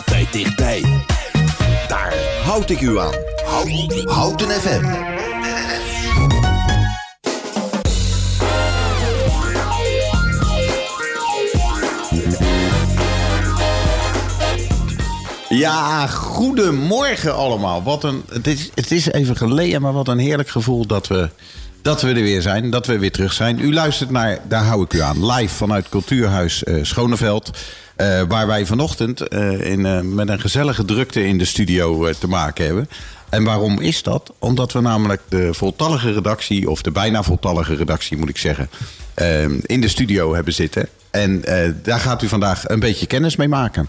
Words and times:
altijd 0.00 0.32
dichtbij. 0.32 1.04
Daar 1.88 2.14
houd 2.44 2.70
ik 2.70 2.80
u 2.80 2.98
aan. 2.98 3.14
Houten 4.06 4.50
FM. 4.50 4.84
Ja, 15.48 16.06
goedemorgen 16.06 17.34
allemaal. 17.34 17.82
Wat 17.82 18.04
een, 18.04 18.24
het, 18.32 18.46
is, 18.46 18.70
het 18.74 18.90
is 18.90 19.06
even 19.06 19.36
geleden, 19.36 19.82
maar 19.82 19.92
wat 19.92 20.08
een 20.08 20.18
heerlijk 20.18 20.48
gevoel 20.48 20.86
dat 20.86 21.06
we, 21.06 21.30
dat 21.82 22.02
we 22.02 22.08
er 22.08 22.14
weer 22.14 22.42
zijn. 22.42 22.70
Dat 22.70 22.86
we 22.86 22.98
weer 22.98 23.12
terug 23.12 23.32
zijn. 23.32 23.60
U 23.60 23.72
luistert 23.72 24.10
naar 24.10 24.38
Daar 24.48 24.64
hou 24.64 24.82
ik 24.84 24.92
u 24.92 25.00
aan. 25.00 25.26
Live 25.32 25.54
vanuit 25.54 25.88
Cultuurhuis 25.88 26.62
uh, 26.62 26.84
Schoneveld. 26.84 27.50
Uh, 27.96 28.22
waar 28.28 28.46
wij 28.46 28.66
vanochtend 28.66 29.32
uh, 29.32 29.70
in, 29.70 30.14
met 30.14 30.28
een 30.28 30.40
gezellige 30.40 30.84
drukte 30.84 31.26
in 31.26 31.38
de 31.38 31.44
studio 31.44 32.12
te 32.12 32.28
maken 32.28 32.64
hebben. 32.64 32.88
En 33.28 33.44
waarom 33.44 33.80
is 33.80 34.02
dat? 34.02 34.32
Omdat 34.38 34.72
we 34.72 34.80
namelijk 34.80 35.22
de 35.28 35.54
voltallige 35.54 36.12
redactie, 36.12 36.70
of 36.70 36.82
de 36.82 36.90
bijna 36.90 37.22
voltallige 37.22 37.74
redactie 37.74 38.16
moet 38.16 38.28
ik 38.28 38.38
zeggen, 38.38 38.70
in 39.62 39.80
de 39.80 39.88
studio 39.88 40.34
hebben 40.34 40.52
zitten. 40.52 40.88
En 41.10 41.44
daar 41.82 42.00
gaat 42.00 42.22
u 42.22 42.28
vandaag 42.28 42.68
een 42.68 42.80
beetje 42.80 43.06
kennis 43.06 43.36
mee 43.36 43.48
maken. 43.48 43.88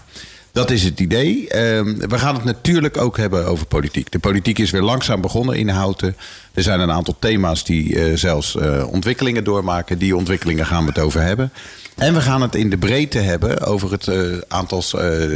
Dat 0.52 0.70
is 0.70 0.82
het 0.82 1.00
idee. 1.00 1.48
Ehm, 1.48 1.96
we 2.08 2.18
gaan 2.18 2.34
het 2.34 2.44
natuurlijk 2.44 2.96
ook 2.96 3.16
hebben 3.16 3.46
over 3.46 3.66
politiek. 3.66 4.10
De 4.10 4.18
politiek 4.18 4.58
is 4.58 4.70
weer 4.70 4.82
langzaam 4.82 5.20
begonnen 5.20 5.56
in 5.56 5.68
Houten. 5.68 6.16
Er 6.54 6.62
zijn 6.62 6.80
een 6.80 6.90
aantal 6.90 7.16
thema's 7.18 7.64
die 7.64 7.94
uh, 7.94 8.16
zelfs 8.16 8.54
uh, 8.54 8.92
ontwikkelingen 8.92 9.44
doormaken. 9.44 9.98
Die 9.98 10.16
ontwikkelingen 10.16 10.66
gaan 10.66 10.82
we 10.82 10.88
het 10.88 10.98
over 10.98 11.20
hebben. 11.20 11.52
En 11.96 12.14
we 12.14 12.20
gaan 12.20 12.42
het 12.42 12.54
in 12.54 12.70
de 12.70 12.78
breedte 12.78 13.18
hebben 13.18 13.60
over 13.60 13.90
het 13.90 14.06
uh, 14.06 14.38
aantal 14.48 14.82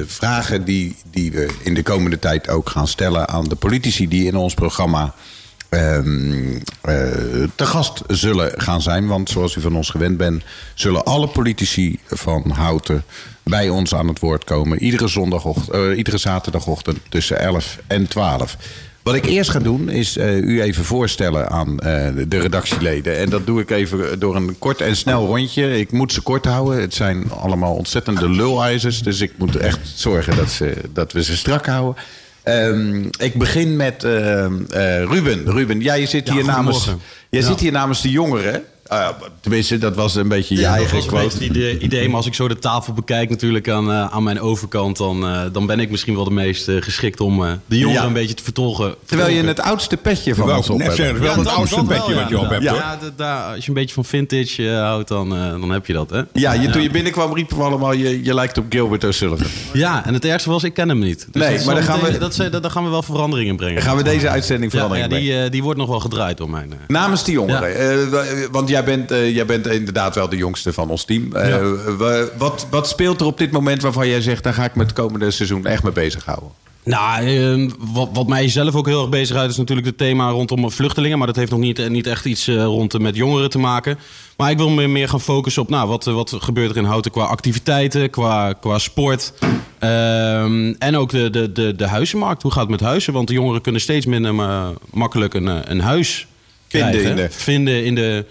vragen 0.07 0.65
die, 0.65 0.97
die 1.11 1.33
we 1.33 1.49
in 1.63 1.75
de 1.75 1.83
komende 1.83 2.19
tijd 2.19 2.49
ook 2.49 2.71
gaan 2.71 2.89
stellen 2.89 3.29
aan 3.29 3.45
de 3.45 3.57
politici 3.57 4.09
die 4.09 4.27
in 4.27 4.37
ons 4.37 4.55
programma 4.55 5.15
um, 5.71 6.63
te 7.55 7.67
gast 7.67 8.03
zullen 8.07 8.53
gaan 8.61 8.83
zijn. 8.83 9.07
Want 9.07 9.31
zoals 9.31 9.55
u 9.55 9.61
van 9.61 9.77
ons 9.77 9.91
gewend 9.91 10.17
bent, 10.17 10.43
zullen 10.75 11.05
alle 11.05 11.29
politici 11.29 11.99
van 12.07 12.51
Houten 12.51 13.05
bij 13.51 13.69
ons 13.69 13.95
aan 13.95 14.09
het 14.09 14.21
woord 14.21 14.45
komen. 14.45 14.79
Iedere, 14.79 15.09
zondagochtend, 15.09 15.75
uh, 15.75 15.97
iedere 15.97 16.19
zaterdagochtend 16.19 16.99
tussen 17.09 17.41
11 17.41 17.79
en 17.87 18.09
12. 18.09 18.57
Wat 19.03 19.15
ik 19.15 19.27
eerst 19.27 19.51
ga 19.51 19.59
doen 19.59 19.89
is 19.89 20.17
uh, 20.17 20.37
u 20.37 20.63
even 20.63 20.85
voorstellen 20.85 21.51
aan 21.51 21.71
uh, 21.71 21.79
de 22.29 22.39
redactieleden. 22.39 23.19
En 23.19 23.31
dat 23.31 23.47
doe 23.47 23.61
ik 23.61 23.71
even 23.71 24.19
door 24.19 24.37
een 24.37 24.59
kort 24.59 24.81
en 24.81 24.97
snel 24.97 25.27
rondje. 25.27 25.79
Ik 25.79 25.93
moet 25.93 26.13
ze 26.13 26.21
kort 26.21 26.45
houden. 26.45 26.81
Het 26.81 26.95
zijn 26.95 27.31
allemaal 27.31 27.75
ontzettende 27.75 28.29
lulijzers. 28.29 29.03
Dus 29.03 29.21
ik 29.21 29.33
moet 29.37 29.57
echt 29.57 29.79
zorgen 29.95 30.37
dat, 30.37 30.51
ze, 30.51 30.75
dat 30.93 31.13
we 31.13 31.23
ze 31.23 31.37
strak 31.37 31.67
houden. 31.67 32.03
Um, 32.45 33.09
ik 33.19 33.35
begin 33.35 33.77
met 33.77 34.05
uh, 34.05 34.47
Ruben. 35.05 35.51
Ruben, 35.51 35.81
jij 35.81 36.07
zit 36.07 36.31
hier, 36.31 36.45
namens, 36.45 36.85
jij 37.31 37.41
ja. 37.41 37.47
zit 37.47 37.61
hier 37.61 37.73
namens 37.73 38.03
de 38.03 38.11
jongeren. 38.11 38.65
Uh, 38.93 39.09
tenminste, 39.41 39.79
dat 39.79 39.95
was 39.95 40.15
een 40.15 40.29
beetje 40.29 40.55
je 40.55 40.61
ja, 40.61 40.75
eigen 40.75 40.99
quote. 40.99 41.15
Dat 41.15 41.25
was 41.25 41.33
een 41.33 41.53
beetje 41.53 41.73
het 41.73 41.83
idee. 41.83 42.07
Maar 42.07 42.17
als 42.17 42.27
ik 42.27 42.35
zo 42.35 42.49
de 42.49 42.59
tafel 42.59 42.93
bekijk 42.93 43.31
natuurlijk 43.31 43.69
aan, 43.69 43.91
uh, 43.91 44.07
aan 44.15 44.23
mijn 44.23 44.41
overkant... 44.41 44.97
Dan, 44.97 45.25
uh, 45.25 45.41
dan 45.53 45.67
ben 45.67 45.81
ik 45.81 45.91
misschien 45.91 46.15
wel 46.15 46.25
de 46.25 46.31
meest 46.31 46.71
geschikt 46.81 47.21
om 47.21 47.61
de 47.67 47.79
jongeren 47.79 48.03
ja. 48.03 48.07
een 48.07 48.13
beetje 48.13 48.35
te 48.35 48.43
vertolgen. 48.43 48.95
Terwijl 49.05 49.35
je 49.35 49.45
het 49.45 49.61
oudste 49.61 49.97
petje 49.97 50.35
van 50.35 50.53
ons 50.53 50.71
op 50.71 50.81
hebt. 50.81 50.97
Wel 50.97 51.23
ja, 51.23 51.39
het 51.39 51.49
oudste 51.49 51.85
petje 51.85 52.15
wat 52.15 52.29
je 52.29 52.39
op 52.39 52.51
hebt, 52.51 52.67
hoor. 52.67 52.77
Ja, 52.77 52.99
da, 53.17 53.53
als 53.55 53.63
je 53.63 53.69
een 53.69 53.75
beetje 53.75 53.95
van 53.95 54.05
vintage 54.05 54.71
houdt, 54.71 55.09
dan, 55.09 55.29
dan 55.29 55.71
heb 55.71 55.87
je 55.87 55.93
dat, 55.93 56.11
hè? 56.11 56.23
Ja, 56.33 56.53
je, 56.53 56.71
toen 56.71 56.83
je 56.83 56.91
binnenkwam 56.91 57.35
riepen 57.35 57.57
we 57.57 57.63
allemaal... 57.63 57.93
Je, 57.93 58.25
je 58.25 58.35
lijkt 58.35 58.59
op 58.59 58.65
Gilbert 58.69 59.05
O'Sullivan. 59.05 59.47
Ja, 59.73 60.07
en 60.07 60.15
het 60.15 60.25
ergste 60.25 60.51
was, 60.51 60.65
ik 60.65 60.75
ken 60.75 60.89
hem 60.89 60.99
niet. 60.99 61.27
Dus 61.31 61.43
nee, 61.43 61.65
maar 61.65 61.75
dan 61.75 61.85
gaan, 61.85 62.01
we, 62.01 62.19
dat, 62.19 62.37
dat, 62.37 62.63
daar 62.63 62.71
gaan 62.71 62.85
we 62.85 62.91
wel 62.91 63.03
verandering 63.03 63.49
in 63.49 63.57
brengen. 63.57 63.83
Gaan 63.83 63.97
we 63.97 64.03
deze 64.03 64.29
uitzending 64.29 64.73
verandering 64.73 65.13
ja, 65.13 65.19
die, 65.19 65.51
die 65.51 65.63
wordt 65.63 65.79
nog 65.79 65.89
wel 65.89 66.01
gedraaid 66.01 66.37
door 66.37 66.51
mij. 66.51 66.67
Namens 66.89 67.25
die 67.25 67.35
jongeren. 67.35 68.51
Want 68.51 68.69
jij 68.77 68.85
bent... 68.85 69.11
jij 69.35 69.47
bent 69.47 69.67
inderdaad 69.67 70.15
wel 70.15 70.29
de 70.29 70.37
jongste 70.37 70.73
van 70.73 70.91
ons 70.91 71.05
team. 71.05 71.29
Ja. 71.33 71.61
Uh, 71.61 72.23
wat, 72.39 72.67
wat 72.71 72.89
speelt 72.89 73.21
er 73.21 73.27
op 73.27 73.39
dit 73.39 73.51
moment 73.51 73.83
waarvan 73.83 74.09
jij 74.09 74.21
zegt... 74.21 74.43
daar 74.43 74.55
ga 74.55 74.65
ik 74.65 74.75
me 74.75 74.83
het 74.83 74.93
komende 74.93 75.31
seizoen 75.31 75.67
echt 75.67 75.83
mee 75.83 75.93
bezighouden? 75.93 76.49
Nou, 76.85 77.27
uh, 77.27 77.71
wat, 77.79 78.09
wat 78.13 78.27
mij 78.27 78.49
zelf 78.49 78.75
ook 78.75 78.87
heel 78.87 79.01
erg 79.01 79.11
bezighoudt... 79.11 79.51
is 79.51 79.57
natuurlijk 79.57 79.87
het 79.87 79.99
thema 79.99 80.31
rondom 80.31 80.71
vluchtelingen. 80.71 81.19
Maar 81.19 81.27
dat 81.27 81.37
heeft 81.37 81.51
nog 81.51 81.61
niet, 81.61 81.89
niet 81.89 82.07
echt 82.07 82.25
iets 82.25 82.49
rond 82.49 82.99
met 82.99 83.17
jongeren 83.17 83.51
te 83.51 83.59
maken. 83.59 83.99
Maar 84.37 84.51
ik 84.51 84.57
wil 84.57 84.71
me 84.71 84.87
meer 84.87 85.09
gaan 85.09 85.21
focussen 85.21 85.63
op... 85.63 85.69
Nou, 85.69 85.89
wat, 85.89 86.05
wat 86.05 86.37
gebeurt 86.41 86.71
er 86.71 86.77
in 86.77 86.85
Houten 86.85 87.11
qua 87.11 87.25
activiteiten, 87.25 88.11
qua, 88.11 88.53
qua 88.53 88.79
sport... 88.79 89.33
Ehm, 89.79 90.75
en 90.79 90.97
ook 90.97 91.11
de, 91.11 91.31
de, 91.31 91.53
de, 91.53 91.75
de 91.77 91.87
huizenmarkt. 91.87 92.43
Hoe 92.43 92.53
gaat 92.53 92.61
het 92.61 92.71
met 92.71 92.81
huizen? 92.81 93.13
Want 93.13 93.29
de 93.29 93.35
jongeren 93.35 93.61
kunnen 93.61 93.81
steeds 93.81 94.07
minder 94.07 94.35
makkelijk 94.93 95.35
een, 95.35 95.71
een 95.71 95.81
huis 95.81 96.27
vinden 96.69 96.91
krijgen. 96.91 97.11
In 97.11 97.17
de... 97.17 97.31
Vinden 97.31 97.85
in 97.85 97.95
de 97.95 98.25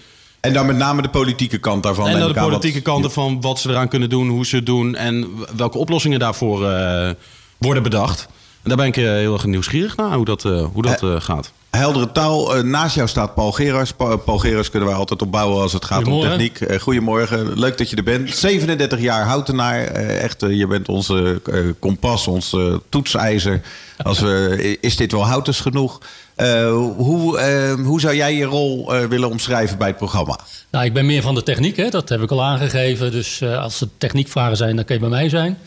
en 0.45 0.53
dan 0.53 0.65
met 0.65 0.77
name 0.77 1.01
de 1.01 1.09
politieke 1.09 1.57
kant 1.57 1.83
daarvan. 1.83 2.07
En 2.07 2.19
dan 2.19 2.33
de 2.33 2.39
politieke 2.39 2.81
wat... 2.81 2.93
kanten 2.93 3.11
van 3.11 3.41
wat 3.41 3.59
ze 3.59 3.69
eraan 3.69 3.87
kunnen 3.87 4.09
doen, 4.09 4.29
hoe 4.29 4.45
ze 4.45 4.55
het 4.55 4.65
doen 4.65 4.95
en 4.95 5.27
welke 5.55 5.77
oplossingen 5.77 6.19
daarvoor 6.19 6.61
uh, 6.61 7.09
worden 7.57 7.83
bedacht. 7.83 8.27
En 8.61 8.69
daar 8.69 8.77
ben 8.77 8.87
ik 8.87 8.97
uh, 8.97 9.09
heel 9.09 9.33
erg 9.33 9.45
nieuwsgierig 9.45 9.95
naar 9.95 10.13
hoe 10.15 10.25
dat, 10.25 10.43
uh, 10.43 10.65
hoe 10.73 10.81
dat 10.83 11.23
gaat. 11.23 11.51
Heldere 11.75 12.11
taal. 12.11 12.63
naast 12.63 12.95
jou 12.95 13.07
staat 13.07 13.33
Paul 13.35 13.51
Gerars. 13.51 13.91
Pa 13.91 14.15
Paul 14.15 14.37
Gerars 14.37 14.69
kunnen 14.69 14.89
wij 14.89 14.97
altijd 14.97 15.21
opbouwen 15.21 15.61
als 15.61 15.73
het 15.73 15.85
gaat 15.85 16.07
om 16.07 16.21
techniek. 16.21 16.59
goedemorgen. 16.81 17.59
Leuk 17.59 17.77
dat 17.77 17.89
je 17.89 17.95
er 17.95 18.03
bent. 18.03 18.35
37 18.35 18.99
jaar 18.99 19.25
houtenaar. 19.25 19.83
echt, 19.83 20.41
je 20.41 20.67
bent 20.67 20.87
onze 20.87 21.41
kompas, 21.79 22.27
ons 22.27 22.55
toetsijzer. 22.89 23.61
Als 24.03 24.19
we, 24.19 24.77
is 24.81 24.95
dit 24.95 25.11
wel 25.11 25.25
houtens 25.25 25.59
genoeg? 25.59 25.99
Uh, 26.37 26.69
hoe, 26.97 27.39
uh, 27.77 27.85
hoe 27.85 27.99
zou 27.99 28.15
jij 28.15 28.35
je 28.35 28.43
rol 28.43 28.95
uh, 28.95 29.05
willen 29.05 29.29
omschrijven 29.29 29.77
bij 29.77 29.87
het 29.87 29.97
programma? 29.97 30.39
Nou, 30.69 30.85
ik 30.85 30.93
ben 30.93 31.05
meer 31.05 31.21
van 31.21 31.35
de 31.35 31.43
techniek, 31.43 31.77
hè? 31.77 31.89
dat 31.89 32.09
heb 32.09 32.21
ik 32.21 32.31
al 32.31 32.43
aangegeven. 32.43 33.11
Dus 33.11 33.43
als 33.43 33.81
er 33.81 33.87
techniekvragen 33.97 34.57
zijn, 34.57 34.75
dan 34.75 34.85
kan 34.85 34.95
je 34.95 35.01
bij 35.01 35.11
mij 35.11 35.29
zijn. 35.29 35.57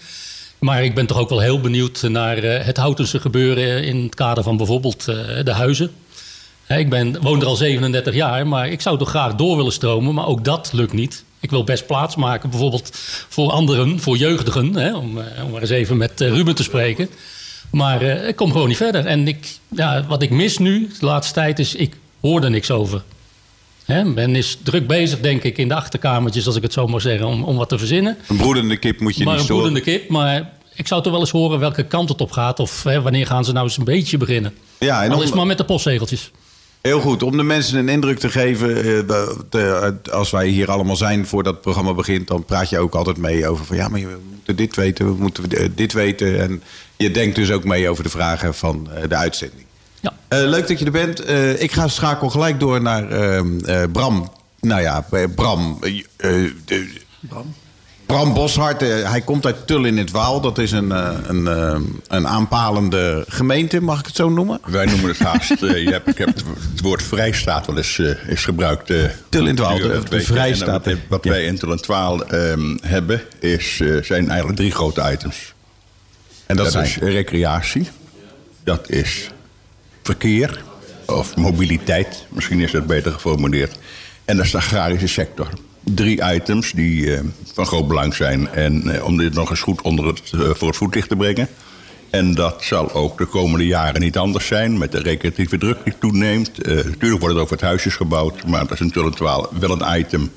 Maar 0.59 0.85
ik 0.85 0.95
ben 0.95 1.07
toch 1.07 1.19
ook 1.19 1.29
wel 1.29 1.41
heel 1.41 1.61
benieuwd 1.61 2.03
naar 2.03 2.37
het 2.43 2.77
Houtense 2.77 3.21
gebeuren 3.21 3.85
in 3.85 4.03
het 4.03 4.15
kader 4.15 4.45
van 4.45 4.57
bijvoorbeeld 4.57 5.05
de 5.45 5.53
huizen. 5.53 5.91
ik 6.69 6.91
ben, 6.91 7.23
woon 7.23 7.41
er 7.41 7.47
al 7.47 7.57
37 7.57 8.15
jaar, 8.15 8.47
maar 8.47 8.69
ik 8.69 8.81
zou 8.81 8.99
toch 8.99 9.09
graag 9.09 9.35
door 9.35 9.57
willen 9.57 9.73
stromen, 9.73 10.15
maar 10.15 10.27
ook 10.27 10.45
dat 10.45 10.71
lukt 10.73 10.93
niet. 10.93 11.25
Ik 11.41 11.51
wil 11.51 11.65
best 11.65 11.87
plaats 11.87 12.17
maken, 12.17 12.51
bijvoorbeeld 12.51 12.91
voor 13.29 13.51
anderen, 13.51 14.01
voor 14.01 14.17
jeugdigen, 14.17 14.75
hè, 14.75 14.97
om, 14.97 15.19
om 15.45 15.51
maar 15.51 15.61
eens 15.61 15.71
even 15.71 15.97
met 15.97 16.21
Ruben 16.21 16.55
te 16.55 16.63
spreken. 16.63 17.09
Maar 17.71 18.03
ik 18.03 18.37
kom 18.37 18.53
gewoon 18.53 18.69
niet 18.69 18.77
verder. 18.77 19.07
En 19.07 19.29
ik, 19.29 19.59
ja, 19.69 20.05
wat 20.09 20.23
ik 20.23 20.31
mis 20.31 20.59
nu, 20.59 20.91
de 20.99 21.07
laatste 21.07 21.35
tijd, 21.35 21.59
is 21.59 21.75
ik 21.75 21.97
hoor 22.21 22.43
er 22.43 22.51
niks 22.51 22.71
over. 22.71 23.03
Hè, 23.88 24.04
men 24.04 24.37
is 24.37 24.59
druk 24.62 24.87
bezig, 24.87 25.21
denk 25.21 25.43
ik, 25.43 25.59
in 25.59 25.69
de 25.69 25.75
achterkamertjes, 25.75 26.47
als 26.47 26.56
ik 26.56 26.62
het 26.62 26.72
zo 26.72 26.87
mag 26.87 27.00
zeggen, 27.00 27.26
om, 27.26 27.44
om 27.44 27.56
wat 27.56 27.69
te 27.69 27.78
verzinnen. 27.78 28.16
Een 28.28 28.37
broedende 28.37 28.76
kip 28.76 29.00
moet 29.00 29.16
je 29.16 29.25
maar 29.25 29.34
niet 29.34 29.44
storen. 29.44 29.65
een 29.65 29.72
broedende 29.72 29.99
kip, 29.99 30.10
maar 30.10 30.53
ik 30.75 30.87
zou 30.87 31.03
toch 31.03 31.12
wel 31.12 31.21
eens 31.21 31.31
horen 31.31 31.59
welke 31.59 31.87
kant 31.87 32.09
het 32.09 32.21
op 32.21 32.31
gaat. 32.31 32.60
Of 32.60 32.82
hè, 32.82 33.03
wanneer 33.03 33.27
gaan 33.27 33.44
ze 33.44 33.53
nou 33.53 33.65
eens 33.65 33.78
een 33.78 33.84
beetje 33.84 34.16
beginnen. 34.16 34.54
Ja, 34.78 35.04
en 35.04 35.12
Al 35.12 35.22
is 35.22 35.32
maar 35.32 35.47
met 35.47 35.59
de 35.59 35.65
postzegeltjes. 35.65 36.31
Heel 36.81 37.00
goed, 37.00 37.22
om 37.22 37.37
de 37.37 37.43
mensen 37.43 37.78
een 37.78 37.88
indruk 37.88 38.19
te 38.19 38.31
geven. 38.31 38.87
Uh, 39.54 39.88
als 40.12 40.31
wij 40.31 40.48
hier 40.48 40.71
allemaal 40.71 40.97
zijn 40.97 41.27
voordat 41.27 41.53
het 41.53 41.62
programma 41.62 41.94
begint, 41.94 42.28
dan 42.28 42.44
praat 42.44 42.69
je 42.69 42.78
ook 42.78 42.94
altijd 42.94 43.16
mee 43.16 43.48
over 43.48 43.65
van 43.65 43.77
ja, 43.77 43.88
maar 43.88 44.00
we 44.00 44.19
moeten 44.31 44.56
dit 44.56 44.77
weten, 44.77 45.06
we 45.06 45.21
moeten 45.21 45.75
dit 45.75 45.93
weten. 45.93 46.41
En 46.41 46.62
je 46.97 47.10
denkt 47.10 47.37
dus 47.37 47.50
ook 47.50 47.65
mee 47.65 47.88
over 47.88 48.03
de 48.03 48.10
vragen 48.10 48.54
van 48.54 48.88
de 49.09 49.16
uitzending. 49.16 49.68
Ja. 50.00 50.12
leuk 50.28 50.69
dat 50.69 50.78
je 50.78 50.84
er 50.84 50.91
bent. 50.91 51.28
ik 51.60 51.72
ga 51.72 51.88
schakel 51.88 52.28
gelijk 52.28 52.60
door 52.60 52.82
naar 52.82 53.10
ehm, 53.10 53.91
Bram. 53.92 54.31
Nou 54.60 54.81
ja, 54.81 55.06
Bram. 55.34 55.78
Bram? 57.28 57.54
Bram 58.09 58.34
Boshart, 58.34 58.82
eh, 58.82 59.10
hij 59.10 59.20
komt 59.20 59.47
uit 59.47 59.66
Tull 59.66 59.84
in 59.84 59.97
het 59.97 60.10
Waal. 60.10 60.41
Dat 60.41 60.59
is 60.59 60.72
een, 60.72 60.91
een, 61.31 61.42
uh, 61.42 61.80
een 62.09 62.28
aanpalende 62.28 63.24
gemeente, 63.28 63.80
mag 63.80 64.00
ik 64.00 64.06
het 64.06 64.16
zo 64.16 64.28
noemen? 64.28 64.60
Wij 64.66 64.86
noemen 64.86 65.09
het 65.09 65.18
haast. 65.18 65.60
je 65.60 65.89
hebt, 65.91 66.09
ik 66.09 66.18
heb 66.18 66.34
het 66.34 66.80
woord 66.80 67.03
vrijstaat 67.03 67.66
wel 67.66 67.77
eens 67.77 67.98
is 68.27 68.44
gebruikt. 68.44 68.86
Tull 69.28 69.41
in 69.41 69.47
het 69.47 69.59
Waal, 69.59 69.78
de, 69.78 70.03
de 70.09 70.21
vrijstaat. 70.21 70.86
Wat, 71.09 71.24
wij 71.24 71.44
in 71.44 71.59
Tull 71.59 71.71
in 71.71 71.77
het 71.77 71.86
Waal 71.86 72.34
um, 72.34 72.78
hebben, 72.83 73.22
is, 73.41 73.77
zijn 74.03 74.28
eigenlijk 74.28 74.56
drie 74.56 74.71
grote 74.71 75.10
items. 75.12 75.54
En 76.47 76.56
dat, 76.56 76.65
dat 76.65 76.72
zijn? 76.72 76.84
is 76.84 76.97
recreatie, 76.97 77.89
dat 78.65 78.91
is 78.91 79.30
verkeer, 80.15 80.63
of 81.07 81.37
mobiliteit, 81.37 82.27
misschien 82.28 82.60
is 82.60 82.72
dat 82.72 82.87
beter 82.87 83.13
geformuleerd. 83.13 83.78
En 84.25 84.37
dat 84.37 84.45
is 84.45 84.51
de 84.51 84.59
agrarische 84.59 85.09
sector 85.09 85.49
drie 85.95 86.34
items 86.34 86.72
die 86.72 87.07
uh, 87.07 87.21
van 87.55 87.66
groot 87.66 87.89
belang 87.89 88.15
zijn. 88.15 88.49
En 88.49 88.83
uh, 88.87 89.05
om 89.05 89.16
dit 89.16 89.34
nog 89.34 89.51
eens 89.51 89.60
goed 89.60 89.83
onder 89.83 90.07
het, 90.07 90.33
uh, 90.34 90.51
voor 90.55 90.69
het 90.69 90.77
voetlicht 90.77 91.09
te 91.09 91.16
brengen. 91.16 91.49
En 92.10 92.34
dat 92.34 92.63
zal 92.63 92.93
ook 92.93 93.19
de 93.19 93.25
komende 93.25 93.66
jaren 93.66 94.01
niet 94.01 94.16
anders 94.16 94.47
zijn. 94.47 94.78
Met 94.78 94.93
de 94.93 94.99
recreatieve 94.99 95.59
druk 95.59 95.78
die 95.84 95.95
toeneemt. 95.99 96.66
natuurlijk 96.66 97.21
wordt 97.21 97.34
het 97.34 97.43
over 97.43 97.53
het 97.53 97.65
huisjes 97.65 97.95
gebouwd. 97.95 98.47
Maar 98.47 98.61
dat 98.61 98.72
is 98.72 98.81
natuurlijk 98.81 99.19
wel 99.19 99.81
een 99.81 99.99
item 100.01 100.31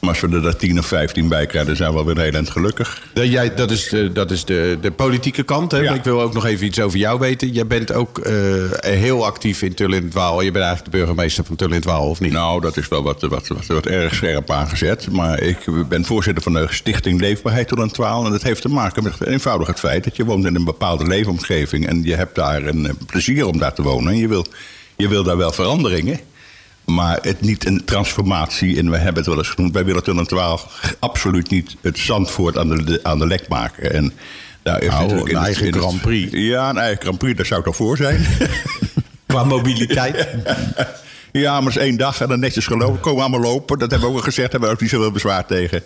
Maar 0.00 0.10
als 0.10 0.20
we 0.20 0.40
er 0.42 0.56
10 0.56 0.78
of 0.78 0.86
15 0.86 1.28
bij 1.28 1.46
krijgen, 1.46 1.66
dan 1.66 1.76
zijn 1.76 1.88
we 1.90 1.94
wel 1.94 2.04
weer 2.14 2.24
heel 2.24 2.32
eind 2.32 2.50
gelukkig. 2.50 3.02
Dat, 3.14 3.30
jij, 3.30 3.54
dat 3.54 3.70
is, 3.70 3.88
de, 3.88 4.12
dat 4.12 4.30
is 4.30 4.44
de, 4.44 4.78
de 4.80 4.90
politieke 4.90 5.42
kant. 5.42 5.70
Hè? 5.70 5.78
Ja. 5.78 5.92
Ik 5.92 6.04
wil 6.04 6.22
ook 6.22 6.34
nog 6.34 6.46
even 6.46 6.66
iets 6.66 6.80
over 6.80 6.98
jou 6.98 7.18
weten. 7.18 7.52
Jij 7.52 7.66
bent 7.66 7.92
ook 7.92 8.18
eh, 8.18 8.34
heel 8.80 9.26
actief 9.26 9.62
in 9.62 9.74
Tull 9.74 9.92
in 9.92 10.04
het 10.04 10.14
Waal. 10.14 10.40
Je 10.40 10.50
bent 10.50 10.64
eigenlijk 10.64 10.92
de 10.92 10.98
burgemeester 10.98 11.44
van 11.44 11.56
Tull 11.56 11.68
in 11.68 11.74
het 11.74 11.84
Waal, 11.84 12.08
of 12.08 12.20
niet? 12.20 12.32
Nou, 12.32 12.60
dat 12.60 12.76
is 12.76 12.88
wel 12.88 13.02
wat, 13.02 13.22
wat, 13.22 13.48
wat, 13.48 13.66
wat 13.66 13.86
erg 13.86 14.14
scherp 14.14 14.50
aangezet. 14.50 15.10
Maar 15.10 15.40
ik 15.40 15.58
ben 15.88 16.04
voorzitter 16.04 16.42
van 16.42 16.52
de 16.52 16.66
Stichting 16.70 17.20
Leefbaarheid 17.20 17.92
Twaal. 17.92 18.24
En 18.24 18.30
dat 18.30 18.42
heeft 18.42 18.62
te 18.62 18.68
maken 18.68 19.02
met 19.02 19.26
eenvoudig 19.26 19.66
het 19.66 19.78
feit 19.78 20.04
dat 20.04 20.16
je 20.16 20.24
woont 20.24 20.44
in 20.44 20.54
een 20.54 20.64
bepaalde 20.64 21.06
leefomgeving. 21.06 21.86
En 21.86 22.02
je 22.02 22.14
hebt 22.14 22.34
daar 22.34 22.62
een 22.62 22.86
eh, 22.86 22.92
plezier 23.06 23.46
om 23.46 23.58
daar 23.58 23.74
te 23.74 23.82
wonen. 23.82 24.12
En 24.12 24.18
je 24.18 24.28
wil, 24.28 24.46
je 24.96 25.08
wil 25.08 25.22
daar 25.22 25.36
wel 25.36 25.52
veranderingen. 25.52 26.20
Maar 26.88 27.18
het 27.22 27.40
niet 27.40 27.66
een 27.66 27.84
transformatie. 27.84 28.78
En 28.78 28.90
we 28.90 28.96
hebben 28.96 29.14
het 29.16 29.26
wel 29.26 29.36
eens 29.38 29.48
genoemd. 29.48 29.74
Wij 29.74 29.84
willen 29.84 30.02
Tull 30.02 30.18
en 30.18 30.26
Twaal 30.26 30.60
absoluut 30.98 31.50
niet 31.50 31.76
het 31.80 31.98
Zandvoort 31.98 32.58
aan 32.58 32.68
de, 32.68 33.00
aan 33.02 33.18
de 33.18 33.26
lek 33.26 33.48
maken. 33.48 33.92
En 33.94 34.12
daar 34.62 34.84
Nou, 34.84 35.02
natuurlijk 35.02 35.28
een 35.32 35.36
eigen 35.36 35.66
het- 35.66 35.76
Grand 35.76 36.00
Prix. 36.00 36.32
Ja, 36.32 36.68
een 36.70 36.78
eigen 36.78 37.00
Grand 37.02 37.18
Prix, 37.18 37.36
daar 37.36 37.46
zou 37.46 37.62
toch 37.62 37.76
voor 37.76 37.96
zijn. 37.96 38.26
Qua 39.26 39.44
mobiliteit. 39.44 40.28
Ja, 41.32 41.60
maar 41.60 41.70
is 41.70 41.76
één 41.76 41.96
dag 41.96 42.20
en 42.20 42.28
dan 42.28 42.40
netjes 42.40 42.66
gelopen. 42.66 43.00
Komen 43.00 43.20
allemaal 43.20 43.40
lopen. 43.40 43.78
Dat 43.78 43.90
hebben 43.90 44.08
we 44.08 44.14
ook 44.14 44.20
al 44.20 44.24
gezegd. 44.24 44.50
Daar 44.50 44.60
hebben 44.60 44.68
we 44.68 44.74
ook 44.74 44.80
niet 44.80 44.90
zoveel 44.90 45.10
bezwaar 45.10 45.46
tegen. 45.46 45.82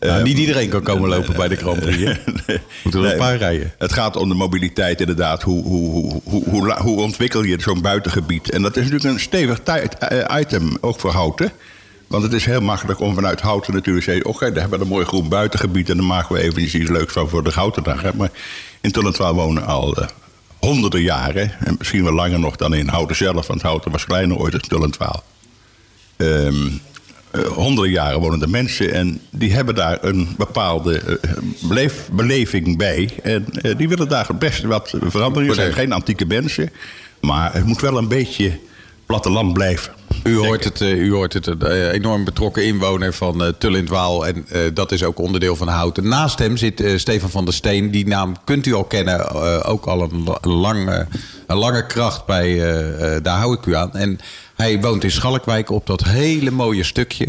Nou, 0.00 0.22
niet 0.22 0.38
iedereen 0.38 0.68
kan 0.68 0.82
komen 0.82 1.08
lopen 1.08 1.36
bij 1.36 1.48
de 1.48 1.56
Grand 1.56 1.80
Prix. 1.80 2.18
Moeten 2.82 3.04
er 3.04 3.12
een 3.12 3.18
paar 3.18 3.36
rijden. 3.36 3.72
Het 3.78 3.92
gaat 3.92 4.16
om 4.16 4.28
de 4.28 4.34
mobiliteit 4.34 5.00
inderdaad. 5.00 5.42
Hoe, 5.42 5.62
hoe, 5.62 6.20
hoe, 6.24 6.72
hoe, 6.72 7.00
ontwikkel 7.00 7.42
je 7.42 7.60
zo'n 7.60 7.80
buitengebied? 7.80 8.50
En 8.50 8.62
dat 8.62 8.76
is 8.76 8.82
natuurlijk 8.82 9.14
een 9.14 9.20
stevig 9.20 9.60
eh, 9.60 10.40
item, 10.40 10.76
ook 10.80 11.00
voor 11.00 11.10
Houten. 11.10 11.52
Want 12.06 12.22
het 12.22 12.32
is 12.32 12.44
heel 12.44 12.60
makkelijk 12.60 13.00
om 13.00 13.14
vanuit 13.14 13.40
Houten 13.40 13.74
natuurlijk 13.74 14.04
te 14.04 14.10
zeggen... 14.10 14.30
oké, 14.30 14.52
daar 14.52 14.60
hebben 14.60 14.78
we 14.78 14.84
een 14.84 14.90
mooi 14.90 15.04
groen 15.04 15.28
buitengebied... 15.28 15.90
en 15.90 15.96
dan 15.96 16.06
maken 16.06 16.34
we 16.34 16.42
even 16.42 16.62
iets 16.62 16.88
leuks 16.88 17.12
van 17.12 17.28
voor 17.28 17.44
de 17.44 17.50
Houtendag. 17.50 18.02
hè. 18.02 18.10
Maar 18.14 18.30
in 18.80 18.92
Tullentwaal 18.92 19.34
wonen 19.34 19.66
al 19.66 19.96
eh, 19.96 20.06
honderden 20.58 21.02
jaren... 21.02 21.52
en 21.64 21.74
misschien 21.78 22.04
wel 22.04 22.12
langer 22.12 22.38
nog 22.38 22.56
dan 22.56 22.74
in 22.74 22.88
Houten 22.88 23.16
zelf... 23.16 23.46
want 23.46 23.62
Houten 23.62 23.90
was 23.90 24.04
kleiner 24.04 24.36
ooit 24.36 24.52
dan 24.52 24.60
Tullentwaal. 24.60 25.24
Eh, 27.30 27.40
honderden 27.42 27.92
jaren 27.92 28.20
wonen 28.20 28.38
de 28.38 28.46
mensen 28.46 28.92
en 28.92 29.20
die 29.30 29.52
hebben 29.52 29.74
daar 29.74 29.98
een 30.00 30.28
bepaalde 30.36 30.98
eh, 30.98 31.32
beleef- 31.68 32.08
beleving 32.12 32.76
bij. 32.78 33.10
En 33.22 33.44
eh, 33.50 33.76
die 33.76 33.88
willen 33.88 34.08
daar 34.08 34.26
best 34.38 34.62
wat 34.62 34.94
veranderen. 35.00 35.48
Het 35.48 35.56
zijn 35.56 35.72
geen 35.72 35.92
antieke 35.92 36.26
mensen, 36.26 36.70
maar 37.20 37.52
het 37.52 37.64
moet 37.64 37.80
wel 37.80 37.96
een 37.98 38.08
beetje 38.08 38.58
platteland 39.06 39.52
blijven. 39.52 39.92
U 40.24 40.36
hoort 40.36 40.64
het, 40.64 40.80
u 40.80 41.12
hoort 41.12 41.32
het 41.32 41.46
een 41.46 41.90
enorm 41.90 42.24
betrokken 42.24 42.64
inwoner 42.64 43.12
van 43.14 43.44
eh 43.44 43.48
Tull 43.58 43.74
in 43.74 43.80
het 43.80 43.88
Waal. 43.88 44.26
En 44.26 44.46
dat 44.74 44.92
is 44.92 45.02
ook 45.02 45.18
onderdeel 45.18 45.56
van 45.56 45.68
Houten. 45.68 46.08
Naast 46.08 46.38
hem 46.38 46.56
zit 46.56 46.82
Stefan 46.96 47.30
van 47.30 47.44
der 47.44 47.54
Steen. 47.54 47.90
Die 47.90 48.06
naam 48.06 48.34
kunt 48.44 48.66
u 48.66 48.74
al 48.74 48.84
kennen. 48.84 49.32
ook 49.64 49.86
al 49.86 50.02
een, 50.02 50.22
la- 50.24 50.38
een 50.40 50.50
lange, 50.52 51.06
een 51.46 51.56
lange 51.56 51.86
kracht 51.86 52.26
bij 52.26 52.56
Daar 53.22 53.38
hou 53.38 53.54
ik 53.54 53.66
u 53.66 53.74
aan. 53.74 53.92
En 53.92 54.18
hij 54.60 54.80
woont 54.80 55.04
in 55.04 55.10
Schalkwijk 55.10 55.70
op 55.70 55.86
dat 55.86 56.04
hele 56.04 56.50
mooie 56.50 56.84
stukje. 56.84 57.26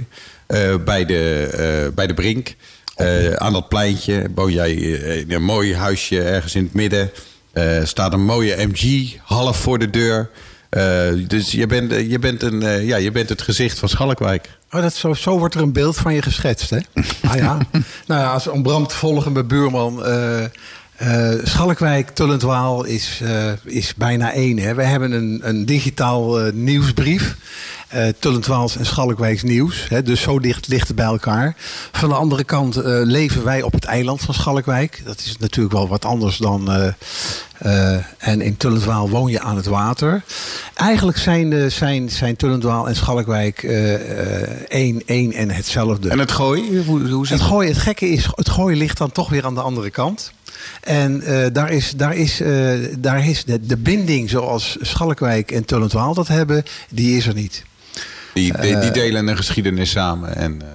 eh, 0.47 0.75
bij, 0.85 1.05
de, 1.05 1.49
eh, 1.51 1.93
bij 1.95 2.07
de 2.07 2.13
Brink. 2.13 2.55
Eh, 2.95 3.33
aan 3.33 3.53
dat 3.53 3.69
pleintje 3.69 4.31
woon 4.35 4.51
jij 4.51 4.73
in 4.73 5.31
een 5.31 5.43
mooi 5.43 5.75
huisje 5.75 6.21
ergens 6.21 6.55
in 6.55 6.63
het 6.63 6.73
midden. 6.73 7.11
Staat 7.83 8.13
een 8.13 8.25
mooie 8.25 8.67
MG 8.67 9.15
half 9.23 9.57
voor 9.57 9.79
de 9.79 9.89
deur. 9.89 10.29
Dus 11.27 11.51
je 11.51 11.67
bent, 11.67 11.91
je, 11.91 12.19
bent 12.19 12.43
een, 12.43 12.85
ja, 12.85 12.97
je 12.97 13.11
bent 13.11 13.29
het 13.29 13.41
gezicht 13.41 13.79
van 13.79 13.89
Schalkwijk. 13.89 14.49
Oh, 14.71 14.81
dat 14.81 14.93
zo, 14.93 15.13
zo 15.13 15.39
wordt 15.39 15.55
er 15.55 15.61
een 15.61 15.73
beeld 15.73 15.97
van 15.97 16.13
je 16.13 16.21
geschetst, 16.21 16.69
hè? 16.69 16.77
ah 17.27 17.35
ja. 17.35 17.57
nou 18.07 18.21
ja, 18.21 18.33
als, 18.33 18.47
om 18.47 18.63
Bram 18.63 18.87
te 18.87 18.95
volgen 18.95 19.33
bij 19.33 19.45
Buurman. 19.45 20.03
Eh 21.01 21.39
eh, 21.39 21.45
Schalkwijk, 21.45 22.09
Tullentwaal 22.09 22.83
is, 22.83 23.19
eh, 23.23 23.51
is 23.63 23.95
bijna 23.95 24.33
één. 24.33 24.57
Hè? 24.57 24.73
We 24.73 24.83
hebben 24.83 25.11
een, 25.11 25.39
een 25.43 25.65
digitaal 25.65 26.39
eh, 26.39 26.53
nieuwsbrief. 26.53 27.35
eh 27.87 28.07
Tullentwaals 28.19 28.77
en 28.77 28.85
Schalkwijks 28.85 29.43
nieuws. 29.43 29.85
Hè? 29.89 30.01
Dus 30.03 30.21
zo 30.21 30.39
dicht 30.39 30.67
ligt 30.67 30.87
het 30.87 30.95
bij 30.95 31.05
elkaar. 31.05 31.55
Van 31.91 32.09
de 32.09 32.15
andere 32.15 32.43
kant 32.43 32.75
leven 33.03 33.43
wij 33.43 33.61
op 33.61 33.73
het 33.73 33.85
eiland 33.85 34.21
van 34.21 34.33
Schalkwijk. 34.33 35.01
Dat 35.05 35.19
is 35.19 35.35
natuurlijk 35.39 35.75
wel 35.75 35.87
wat 35.87 36.05
anders 36.05 36.37
dan... 36.37 36.93
en 38.17 38.41
in 38.41 38.57
Tullentwaal 38.57 39.09
woon 39.09 39.31
je 39.31 39.39
aan 39.39 39.55
het 39.55 39.65
water. 39.65 40.23
Eigenlijk 40.73 41.17
zijn, 41.17 41.71
zijn, 41.71 42.09
zijn 42.09 42.35
Tullentwaal 42.35 42.87
en 42.87 42.95
Schalkwijk 42.95 43.63
één, 44.67 45.01
één 45.05 45.33
en 45.33 45.51
hetzelfde. 45.51 46.09
En 46.09 46.19
het 46.19 46.31
gooien? 46.31 46.85
Hoe, 46.85 47.27
Het 47.27 47.41
gooien, 47.41 47.71
het 47.71 47.81
gekke 47.81 48.09
is, 48.09 48.27
het 48.35 48.49
gooien 48.49 48.77
ligt 48.77 48.97
dan 48.97 49.11
toch 49.11 49.29
weer 49.29 49.45
aan 49.45 49.55
de 49.55 49.61
andere 49.61 49.89
kant. 49.89 50.31
En 50.81 51.21
eh, 51.21 51.45
daar 51.53 51.71
is, 51.71 51.91
daar 51.91 52.15
is, 52.15 52.41
eh, 52.41 52.71
daar 52.97 53.27
is 53.27 53.43
de, 53.43 53.65
de 53.65 53.77
binding 53.77 54.29
zoals 54.29 54.77
Schalkwijk 54.81 55.51
en 55.51 55.65
Tullentwaal 55.65 56.13
dat 56.13 56.27
hebben, 56.27 56.63
die 56.89 57.17
is 57.17 57.27
er 57.27 57.33
niet. 57.33 57.63
Die, 58.33 58.57
die, 58.61 58.79
die 58.79 58.91
delen 58.91 59.27
een 59.27 59.37
geschiedenis 59.37 59.91
samen. 59.91 60.35
En, 60.35 60.61
eh, 60.61 60.67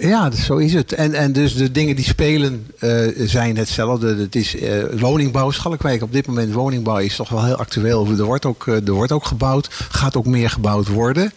Ja, 0.00 0.28
dus 0.28 0.44
zo 0.44 0.56
is 0.56 0.74
het. 0.74 0.92
En, 0.92 1.14
en 1.14 1.32
dus 1.32 1.54
de 1.54 1.70
dingen 1.70 1.96
die 1.96 2.04
spelen 2.04 2.66
eh, 2.78 2.90
zijn 3.16 3.56
hetzelfde. 3.56 4.16
Het 4.16 4.36
is 4.36 4.56
eh, 4.56 4.82
woningbouw. 4.98 5.50
Schalkwijk 5.50 6.02
op 6.02 6.12
dit 6.12 6.26
moment 6.26 6.52
woningbouw 6.52 6.98
is 6.98 7.16
toch 7.16 7.28
wel 7.28 7.44
heel 7.44 7.56
actueel. 7.56 8.06
Er 8.06 8.24
wordt 8.24 8.44
ook, 8.44 8.66
eh, 8.66 8.86
er 8.86 8.92
wordt 8.92 9.12
ook 9.12 9.24
gebouwd. 9.24 9.68
Gaat 9.70 10.16
ook 10.16 10.26
meer 10.26 10.50
gebouwd 10.50 10.88
worden. 10.88 11.32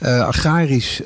Agrarisch 0.00 1.00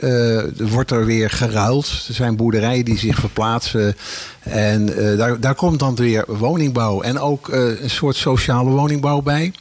wordt 0.56 0.90
er 0.90 1.04
weer 1.04 1.30
geruild. 1.30 2.04
Er 2.08 2.14
zijn 2.14 2.36
boerderijen 2.36 2.84
die 2.84 2.98
zich 2.98 3.18
verplaatsen. 3.18 3.96
En 4.40 4.86
daar, 5.16 5.40
daar 5.40 5.54
komt 5.54 5.78
dan 5.78 5.94
weer 5.94 6.24
woningbouw. 6.26 7.00
En 7.00 7.18
ook 7.18 7.48
een 7.48 7.90
soort 7.90 8.16
sociale 8.16 8.70
woningbouw 8.70 9.22
bij. 9.22 9.52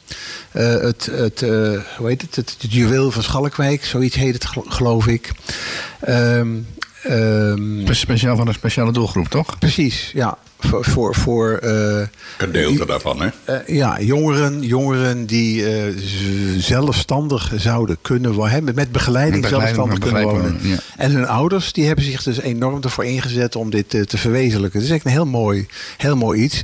Het, 0.52 1.08
het, 1.12 1.40
hoe 1.96 2.08
heet 2.08 2.22
het? 2.22 2.36
Het, 2.36 2.56
het 2.60 2.72
juweel 2.72 3.10
van 3.10 3.22
Schalkwijk. 3.22 3.84
Zoiets 3.84 4.16
heet 4.16 4.34
het 4.34 4.44
gel- 4.44 4.64
geloof 4.68 5.06
ik. 5.06 5.30
Ehm 6.00 6.48
ehm, 7.02 7.92
Speciaal 7.92 8.36
van 8.36 8.48
een 8.48 8.54
speciale 8.54 8.92
doelgroep, 8.92 9.28
toch? 9.28 9.58
Precies, 9.58 10.10
ja. 10.14 10.38
Voor, 10.60 10.84
voor, 10.84 11.14
voor 11.14 11.52
eh, 11.52 12.02
Gedeelte 12.38 12.86
daarvan, 12.86 13.20
hè? 13.20 13.28
eh, 13.44 13.76
ja, 13.76 14.00
jongeren, 14.00 14.62
jongeren 14.62 15.26
die 15.26 15.66
eh, 15.66 15.92
zelfstandig 16.58 17.52
zouden 17.56 17.96
kunnen 18.02 18.32
wonen. 18.32 18.74
Met 18.74 18.92
begeleiding, 18.92 19.42
Met 19.42 19.50
begeleiding, 19.50 19.86
zelfstandig 19.86 19.98
met 19.98 20.08
kunnen 20.08 20.42
wonen. 20.42 20.68
ja. 20.68 20.76
En 20.96 21.10
hun 21.10 21.26
ouders 21.26 21.72
die 21.72 21.86
hebben 21.86 22.04
zich 22.04 22.22
dus 22.22 22.40
enorm 22.40 22.82
ervoor 22.82 23.04
ingezet 23.04 23.56
om 23.56 23.70
dit 23.70 23.94
eh, 23.94 24.00
te 24.02 24.18
verwezenlijken. 24.18 24.78
Het 24.80 24.88
is 24.88 24.94
echt 24.94 25.04
een 25.04 25.10
heel 25.10 25.26
mooi, 25.26 25.66
heel 25.96 26.16
mooi 26.16 26.42
iets. 26.42 26.62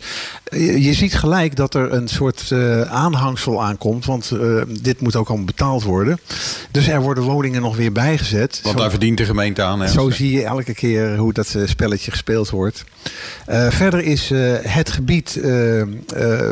Je, 0.50 0.82
je 0.82 0.92
ziet 0.94 1.14
gelijk 1.14 1.56
dat 1.56 1.74
er 1.74 1.92
een 1.92 2.08
soort 2.08 2.50
eh, 2.50 2.80
aanhangsel 2.80 3.62
aankomt. 3.64 4.04
Want 4.04 4.30
eh, 4.30 4.62
dit 4.80 5.00
moet 5.00 5.16
ook 5.16 5.28
allemaal 5.28 5.46
betaald 5.46 5.82
worden. 5.82 6.18
Dus 6.70 6.88
er 6.88 7.00
worden 7.00 7.24
woningen 7.24 7.62
nog 7.62 7.76
weer 7.76 7.92
bijgezet. 7.92 8.60
want 8.62 8.74
Zo- 8.76 8.80
daar 8.82 8.90
verdient 8.90 9.18
de 9.18 9.24
gemeente 9.24 9.62
aan. 9.62 9.80
Hè? 9.80 9.88
zo 9.88 10.10
zie 10.10 10.30
je 10.32 10.44
elke 10.44 10.74
keer 10.74 11.16
hoe 11.16 11.32
dat 11.32 11.56
spelletje 11.64 12.10
gespeeld 12.10 12.50
wordt. 12.50 12.84
Eh, 13.46 13.68
verder 13.90 14.04
is 14.04 14.30
eh, 14.30 14.52
het 14.62 14.90
gebied 14.90 15.36
eh, 15.36 15.80
eh, 15.80 15.88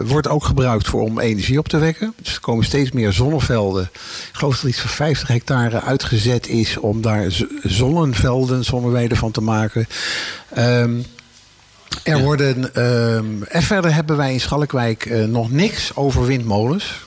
wordt 0.04 0.28
ook 0.28 0.44
gebruikt 0.44 0.86
voor 0.86 1.02
om 1.02 1.20
energie 1.20 1.58
op 1.58 1.68
te 1.68 1.78
wekken. 1.78 2.14
Dus 2.22 2.34
er 2.34 2.40
komen 2.40 2.64
steeds 2.64 2.92
meer 2.92 3.12
zonnevelden. 3.12 3.82
Ik 3.92 4.28
geloof 4.32 4.54
dat 4.54 4.62
er 4.62 4.68
iets 4.68 4.80
van 4.80 4.90
50 4.90 5.28
hectare 5.28 5.80
uitgezet 5.82 6.48
is 6.48 6.76
om 6.76 7.00
daar 7.00 7.26
zonnevelden, 7.62 8.64
zonneweiden 8.64 9.16
van 9.16 9.30
te 9.30 9.40
maken. 9.40 9.86
Ehm, 10.54 11.00
er 12.02 12.18
worden, 12.22 12.74
ehm, 12.74 13.42
en 13.48 13.62
verder 13.62 13.94
hebben 13.94 14.16
wij 14.16 14.32
in 14.32 14.40
Schalkwijk 14.40 15.26
nog 15.26 15.50
niks 15.50 15.96
over 15.96 16.26
windmolens. 16.26 17.04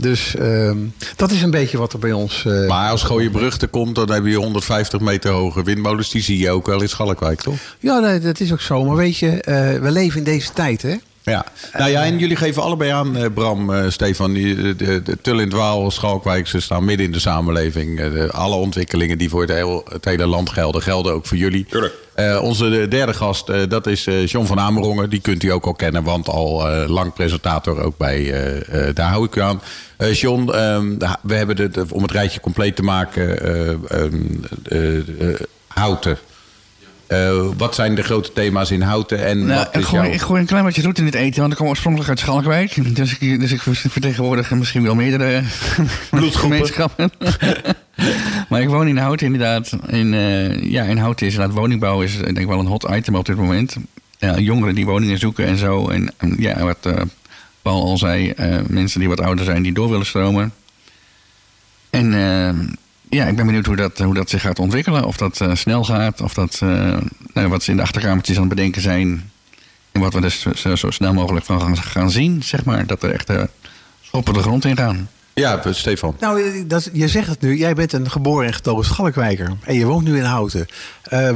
Dus 0.00 0.34
ehm, 0.36 0.76
dat 1.16 1.30
is 1.30 1.42
een 1.42 1.50
beetje 1.50 1.78
wat 1.78 1.92
er 1.92 1.98
bij 1.98 2.12
ons. 2.12 2.44
eh, 2.46 2.66
Maar 2.68 2.90
als 2.90 3.02
Gooienbrug 3.02 3.60
er 3.60 3.68
komt, 3.68 3.94
dan 3.94 4.10
heb 4.10 4.24
je 4.26 4.34
150 4.36 5.00
meter 5.00 5.30
hoge 5.30 5.62
windmolens. 5.62 6.10
Die 6.10 6.22
zie 6.22 6.38
je 6.38 6.50
ook 6.50 6.66
wel 6.66 6.82
in 6.82 6.88
Schalkwijk, 6.88 7.40
toch? 7.40 7.56
Ja, 7.78 7.98
nee, 7.98 8.18
dat 8.18 8.40
is 8.40 8.52
ook 8.52 8.60
zo. 8.60 8.84
Maar 8.84 8.96
weet 8.96 9.16
je, 9.16 9.28
eh, 9.40 9.80
we 9.80 9.90
leven 9.90 10.18
in 10.18 10.24
deze 10.24 10.52
tijd, 10.52 10.82
hè? 10.82 10.94
Ja. 11.28 11.44
Nou 11.78 11.90
ja, 11.90 12.04
en 12.04 12.18
jullie 12.18 12.36
geven 12.36 12.62
allebei 12.62 12.90
aan, 12.90 13.16
eh, 13.16 13.24
Bram, 13.34 13.72
eh, 13.74 13.84
Stefan. 13.88 14.32
Die, 14.32 14.54
de, 14.54 14.76
de, 14.76 15.02
de 15.02 15.18
Tull 15.22 15.34
in 15.38 15.44
het 15.44 15.52
Waal, 15.52 15.90
Schalkwijk, 15.90 16.46
ze 16.46 16.60
staan 16.60 16.84
midden 16.84 17.06
in 17.06 17.12
de 17.12 17.18
samenleving. 17.20 18.00
Eh, 18.00 18.12
de- 18.12 18.32
alle 18.32 18.54
ontwikkelingen 18.54 19.18
die 19.18 19.28
voor 19.28 19.40
het, 19.40 19.50
heel, 19.50 19.84
het 19.92 20.04
hele 20.04 20.26
land 20.26 20.50
gelden, 20.50 20.82
gelden 20.82 21.12
ook 21.12 21.26
voor 21.26 21.36
jullie. 21.36 21.66
Tuurlijk. 21.70 21.94
Eh, 22.14 22.38
onze 22.42 22.86
derde 22.88 23.14
gast, 23.14 23.48
eh, 23.48 23.60
dat 23.68 23.86
is 23.86 24.06
eh, 24.06 24.26
John 24.26 24.46
van 24.46 24.60
Amerongen. 24.60 25.10
Die 25.10 25.20
kunt 25.20 25.42
u 25.42 25.48
ook 25.48 25.64
al 25.66 25.74
kennen, 25.74 26.02
want 26.02 26.28
al 26.28 26.68
eh, 26.68 26.88
lang 26.88 27.12
presentator 27.12 27.80
ook 27.82 27.96
bij 27.96 28.32
eh, 28.32 28.88
eh, 28.88 28.94
Daar 28.94 29.10
hou 29.10 29.24
ik 29.24 29.36
u 29.36 29.40
aan. 29.40 29.60
Eh, 29.96 30.12
John, 30.14 30.50
ehm, 30.52 30.98
we 31.22 31.34
hebben 31.34 31.56
de, 31.56 31.68
de- 31.68 31.86
om 31.92 32.02
het 32.02 32.10
rijtje 32.10 32.40
compleet 32.40 32.76
te 32.76 32.82
maken, 32.82 33.40
eh, 33.42 33.68
ehm, 33.70 34.14
eh, 34.64 34.96
eh, 34.96 35.40
Houten. 35.68 36.18
Eh, 37.08 37.46
wat 37.56 37.74
zijn 37.74 37.94
de 37.94 38.02
grote 38.02 38.32
thema's 38.32 38.70
in 38.70 38.80
Houten? 38.80 39.26
En 39.26 39.46
Nou, 39.46 39.58
wat 39.58 39.68
ik, 39.68 39.80
is 39.80 39.86
gooi, 39.86 40.02
jouw... 40.02 40.12
ik 40.12 40.20
gooi 40.20 40.40
een 40.40 40.46
klein 40.46 40.64
beetje 40.64 40.82
roet 40.82 40.98
in 40.98 41.04
het 41.04 41.14
eten, 41.14 41.40
want 41.40 41.52
ik 41.52 41.58
kom 41.58 41.68
oorspronkelijk 41.68 42.10
uit 42.10 42.18
Schalkwijk. 42.18 42.94
Dus 42.96 43.18
ik, 43.18 43.40
dus 43.40 43.52
ik 43.52 43.60
vertegenwoordig 43.60 44.50
misschien 44.50 44.82
wel 44.82 44.94
meerdere 44.94 45.42
bloedgemeenschappen. 46.10 47.10
maar 48.48 48.60
ik 48.60 48.68
woon 48.68 48.88
in 48.88 48.96
Houten 48.96 49.26
inderdaad. 49.26 49.76
In, 49.86 50.14
eh, 50.14 50.62
ja, 50.70 50.84
in 50.84 50.96
Houten 50.96 51.26
is 51.26 51.32
inderdaad 51.32 51.56
woningbouw 51.56 52.02
is 52.02 52.18
denk 52.18 52.38
ik 52.38 52.46
wel 52.46 52.58
een 52.58 52.66
hot 52.66 52.86
item 52.90 53.14
op 53.14 53.26
dit 53.26 53.36
moment. 53.36 53.76
Ja, 54.18 54.38
jongeren 54.38 54.74
die 54.74 54.86
woningen 54.86 55.18
zoeken 55.18 55.46
en 55.46 55.56
zo. 55.56 55.88
En 55.88 56.12
ja, 56.38 56.64
wat 56.64 56.78
uh, 56.86 56.92
Paul 57.62 57.82
al 57.82 57.98
zei, 57.98 58.34
mensen 58.66 59.00
die 59.00 59.08
wat 59.08 59.20
ouder 59.20 59.44
zijn 59.44 59.62
die 59.62 59.72
door 59.72 59.90
willen 59.90 60.06
stromen. 60.06 60.52
En 61.90 62.12
ja, 63.10 63.26
ik 63.26 63.36
ben 63.36 63.46
benieuwd 63.46 63.66
hoe 63.66 63.76
dat, 63.76 63.98
hoe 63.98 64.14
dat 64.14 64.30
zich 64.30 64.40
gaat 64.40 64.58
ontwikkelen. 64.58 65.04
Of 65.04 65.16
dat 65.16 65.44
snel 65.52 65.84
gaat, 65.84 66.20
of 66.20 66.34
dat, 66.34 66.58
nou, 67.32 67.48
wat 67.48 67.62
ze 67.62 67.70
in 67.70 67.76
de 67.76 67.82
achterkamertjes 67.82 68.36
aan 68.36 68.42
het 68.46 68.54
bedenken 68.54 68.82
zijn. 68.82 69.30
En 69.92 70.00
wat 70.00 70.14
we 70.14 70.20
dus 70.20 70.46
zo, 70.54 70.76
zo 70.76 70.90
snel 70.90 71.12
mogelijk 71.12 71.44
van 71.44 71.60
gaan, 71.60 71.76
gaan 71.76 72.10
zien, 72.10 72.42
zeg 72.42 72.64
maar. 72.64 72.86
Dat 72.86 73.02
er 73.02 73.12
echt 73.12 73.32
schoppen 74.00 74.34
de 74.34 74.42
grond 74.42 74.64
in 74.64 74.76
gaan. 74.76 75.08
Ja, 75.34 75.62
Stefan. 75.72 76.16
Nou, 76.20 76.66
dat, 76.66 76.90
je 76.92 77.08
zegt 77.08 77.28
het 77.28 77.40
nu. 77.40 77.56
Jij 77.56 77.74
bent 77.74 77.92
een 77.92 78.10
geboren 78.10 78.46
en 78.46 78.54
getogen 78.54 78.84
Schalkwijker. 78.84 79.56
En 79.64 79.74
je 79.74 79.84
woont 79.84 80.04
nu 80.04 80.16
in 80.16 80.24
Houten. 80.24 80.66
Uh, 81.12 81.30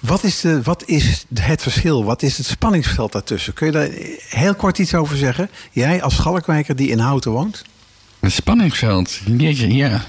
wat, 0.00 0.24
is 0.24 0.40
de, 0.40 0.62
wat 0.62 0.82
is 0.86 1.24
het 1.34 1.62
verschil? 1.62 2.04
Wat 2.04 2.22
is 2.22 2.36
het 2.36 2.46
spanningsveld 2.46 3.12
daartussen? 3.12 3.52
Kun 3.52 3.66
je 3.66 3.72
daar 3.72 3.88
heel 4.28 4.54
kort 4.54 4.78
iets 4.78 4.94
over 4.94 5.16
zeggen? 5.16 5.50
Jij 5.70 6.02
als 6.02 6.14
Schalkwijker 6.14 6.76
die 6.76 6.88
in 6.88 6.98
Houten 6.98 7.30
woont? 7.30 7.64
Het 8.20 8.32
spanningsveld? 8.32 9.20
Jeetje, 9.36 9.74
ja. 9.74 10.04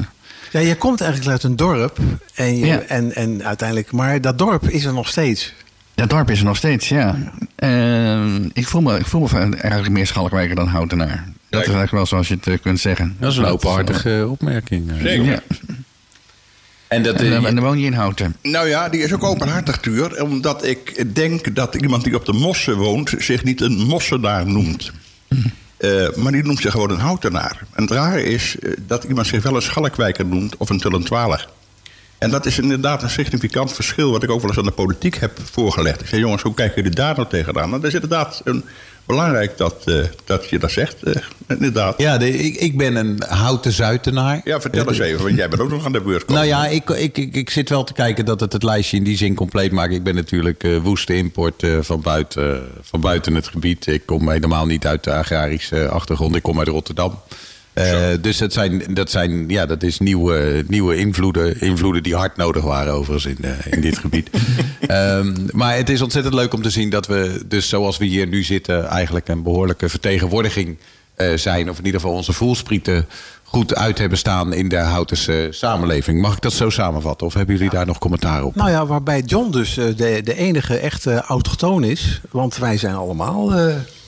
Ja, 0.53 0.59
je 0.59 0.75
komt 0.75 1.01
eigenlijk 1.01 1.31
uit 1.31 1.43
een 1.43 1.55
dorp. 1.55 1.97
En, 2.33 2.57
je, 2.57 2.65
ja. 2.65 2.79
en, 2.79 3.15
en 3.15 3.43
uiteindelijk... 3.43 3.91
Maar 3.91 4.21
dat 4.21 4.37
dorp 4.37 4.69
is 4.69 4.85
er 4.85 4.93
nog 4.93 5.07
steeds. 5.07 5.53
Dat 5.95 6.09
dorp 6.09 6.29
is 6.29 6.39
er 6.39 6.45
nog 6.45 6.57
steeds, 6.57 6.89
ja. 6.89 7.15
Uh, 7.59 8.35
ik, 8.53 8.67
voel 8.67 8.81
me, 8.81 8.99
ik 8.99 9.05
voel 9.05 9.27
me 9.31 9.37
eigenlijk 9.39 9.89
meer 9.89 10.07
Schalkwijker 10.07 10.55
dan 10.55 10.67
Houtenaar. 10.67 11.23
Dat 11.49 11.61
is 11.61 11.67
eigenlijk 11.67 11.91
wel 11.91 12.05
zoals 12.05 12.27
je 12.27 12.37
het 12.41 12.61
kunt 12.61 12.79
zeggen. 12.79 13.15
Dat 13.19 13.31
is 13.31 13.37
een 13.37 13.45
openhartige 13.45 14.27
opmerking. 14.29 14.91
Zeker. 15.01 15.23
Ja. 15.25 15.41
En, 16.87 17.03
dat, 17.03 17.21
en, 17.21 17.45
en 17.45 17.55
dan 17.55 17.63
woon 17.63 17.79
je 17.79 17.85
in 17.85 17.93
Houten. 17.93 18.35
Nou 18.41 18.67
ja, 18.67 18.89
die 18.89 19.01
is 19.01 19.13
ook 19.13 19.23
openhartig, 19.23 19.77
Tuur. 19.77 20.23
Omdat 20.23 20.65
ik 20.65 21.15
denk 21.15 21.55
dat 21.55 21.75
iemand 21.75 22.03
die 22.03 22.15
op 22.15 22.25
de 22.25 22.33
Mossen 22.33 22.75
woont... 22.75 23.13
zich 23.17 23.43
niet 23.43 23.61
een 23.61 23.77
Mossenaar 23.77 24.47
noemt. 24.47 24.91
Uh, 25.83 26.15
maar 26.15 26.31
die 26.31 26.43
noemt 26.43 26.59
zich 26.59 26.71
gewoon 26.71 26.89
een 26.89 26.99
Houtenaar. 26.99 27.65
En 27.73 27.83
het 27.83 27.91
rare 27.91 28.23
is 28.23 28.55
dat 28.87 29.03
iemand 29.03 29.27
zich 29.27 29.43
wel 29.43 29.55
een 29.55 29.61
Schalkwijker 29.61 30.25
noemt... 30.25 30.57
of 30.57 30.69
een 30.69 30.79
Tullentwaler. 30.79 31.49
En 32.17 32.29
dat 32.29 32.45
is 32.45 32.59
inderdaad 32.59 33.03
een 33.03 33.09
significant 33.09 33.73
verschil... 33.73 34.11
wat 34.11 34.23
ik 34.23 34.29
ook 34.29 34.39
wel 34.39 34.49
eens 34.49 34.59
aan 34.59 34.65
de 34.65 34.71
politiek 34.71 35.15
heb 35.15 35.39
voorgelegd. 35.51 36.01
Ik 36.01 36.07
zei, 36.07 36.21
jongens, 36.21 36.41
hoe 36.41 36.53
kijken 36.53 36.75
jullie 36.75 36.97
daar 36.97 37.15
nou 37.15 37.27
tegenaan? 37.27 37.69
Nou, 37.69 37.81
dat 37.81 37.89
is 37.89 37.93
inderdaad 37.93 38.41
een 38.43 38.63
belangrijk 39.05 39.57
dat, 39.57 39.75
uh, 39.85 40.03
dat 40.25 40.49
je 40.49 40.59
dat 40.59 40.71
zegt, 40.71 40.95
uh, 41.03 41.15
inderdaad. 41.47 42.01
Ja, 42.01 42.17
de, 42.17 42.29
ik, 42.29 42.55
ik 42.55 42.77
ben 42.77 42.95
een 42.95 43.23
houten 43.27 43.71
Zuitenaar. 43.71 44.41
Ja, 44.43 44.61
vertel 44.61 44.87
eens 44.87 44.99
even, 44.99 45.23
want 45.23 45.35
jij 45.35 45.49
bent 45.49 45.61
ook 45.61 45.69
nog 45.69 45.85
aan 45.85 45.91
de 45.91 46.01
beurt 46.01 46.27
Nou 46.27 46.45
ja, 46.45 46.67
ik, 46.67 46.89
ik, 46.89 47.17
ik, 47.17 47.35
ik, 47.35 47.49
zit 47.49 47.69
wel 47.69 47.83
te 47.83 47.93
kijken 47.93 48.25
dat 48.25 48.39
het 48.39 48.53
het 48.53 48.63
lijstje 48.63 48.97
in 48.97 49.03
die 49.03 49.17
zin 49.17 49.35
compleet 49.35 49.71
maakt. 49.71 49.93
Ik 49.93 50.03
ben 50.03 50.15
natuurlijk 50.15 50.63
uh, 50.63 50.77
woeste 50.77 51.15
import 51.15 51.67
van, 51.81 52.01
buiten, 52.01 52.67
van 52.81 53.01
buiten 53.01 53.35
het 53.35 53.47
gebied. 53.47 53.87
Ik 53.87 54.05
kom 54.05 54.29
helemaal 54.29 54.65
niet 54.65 54.87
uit 54.87 55.03
de 55.03 55.13
agrarische 55.13 55.87
achtergrond. 55.87 56.35
Ik 56.35 56.43
kom 56.43 56.59
uit 56.59 56.67
Rotterdam. 56.67 57.19
Uh, 57.73 58.07
dus 58.21 58.37
dat 58.37 58.53
zijn, 58.53 58.83
dat 58.93 59.11
zijn, 59.11 59.49
ja, 59.49 59.65
dat 59.65 59.83
is 59.83 59.99
nieuwe, 59.99 60.63
nieuwe 60.67 60.95
invloeden. 60.95 61.61
Invloeden 61.61 62.03
die 62.03 62.15
hard 62.15 62.37
nodig 62.37 62.63
waren 62.63 62.93
overigens 62.93 63.37
in, 63.37 63.45
uh, 63.45 63.73
in 63.73 63.81
dit 63.81 63.97
gebied. 63.97 64.29
um, 64.89 65.35
maar 65.51 65.75
het 65.75 65.89
is 65.89 66.01
ontzettend 66.01 66.35
leuk 66.35 66.53
om 66.53 66.61
te 66.61 66.69
zien 66.69 66.89
dat 66.89 67.07
we, 67.07 67.41
dus 67.45 67.69
zoals 67.69 67.97
we 67.97 68.05
hier 68.05 68.27
nu 68.27 68.43
zitten, 68.43 68.85
eigenlijk 68.85 69.27
een 69.27 69.43
behoorlijke 69.43 69.89
vertegenwoordiging 69.89 70.77
uh, 71.17 71.37
zijn. 71.37 71.69
Of 71.69 71.77
in 71.77 71.85
ieder 71.85 71.99
geval 71.99 72.15
onze 72.15 72.33
voelsprieten 72.33 73.05
goed 73.43 73.75
uit 73.75 73.97
hebben 73.97 74.17
staan 74.17 74.53
in 74.53 74.69
de 74.69 74.77
Houtense 74.77 75.47
samenleving. 75.51 76.21
Mag 76.21 76.35
ik 76.35 76.41
dat 76.41 76.53
zo 76.53 76.69
samenvatten? 76.69 77.27
Of 77.27 77.33
hebben 77.33 77.55
jullie 77.55 77.71
daar 77.71 77.85
nog 77.85 77.97
commentaar 77.97 78.43
op? 78.43 78.55
Nou 78.55 78.69
ja, 78.69 78.85
waarbij 78.85 79.21
John 79.21 79.51
dus 79.51 79.73
de, 79.73 80.21
de 80.23 80.35
enige 80.35 80.77
echte 80.77 81.21
autochtoon 81.21 81.83
is. 81.83 82.21
Want 82.31 82.57
wij 82.57 82.77
zijn 82.77 82.95
allemaal 82.95 83.51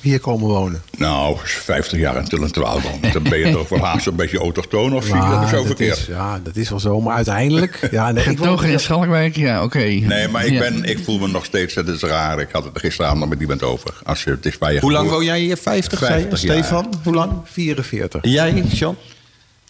hier 0.05 0.19
komen 0.19 0.47
wonen? 0.47 0.81
Nou, 0.97 1.38
50 1.43 2.00
jaar 2.00 2.17
in 2.17 2.25
Tullentwaal 2.25 2.81
wonen. 2.81 3.12
Dan 3.13 3.24
ben 3.24 3.39
je 3.39 3.51
toch 3.51 3.69
wel 3.69 3.79
haast 3.79 4.07
een 4.07 4.15
beetje 4.15 4.38
autochtoon 4.38 4.93
of 4.93 5.05
zie 5.05 5.15
je 5.15 5.38
dat 5.39 5.50
zo 5.50 5.63
verkeerd? 5.63 5.97
Is, 5.97 6.05
ja, 6.05 6.39
dat 6.43 6.55
is 6.55 6.69
wel 6.69 6.79
zo. 6.79 7.01
Maar 7.01 7.15
uiteindelijk... 7.15 7.88
Ja, 7.91 8.12
nee, 8.12 8.24
Getogen 8.24 8.69
in 8.69 8.79
Schalkwijk, 8.79 9.35
ja, 9.35 9.63
oké. 9.63 9.77
Okay. 9.77 10.00
Nee, 10.00 10.27
maar 10.27 10.45
ik, 10.45 10.51
ja. 10.51 10.59
ben, 10.59 10.83
ik 10.83 11.00
voel 11.03 11.19
me 11.19 11.27
nog 11.27 11.45
steeds... 11.45 11.75
Het 11.75 11.88
is 11.88 12.01
raar. 12.01 12.39
Ik 12.39 12.50
had 12.51 12.63
het 12.63 12.74
er 12.74 12.79
gisteravond 12.79 13.29
met 13.29 13.39
iemand 13.39 13.63
over. 13.63 13.93
Als 14.03 14.24
je, 14.24 14.29
het 14.29 14.45
is 14.45 14.57
bij 14.57 14.74
je 14.74 14.79
Hoe 14.79 14.91
lang 14.91 15.09
woon 15.09 15.24
jij 15.24 15.39
hier? 15.39 15.57
50, 15.57 16.00
50 16.00 16.38
Stefan? 16.38 16.93
Hoe 17.03 17.13
lang? 17.13 17.31
44. 17.43 18.21
Jij, 18.24 18.53
John? 18.53 18.97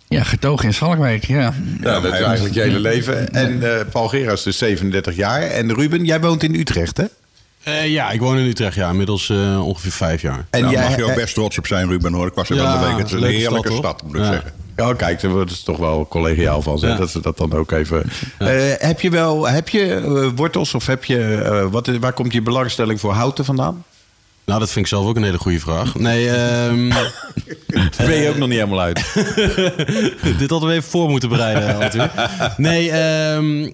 Ja, 0.08 0.24
getogen 0.24 0.66
in 0.66 0.74
Schalkwijk, 0.74 1.26
ja. 1.26 1.54
Ja, 1.82 2.00
dat 2.00 2.14
is 2.14 2.20
eigenlijk 2.20 2.56
je 2.56 2.62
hele 2.62 2.80
leven. 2.80 3.34
En 3.34 3.52
uh, 3.52 3.80
Paul 3.92 4.08
Gerards 4.08 4.44
dus 4.44 4.58
37 4.58 5.16
jaar. 5.16 5.42
En 5.42 5.74
Ruben, 5.74 6.06
jij 6.06 6.22
woont 6.22 6.44
in 6.44 6.56
Utrecht, 6.56 6.98
hè? 6.98 7.06
Uh, 7.68 7.88
ja, 7.88 8.12
ik 8.12 8.20
woon 8.20 8.38
in 8.38 8.46
Utrecht, 8.46 8.76
ja, 8.76 8.90
inmiddels 8.90 9.30
uh, 9.30 9.68
ongeveer 9.68 9.92
vijf 9.92 10.22
jaar. 10.22 10.46
En 10.50 10.62
Daar 10.62 10.72
jij 10.72 10.84
mag 10.84 10.96
je 10.96 11.04
ook 11.04 11.16
best 11.16 11.34
trots 11.34 11.58
op 11.58 11.68
zijn, 11.68 11.88
Ruben, 11.88 12.14
hoor. 12.14 12.28
Ik 12.28 12.34
was 12.34 12.50
er 12.50 12.56
ja, 12.56 12.72
van 12.72 12.80
de 12.80 12.88
week. 12.88 12.98
Het 12.98 13.08
is 13.08 13.14
een 13.14 13.24
heerlijke 13.24 13.68
stad, 13.68 13.80
stad 13.80 14.04
moet 14.04 14.16
ik 14.16 14.22
ja. 14.22 14.32
zeggen. 14.32 14.52
Ja, 14.76 14.94
kijk, 14.94 15.22
daar 15.22 15.32
wordt 15.32 15.52
het 15.52 15.66
toch 15.66 15.78
wel 15.78 16.08
collegiaal 16.08 16.62
van, 16.62 16.78
ja. 16.82 16.96
dat 16.96 17.10
ze 17.10 17.22
dat 17.22 17.38
dan 17.38 17.54
ook 17.54 17.72
even... 17.72 18.04
Ja. 18.40 18.54
Uh, 18.54 18.74
heb 18.78 19.02
je 19.02 19.10
wel, 19.10 19.48
heb 19.48 19.70
je 19.70 20.32
wortels 20.36 20.74
of 20.74 20.86
heb 20.86 21.06
je, 21.06 21.68
wat, 21.72 21.88
waar 21.88 22.14
komt 22.14 22.34
je 22.34 22.42
belangstelling 22.42 23.00
voor 23.00 23.14
houten 23.14 23.46
vandaan? 23.46 23.84
Nou, 24.46 24.60
dat 24.60 24.72
vind 24.72 24.86
ik 24.86 24.92
zelf 24.92 25.06
ook 25.06 25.16
een 25.16 25.24
hele 25.24 25.38
goede 25.38 25.60
vraag. 25.60 25.96
Nee, 25.96 26.30
um... 26.68 26.94
ben 27.98 28.16
je 28.16 28.30
ook 28.30 28.38
nog 28.38 28.48
niet 28.48 28.58
helemaal 28.58 28.82
uit. 28.82 29.14
Dit 30.40 30.50
hadden 30.50 30.70
we 30.70 30.76
even 30.76 30.90
voor 30.90 31.10
moeten 31.10 31.30
bereiden. 31.30 31.80
natuurlijk. 31.80 32.14
Nee, 32.58 32.92
um, 33.34 33.62
uh, 33.64 33.70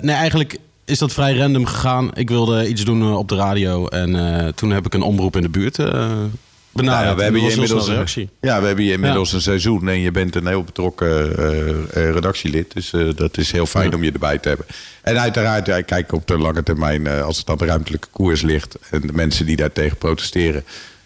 nee, 0.00 0.14
eigenlijk 0.14 0.58
is 0.86 0.98
dat 0.98 1.12
vrij 1.12 1.36
random 1.36 1.66
gegaan. 1.66 2.10
Ik 2.14 2.28
wilde 2.28 2.68
iets 2.68 2.84
doen 2.84 3.14
op 3.14 3.28
de 3.28 3.36
radio. 3.36 3.86
En 3.86 4.14
uh, 4.14 4.48
toen 4.48 4.70
heb 4.70 4.86
ik 4.86 4.94
een 4.94 5.02
omroep 5.02 5.36
in 5.36 5.42
de 5.42 5.48
buurt 5.48 5.78
uh, 5.78 5.86
benaderd. 5.86 6.30
Nou 6.72 7.06
ja, 7.06 7.14
we 7.14 7.22
hebben 7.22 7.42
je 7.42 7.50
inmiddels, 7.50 7.88
een, 7.88 8.28
ja, 8.40 8.60
we 8.60 8.66
hebben 8.66 8.84
je 8.84 8.92
inmiddels 8.92 9.30
ja. 9.30 9.36
een 9.36 9.42
seizoen. 9.42 9.88
En 9.88 10.00
je 10.00 10.10
bent 10.10 10.34
een 10.34 10.46
heel 10.46 10.64
betrokken 10.64 11.30
uh, 11.30 12.10
redactielid. 12.10 12.72
Dus 12.72 12.92
dat 13.16 13.38
is 13.38 13.52
heel 13.52 13.66
fijn 13.66 13.90
ja. 13.90 13.96
om 13.96 14.04
je 14.04 14.12
erbij 14.12 14.38
te 14.38 14.48
hebben. 14.48 14.66
En 15.02 15.20
uiteraard, 15.20 15.66
ja, 15.66 15.80
kijk 15.80 16.12
op 16.12 16.26
de 16.26 16.38
lange 16.38 16.62
termijn... 16.62 17.06
als 17.06 17.38
het 17.38 17.50
aan 17.50 17.58
de 17.58 17.64
ruimtelijke 17.64 18.08
koers 18.10 18.42
ligt... 18.42 18.78
en 18.90 19.00
de 19.00 19.12
mensen 19.12 19.46
die 19.46 19.56
daartegen 19.56 19.96
protesteren... 19.96 20.64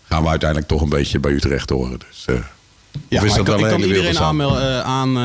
gaan 0.09 0.23
we 0.23 0.29
uiteindelijk 0.29 0.69
toch 0.69 0.83
een 0.83 0.89
beetje 0.89 1.19
bij 1.19 1.33
Utrecht 1.33 1.71
horen. 1.71 1.99
Dus... 2.09 2.27
Ja, 3.09 3.23
is 3.23 3.29
dat 3.29 3.39
ik, 3.39 3.45
kan, 3.45 3.59
ik 3.59 3.69
kan 3.69 3.81
iedereen 3.83 4.19
aanbevelen 4.19 4.85
aan, 4.85 5.19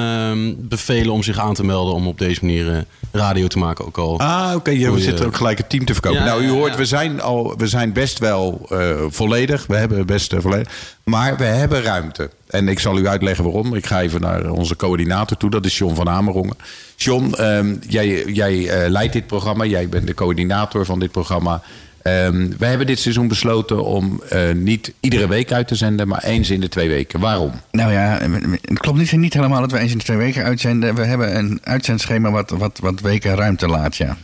uh, 0.90 1.12
om 1.12 1.24
zich 1.24 1.40
aan 1.40 1.54
te 1.54 1.64
melden 1.64 1.94
om 1.94 2.08
op 2.08 2.18
deze 2.18 2.40
manier 2.42 2.66
uh, 2.72 2.78
radio 3.12 3.48
te 3.48 3.58
maken. 3.58 3.86
Ook 3.86 3.98
al 3.98 4.20
ah, 4.20 4.46
oké. 4.56 4.56
Okay. 4.56 4.92
we 4.92 5.02
zitten 5.02 5.26
ook 5.26 5.36
gelijk 5.36 5.58
het 5.58 5.70
team 5.70 5.86
te 5.86 5.94
verkopen. 5.94 6.20
Ja, 6.20 6.26
nou, 6.26 6.44
u 6.44 6.50
hoort, 6.50 6.76
we 6.76 6.86
zijn, 6.86 7.22
al, 7.22 7.54
we 7.58 7.68
zijn 7.68 7.94
best 7.94 8.20
wel 8.20 8.68
uh, 8.72 8.96
volledig. 9.08 9.66
We 9.68 9.76
hebben 9.76 10.06
best 10.06 10.34
volledig. 10.38 10.68
Maar 11.04 11.38
we 11.38 11.44
hebben 11.44 11.82
ruimte. 11.82 12.30
En 12.48 12.68
ik 12.68 12.80
zal 12.80 12.98
u 12.98 13.08
uitleggen 13.08 13.44
waarom. 13.44 13.76
Ik 13.76 13.86
ga 13.86 14.02
even 14.02 14.22
naar 14.22 14.50
onze 14.50 14.76
coördinator 14.76 15.38
toe. 15.38 15.50
Dat 15.50 15.66
is 15.66 15.78
John 15.78 15.96
van 15.96 16.10
Amerongen. 16.10 16.58
John, 16.96 17.36
um, 17.42 17.80
jij, 17.88 18.26
jij 18.26 18.90
leidt 18.90 19.14
dit 19.14 19.28
programma. 19.28 19.66
Jij 19.66 19.90
bent 19.90 20.08
de 20.08 20.14
coördinator 20.14 20.86
van 20.86 21.00
dit 21.00 21.12
programma. 21.12 21.62
Um, 22.08 22.58
wij 22.58 22.70
hebben 22.70 22.88
dit 22.88 23.00
seizoen 23.00 23.28
besloten 23.28 23.84
om 23.84 24.22
uh, 24.34 24.52
niet 24.52 24.94
iedere 25.00 25.28
week 25.28 25.52
uit 25.52 25.68
te 25.68 25.76
zenden, 25.76 26.08
maar 26.08 26.24
eens 26.24 26.50
in 26.50 26.60
de 26.60 26.70
twee 26.70 26.88
weken. 26.88 27.20
Waarom? 27.20 27.52
Nou 27.72 27.92
ja, 27.92 28.20
het 28.62 28.80
klopt 28.80 28.98
niet, 28.98 29.12
niet 29.12 29.34
helemaal 29.34 29.62
dat 29.62 29.72
we 29.72 29.80
eens 29.80 29.92
in 29.92 29.98
de 29.98 30.04
twee 30.04 30.18
weken 30.18 30.44
uitzenden. 30.44 30.96
We 30.96 31.06
hebben 31.06 31.38
een 31.38 31.60
uitzendschema 31.64 32.32
wat, 32.32 32.50
wat, 32.50 32.80
wat 32.80 33.00
weken 33.00 33.36
ruimte 33.36 33.68
laat, 33.68 33.96
ja. 33.96 34.18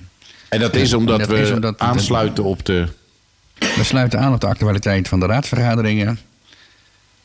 En 0.50 0.60
dat 0.60 0.76
is 0.76 0.94
omdat 0.94 1.20
dat 1.20 1.28
we 1.28 1.40
is 1.40 1.52
omdat 1.52 1.80
aansluiten 1.80 2.44
op 2.44 2.66
de... 2.66 2.88
We 3.60 3.84
sluiten 3.84 4.20
aan 4.20 4.34
op 4.34 4.42
de 4.42 4.48
actualiteit 4.48 5.08
van 5.08 5.20
de 5.20 5.26
raadsvergaderingen. 5.26 6.20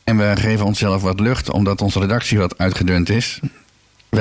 En 0.05 0.17
we 0.17 0.33
geven 0.35 0.67
onszelf 0.67 1.03
wat 1.03 1.21
lucht, 1.21 1.51
omdat 1.51 1.81
onze 1.81 1.99
redactie 1.99 2.39
wat 2.39 2.59
uitgedund 2.59 3.09
is. 3.09 3.41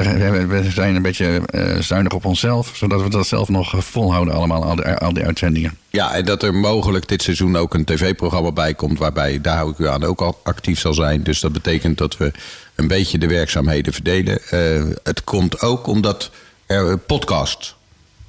We, 0.04 0.46
we, 0.46 0.70
zijn 0.72 0.96
een 0.96 1.02
beetje 1.02 1.42
uh, 1.52 1.80
zuinig 1.80 2.14
op 2.14 2.26
onszelf, 2.26 2.72
zodat 2.76 3.02
we 3.02 3.10
dat 3.10 3.28
zelf 3.28 3.50
nog 3.50 3.74
volhouden 3.86 4.34
allemaal, 4.34 4.64
al 4.64 4.76
die, 4.76 4.86
al 4.86 5.14
die 5.14 5.26
uitzendingen. 5.26 5.78
Ja, 5.90 6.14
en 6.14 6.26
dat 6.26 6.44
er 6.44 6.54
mogelijk 6.54 7.08
dit 7.08 7.22
seizoen 7.22 7.56
ook 7.58 7.74
een 7.74 7.86
tv-programma 7.86 8.52
bij 8.52 8.74
komt... 8.74 9.00
waarbij, 9.00 9.42
daar 9.42 9.58
hou 9.58 9.72
ik 9.72 9.78
u 9.78 9.88
aan, 9.88 10.04
ook 10.04 10.22
al 10.22 10.40
actief 10.44 10.80
zal 10.80 10.94
zijn. 10.94 11.24
Dus 11.24 11.40
dat 11.40 11.54
betekent 11.54 11.98
dat 11.98 12.18
we 12.18 12.32
een 12.76 12.88
beetje 12.88 13.18
de 13.18 13.28
werkzaamheden 13.28 13.94
verdelen. 13.94 14.40
Uh, 14.52 14.84
het 15.04 15.24
komt 15.24 15.62
ook 15.62 15.88
omdat 15.88 16.32
er 16.66 16.98
podcast 16.98 17.76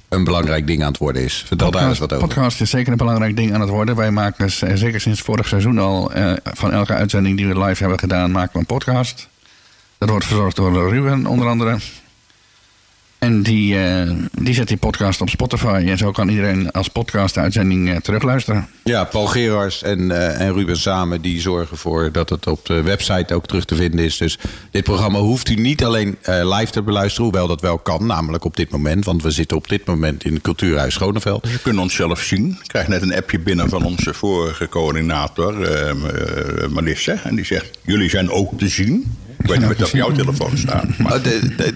een 0.09 0.23
belangrijk 0.23 0.67
ding 0.67 0.81
aan 0.81 0.87
het 0.87 0.97
worden 0.97 1.23
is. 1.23 1.33
Vertel 1.33 1.57
podcast, 1.57 1.73
daar 1.73 1.89
eens 1.89 1.99
wat 1.99 2.13
over. 2.13 2.27
Podcast 2.27 2.61
is 2.61 2.69
zeker 2.69 2.91
een 2.91 2.97
belangrijk 2.97 3.35
ding 3.35 3.53
aan 3.53 3.61
het 3.61 3.69
worden. 3.69 3.95
Wij 3.95 4.11
maken 4.11 4.45
dus, 4.45 4.57
zeker 4.73 5.01
sinds 5.01 5.21
vorig 5.21 5.47
seizoen 5.47 5.77
al... 5.79 6.17
Uh, 6.17 6.33
van 6.43 6.71
elke 6.71 6.93
uitzending 6.93 7.37
die 7.37 7.47
we 7.47 7.59
live 7.59 7.81
hebben 7.81 7.99
gedaan, 7.99 8.31
maken 8.31 8.53
we 8.53 8.59
een 8.59 8.65
podcast... 8.65 9.27
Dat 9.97 10.09
wordt 10.09 10.25
verzorgd 10.25 10.55
door 10.55 10.89
Ruben, 10.89 11.25
onder 11.25 11.47
andere. 11.47 11.77
En 13.17 13.43
die, 13.43 13.79
eh, 13.79 14.11
die 14.31 14.53
zet 14.53 14.67
die 14.67 14.77
podcast 14.77 15.21
op 15.21 15.29
Spotify. 15.29 15.83
En 15.87 15.97
zo 15.97 16.11
kan 16.11 16.29
iedereen 16.29 16.71
als 16.71 16.87
podcast-uitzending 16.87 17.89
uh, 17.89 17.95
terugluisteren. 17.95 18.67
Ja, 18.83 19.03
Paul 19.03 19.25
Gerars 19.25 19.83
en, 19.83 19.99
uh, 19.99 20.41
en 20.41 20.53
Ruben 20.53 20.77
samen 20.77 21.21
die 21.21 21.41
zorgen 21.41 21.71
ervoor 21.71 22.11
dat 22.11 22.29
het 22.29 22.47
op 22.47 22.65
de 22.65 22.81
website 22.81 23.33
ook 23.33 23.45
terug 23.45 23.65
te 23.65 23.75
vinden 23.75 24.05
is. 24.05 24.17
Dus 24.17 24.39
dit 24.71 24.83
programma 24.83 25.19
hoeft 25.19 25.49
u 25.49 25.55
niet 25.55 25.83
alleen 25.83 26.17
live 26.23 26.71
te 26.71 26.81
beluisteren, 26.81 27.23
hoewel 27.23 27.47
dat 27.47 27.61
wel 27.61 27.77
kan, 27.77 28.05
namelijk 28.05 28.45
op 28.45 28.55
dit 28.55 28.69
moment. 28.69 29.05
Want 29.05 29.23
we 29.23 29.31
zitten 29.31 29.57
op 29.57 29.69
dit 29.69 29.85
moment 29.85 30.25
in 30.25 30.33
het 30.33 30.41
Cultuurhuis 30.41 30.93
Schoneveld. 30.93 31.43
Dus 31.43 31.51
je 31.51 31.59
kunt 31.59 31.79
ons 31.79 31.95
zelf 31.95 32.21
zien. 32.21 32.49
Ik 32.49 32.67
krijg 32.67 32.87
net 32.87 33.01
een 33.01 33.15
appje 33.15 33.39
binnen 33.39 33.69
van 33.69 33.83
onze 33.83 34.13
vorige 34.13 34.69
coördinator, 34.69 35.55
Melissa. 36.69 37.23
En 37.23 37.35
die 37.35 37.45
zegt, 37.45 37.77
jullie 37.81 38.09
zijn 38.09 38.29
ook 38.29 38.57
te 38.57 38.67
zien. 38.67 39.17
Ik 39.39 39.47
weet 39.47 39.59
niet 39.59 39.77
wat 39.77 39.87
op 39.87 39.95
jouw 39.95 40.11
telefoon 40.11 40.57
staat. 40.57 40.97
Maar 40.97 41.21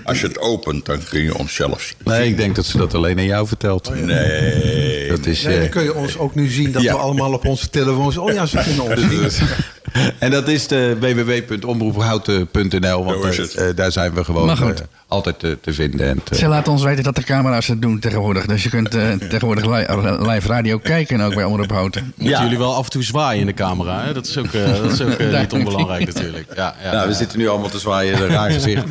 als 0.03 0.21
je 0.21 0.27
het 0.27 0.39
opent, 0.39 0.85
dan 0.85 0.99
kun 1.09 1.23
je 1.23 1.37
onszelf 1.37 1.81
zien. 1.81 1.95
Nee, 2.03 2.27
ik 2.29 2.37
denk 2.37 2.55
dat 2.55 2.65
ze 2.65 2.77
dat 2.77 2.93
alleen 2.93 3.17
aan 3.17 3.25
jou 3.25 3.47
vertelt. 3.47 4.05
Nee. 4.05 5.07
Dat 5.09 5.25
is, 5.25 5.43
nee, 5.43 5.59
dan 5.59 5.69
kun 5.69 5.83
je 5.83 5.95
ons 5.95 6.17
ook 6.17 6.35
nu 6.35 6.49
zien 6.49 6.71
dat 6.71 6.81
we 6.83 6.91
allemaal 6.91 7.33
op 7.33 7.45
onze 7.45 7.69
telefoons... 7.69 8.17
Oh 8.17 8.33
ja, 8.33 8.45
ze 8.45 8.57
kunnen 8.63 8.83
ons 8.83 9.35
zien. 9.37 9.47
En 10.19 10.31
dat 10.31 10.47
is 10.47 10.67
de 10.67 10.97
www.omroephouten.nl. 10.99 13.05
Want 13.05 13.57
uh, 13.57 13.65
daar 13.75 13.91
zijn 13.91 14.13
we 14.13 14.23
gewoon 14.23 14.49
uh, 14.49 14.69
altijd 15.07 15.39
te, 15.39 15.57
te 15.61 15.73
vinden. 15.73 16.07
En 16.07 16.23
te... 16.23 16.35
Ze 16.35 16.47
laten 16.47 16.71
ons 16.71 16.83
weten 16.83 17.03
dat 17.03 17.15
de 17.15 17.23
camera's 17.23 17.67
het 17.67 17.81
doen 17.81 17.99
tegenwoordig. 17.99 18.45
Dus 18.45 18.63
je 18.63 18.69
kunt 18.69 18.95
uh, 18.95 19.11
tegenwoordig 19.29 19.65
li 19.65 19.85
live 20.31 20.47
radio 20.47 20.77
kijken 20.77 21.19
en 21.19 21.25
ook 21.25 21.35
bij 21.35 21.43
Omroep 21.43 21.71
Houten. 21.71 22.13
Moeten 22.15 22.37
ja. 22.37 22.43
jullie 22.43 22.57
wel 22.57 22.75
af 22.75 22.83
en 22.83 22.91
toe 22.91 23.03
zwaaien 23.03 23.39
in 23.39 23.45
de 23.45 23.53
camera. 23.53 24.03
Hè? 24.03 24.13
Dat 24.13 24.27
is 24.27 24.37
ook, 24.37 24.51
dat 24.51 24.91
is 24.91 25.01
ook 25.01 25.19
niet 25.39 25.53
onbelangrijk 25.53 26.13
natuurlijk. 26.13 26.47
Ja, 26.55 26.75
ja, 26.83 26.91
nou, 26.91 27.07
we 27.07 27.13
zitten 27.13 27.39
nu 27.39 27.47
allemaal 27.47 27.69
te 27.69 27.79
zwaaien, 27.79 28.21
een 28.21 28.27
raar 28.27 28.51
gezicht. 28.51 28.85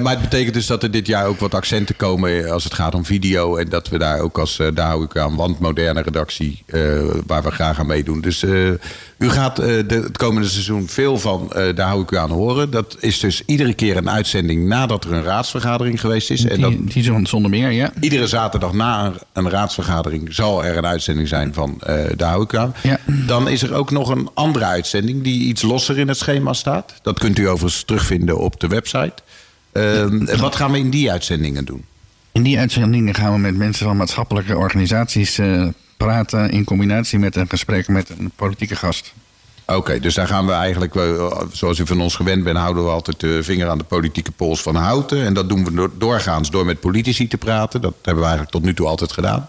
maar 0.00 0.12
het 0.12 0.20
betekent 0.20 0.54
dus 0.54 0.66
dat 0.66 0.82
er 0.82 0.90
dit 0.90 1.06
jaar 1.06 1.26
ook 1.26 1.40
wat 1.40 1.54
accenten 1.54 1.96
komen 1.96 2.50
als 2.50 2.64
het 2.64 2.74
gaat 2.74 2.94
om 2.94 3.04
video. 3.04 3.56
En 3.56 3.68
dat 3.68 3.88
we 3.88 3.98
daar 3.98 4.20
ook 4.20 4.38
als, 4.38 4.60
daar 4.74 4.86
hou 4.86 5.04
ik 5.04 5.16
aan, 5.16 5.36
want 5.36 5.58
moderne 5.58 6.02
redactie, 6.02 6.64
waar 7.26 7.42
we 7.42 7.50
graag 7.50 7.78
aan 7.78 7.86
meedoen. 7.86 8.20
Dus 8.20 8.44
u 9.22 9.30
gaat 9.30 9.56
de, 9.56 9.84
het 9.88 10.18
komende 10.18 10.48
seizoen 10.48 10.88
veel 10.88 11.18
van, 11.18 11.52
daar 11.74 11.88
hou 11.88 12.02
ik 12.02 12.10
u 12.10 12.16
aan 12.16 12.30
horen. 12.30 12.70
Dat 12.70 12.96
is 13.00 13.20
dus 13.20 13.42
iedere 13.46 13.74
keer 13.74 13.96
een 13.96 14.10
uitzending 14.10 14.66
nadat 14.66 15.04
er 15.04 15.12
een 15.12 15.22
raadsvergadering 15.22 16.00
geweest 16.00 16.30
is. 16.30 16.44
En 16.44 16.60
die, 16.60 16.84
die 16.84 17.26
zonder 17.26 17.50
meer, 17.50 17.70
ja. 17.70 17.92
Iedere 18.00 18.26
zaterdag 18.26 18.72
na 18.72 19.04
een, 19.04 19.14
een, 19.32 19.50
raadsvergadering 19.50 20.34
zal 20.34 20.64
er 20.64 20.76
een 20.76 20.86
uitzending 20.86 21.28
zijn 21.28 21.54
van 21.54 21.80
uh, 21.88 21.96
daar 22.16 22.30
hou 22.30 22.42
ik 22.42 22.52
u 22.52 22.56
aan. 22.58 22.74
Ja. 22.82 22.98
Dan 23.26 23.48
is 23.48 23.62
er 23.62 23.74
ook 23.74 23.90
nog 23.90 24.08
een 24.08 24.30
andere 24.34 24.64
uitzending 24.64 25.22
die 25.22 25.42
iets 25.42 25.62
losser 25.62 25.98
in 25.98 26.08
het 26.08 26.18
schema 26.18 26.52
staat. 26.52 26.94
Dat 27.02 27.18
kunt 27.18 27.38
u 27.38 27.48
overigens 27.48 27.82
terugvinden 27.82 28.38
op 28.38 28.60
de 28.60 28.66
website. 28.66 29.14
Uh, 29.72 30.38
wat 30.38 30.56
gaan 30.56 30.72
we 30.72 30.78
in 30.78 30.90
die 30.90 31.10
uitzendingen 31.10 31.64
doen? 31.64 31.84
In 32.32 32.42
die 32.42 32.58
uitzendingen 32.58 33.14
gaan 33.14 33.32
we 33.32 33.38
met 33.38 33.56
mensen 33.56 33.86
van 33.86 33.96
maatschappelijke 33.96 34.56
organisaties 34.56 35.38
uh, 35.38 35.68
praten 36.04 36.50
in 36.50 36.64
combinatie 36.64 37.18
met 37.18 37.36
een 37.36 37.48
gesprek 37.48 37.88
met 37.88 38.10
een 38.18 38.32
politieke 38.36 38.76
gast. 38.76 39.12
Oké, 39.66 40.00
dus 40.00 40.14
daar 40.14 40.26
gaan 40.26 40.46
we 40.46 40.52
eigenlijk, 40.52 40.94
zoals 41.52 41.78
u 41.78 41.86
van 41.86 42.00
ons 42.00 42.16
gewend 42.16 42.44
bent, 42.44 42.56
houden 42.56 42.84
we 42.84 42.90
altijd 42.90 43.20
de 43.20 43.42
vinger 43.42 43.68
aan 43.68 43.78
de 43.78 43.84
politieke 43.84 44.30
pols 44.30 44.62
van 44.62 44.74
Houten. 44.74 45.24
En 45.24 45.34
dat 45.34 45.48
doen 45.48 45.64
we 45.64 45.90
doorgaans 45.98 46.50
door 46.50 46.64
met 46.64 46.80
politici 46.80 47.28
te 47.28 47.38
praten. 47.38 47.80
Dat 47.80 47.94
hebben 47.94 48.22
we 48.22 48.28
eigenlijk 48.28 48.50
tot 48.50 48.62
nu 48.62 48.74
toe 48.74 48.86
altijd 48.86 49.12
gedaan. 49.12 49.48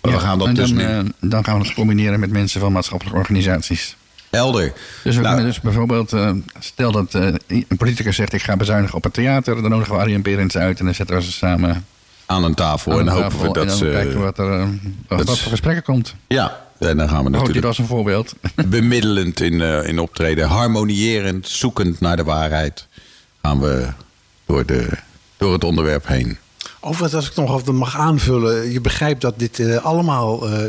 Maar 0.00 0.10
ja, 0.10 0.16
we 0.16 0.24
gaan 0.24 0.38
dat 0.38 0.48
en 0.48 0.54
dus 0.54 0.72
dan, 0.72 0.76
nu... 0.76 0.84
uh, 0.84 1.30
dan 1.30 1.44
gaan 1.44 1.58
we 1.58 1.64
het 1.64 1.74
combineren 1.74 2.20
met 2.20 2.30
mensen 2.30 2.60
van 2.60 2.72
maatschappelijke 2.72 3.18
organisaties. 3.18 3.96
Helder. 4.30 4.72
Dus, 5.02 5.16
we 5.16 5.22
nou, 5.22 5.42
dus 5.42 5.60
bijvoorbeeld, 5.60 6.12
uh, 6.12 6.30
stel 6.58 6.92
dat 6.92 7.14
uh, 7.14 7.34
een 7.46 7.76
politicus 7.76 8.16
zegt: 8.16 8.32
Ik 8.32 8.42
ga 8.42 8.56
bezuinigen 8.56 8.96
op 8.96 9.04
het 9.04 9.12
theater. 9.12 9.62
Dan 9.62 9.70
nodigen 9.70 9.94
we 9.94 10.00
Arjen 10.00 10.22
Berends 10.22 10.56
uit 10.56 10.78
en 10.78 10.84
dan 10.84 10.94
zetten 10.94 11.16
we 11.16 11.22
ze 11.22 11.32
samen 11.32 11.86
aan 12.32 12.44
een 12.44 12.54
tafel. 12.54 12.92
Aan 12.92 12.98
en 12.98 13.04
dan 13.04 13.22
hopen 13.22 13.38
we 13.38 13.44
dat 13.44 13.56
en 13.56 13.66
dan 13.66 13.76
ze. 13.76 13.84
kijken 13.84 14.20
wat 14.20 14.38
er 14.38 14.68
wat 15.08 15.38
voor 15.38 15.50
gesprekken 15.50 15.82
komt. 15.82 16.14
Ja, 16.28 16.60
en 16.78 16.96
dan 16.96 17.08
gaan 17.08 17.24
we 17.24 17.30
natuurlijk. 17.30 17.60
dat 17.60 17.64
als 17.64 17.78
een 17.78 17.86
voorbeeld. 17.86 18.34
bemiddelend 18.66 19.40
in, 19.40 19.52
uh, 19.52 19.86
in 19.86 19.98
optreden, 19.98 20.48
harmonierend, 20.48 21.48
zoekend 21.48 22.00
naar 22.00 22.16
de 22.16 22.24
waarheid, 22.24 22.86
gaan 23.42 23.60
we 23.60 23.88
door, 24.46 24.66
de, 24.66 24.88
door 25.36 25.52
het 25.52 25.64
onderwerp 25.64 26.06
heen. 26.06 26.38
Overigens, 26.80 27.14
als 27.14 27.30
ik 27.30 27.36
nog 27.36 27.60
even 27.60 27.74
mag 27.74 27.98
aanvullen. 27.98 28.72
Je 28.72 28.80
begrijpt 28.80 29.20
dat 29.20 29.38
dit 29.38 29.58
uh, 29.58 29.84
allemaal 29.84 30.48
uh, 30.48 30.64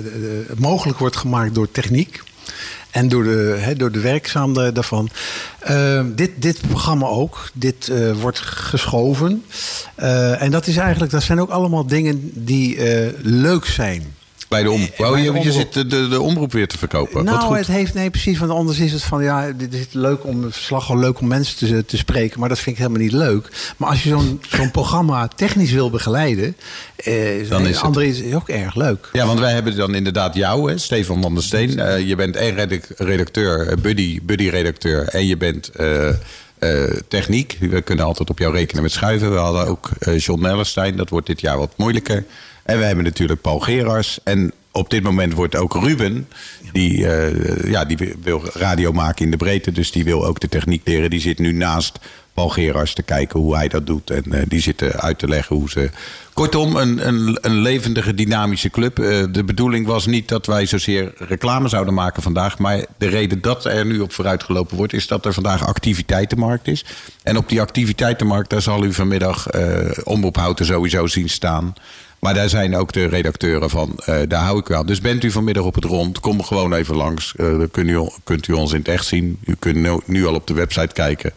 mogelijk 0.57 0.99
wordt 0.99 1.15
gemaakt 1.15 1.55
door 1.55 1.71
techniek. 1.71 2.23
En 2.93 3.09
door 3.09 3.23
de, 3.23 3.55
he, 3.59 3.75
door 3.75 3.91
de 3.91 3.99
werkzaamheden 3.99 4.73
daarvan. 4.73 5.09
dit, 6.15 6.31
dit 6.41 6.61
programma 6.67 7.07
ook. 7.07 7.49
Dit 7.53 7.91
wordt 8.21 8.39
geschoven. 8.39 9.43
en 10.39 10.51
dat 10.51 10.67
is 10.67 10.77
eigenlijk, 10.77 11.11
dat 11.11 11.23
zijn 11.23 11.41
ook 11.41 11.49
allemaal 11.49 11.87
dingen 11.87 12.31
die 12.33 12.77
leuk 13.21 13.65
zijn. 13.65 14.03
Bij 14.47 14.63
de 14.63 14.71
om 14.71 14.89
oh, 14.97 15.43
je, 15.43 15.51
zit 15.51 15.73
de, 15.73 15.85
de, 15.85 16.07
de, 16.07 16.21
omroep 16.21 16.51
weer 16.51 16.67
te 16.67 16.77
verkopen. 16.77 17.25
Nou, 17.25 17.57
het 17.57 17.67
heeft, 17.67 17.93
nee, 17.93 18.09
precies. 18.09 18.39
Want 18.39 18.51
anders 18.51 18.79
is 18.79 18.91
het 18.91 19.03
van, 19.03 19.23
ja, 19.23 19.51
dit 19.51 19.73
is 19.73 19.85
leuk 19.91 20.25
om 20.25 20.51
verslag 20.51 20.85
gewoon 20.85 21.01
leuk 21.01 21.19
om 21.19 21.27
mensen 21.27 21.57
te, 21.57 21.85
te 21.85 21.97
spreken. 21.97 22.39
Maar 22.39 22.49
dat 22.49 22.59
vind 22.59 22.75
ik 22.75 22.81
helemaal 22.81 23.01
niet 23.01 23.11
leuk. 23.11 23.49
Maar 23.77 23.89
als 23.89 24.03
je 24.03 24.09
zo'n 24.09 24.41
zo'n 24.49 24.71
programma 24.71 25.27
technisch 25.27 25.71
wil 25.71 25.89
begeleiden, 25.89 26.55
eh, 26.95 27.49
dan 27.49 27.65
is 27.65 27.81
André 27.81 28.05
is 28.05 28.33
ook 28.33 28.49
erg 28.49 28.75
leuk. 28.75 29.09
Ja, 29.13 29.25
want 29.25 29.39
wij 29.39 29.53
hebben 29.53 29.75
dan 29.75 29.95
inderdaad 29.95 30.35
jou, 30.35 30.71
hè, 30.71 30.77
Stefan 30.77 31.21
van 31.21 31.33
der 31.33 31.43
Steen. 31.43 31.69
Uh, 31.69 32.07
je 32.07 32.15
bent 32.15 32.35
één 32.35 32.55
redacteur, 32.97 33.67
eh, 33.67 33.77
buddy, 33.77 34.19
buddy-redacteur. 34.23 35.07
En 35.07 35.27
je 35.27 35.37
bent. 35.37 35.71
Uh, 35.79 36.07
uh, 36.59 36.83
techniek. 37.07 37.57
We 37.59 37.81
kunnen 37.81 38.05
altijd 38.05 38.29
op 38.29 38.39
jou 38.39 38.53
rekenen 38.53 38.83
met 38.83 38.91
schuiven. 38.91 39.31
We 39.31 39.37
hadden 39.37 39.67
ook 39.67 39.89
John 40.17 40.41
Nellerstein. 40.41 40.97
Dat 40.97 41.09
wordt 41.09 41.27
dit 41.27 41.41
jaar 41.41 41.57
wat 41.57 41.73
moeilijker. 41.77 42.25
En 42.63 42.77
we 42.77 42.83
hebben 42.83 43.03
natuurlijk 43.03 43.41
Paul 43.41 43.59
Gerars. 43.59 44.19
En 44.23 44.53
op 44.71 44.89
dit 44.89 45.03
moment 45.03 45.33
wordt 45.33 45.55
ook 45.55 45.73
Ruben, 45.73 46.27
die, 46.71 46.97
uh, 46.97 47.71
ja, 47.71 47.85
die 47.85 48.15
wil 48.21 48.41
radio 48.53 48.91
maken 48.91 49.25
in 49.25 49.31
de 49.31 49.37
breedte. 49.37 49.71
Dus 49.71 49.91
die 49.91 50.03
wil 50.03 50.25
ook 50.25 50.39
de 50.39 50.49
techniek 50.49 50.87
leren. 50.87 51.09
Die 51.09 51.19
zit 51.19 51.39
nu 51.39 51.51
naast 51.51 51.99
Paul 52.33 52.49
Gerars 52.49 52.93
te 52.93 53.03
kijken 53.03 53.39
hoe 53.39 53.55
hij 53.55 53.67
dat 53.67 53.87
doet. 53.87 54.09
En 54.09 54.23
uh, 54.27 54.41
die 54.47 54.61
zitten 54.61 54.93
uit 54.99 55.19
te 55.19 55.27
leggen 55.27 55.55
hoe 55.55 55.69
ze... 55.69 55.89
Kortom, 56.33 56.75
een, 56.75 57.07
een, 57.07 57.37
een 57.41 57.55
levendige, 57.55 58.13
dynamische 58.13 58.69
club. 58.69 58.99
Uh, 58.99 59.23
de 59.31 59.43
bedoeling 59.43 59.85
was 59.85 60.05
niet 60.05 60.27
dat 60.27 60.45
wij 60.45 60.65
zozeer 60.65 61.13
reclame 61.17 61.67
zouden 61.67 61.93
maken 61.93 62.23
vandaag. 62.23 62.57
Maar 62.57 62.85
de 62.97 63.07
reden 63.07 63.41
dat 63.41 63.65
er 63.65 63.85
nu 63.85 63.99
op 63.99 64.13
vooruitgelopen 64.13 64.77
wordt... 64.77 64.93
is 64.93 65.07
dat 65.07 65.25
er 65.25 65.33
vandaag 65.33 65.67
activiteitenmarkt 65.67 66.67
is. 66.67 66.85
En 67.23 67.37
op 67.37 67.49
die 67.49 67.61
activiteitenmarkt, 67.61 68.49
daar 68.49 68.61
zal 68.61 68.83
u 68.83 68.93
vanmiddag 68.93 69.47
Houten 70.31 70.65
sowieso 70.65 71.07
zien 71.07 71.29
staan... 71.29 71.73
Maar 72.23 72.33
daar 72.33 72.49
zijn 72.49 72.75
ook 72.75 72.91
de 72.91 73.05
redacteuren 73.05 73.69
van. 73.69 73.99
Uh, 74.09 74.15
daar 74.27 74.43
hou 74.43 74.59
ik 74.59 74.67
wel. 74.67 74.85
Dus 74.85 75.01
bent 75.01 75.23
u 75.23 75.31
vanmiddag 75.31 75.63
op 75.63 75.75
het 75.75 75.83
rond, 75.83 76.19
kom 76.19 76.43
gewoon 76.43 76.73
even 76.73 76.95
langs. 76.95 77.33
Uh, 77.37 77.57
dan 77.57 77.71
kunt 77.71 77.89
u, 77.89 78.09
kunt 78.23 78.47
u 78.47 78.53
ons 78.53 78.71
in 78.71 78.77
het 78.77 78.87
echt 78.87 79.05
zien. 79.05 79.39
U 79.45 79.55
kunt 79.59 79.75
nu, 79.75 79.99
nu 80.05 80.25
al 80.25 80.33
op 80.33 80.47
de 80.47 80.53
website 80.53 80.93
kijken. 80.93 81.33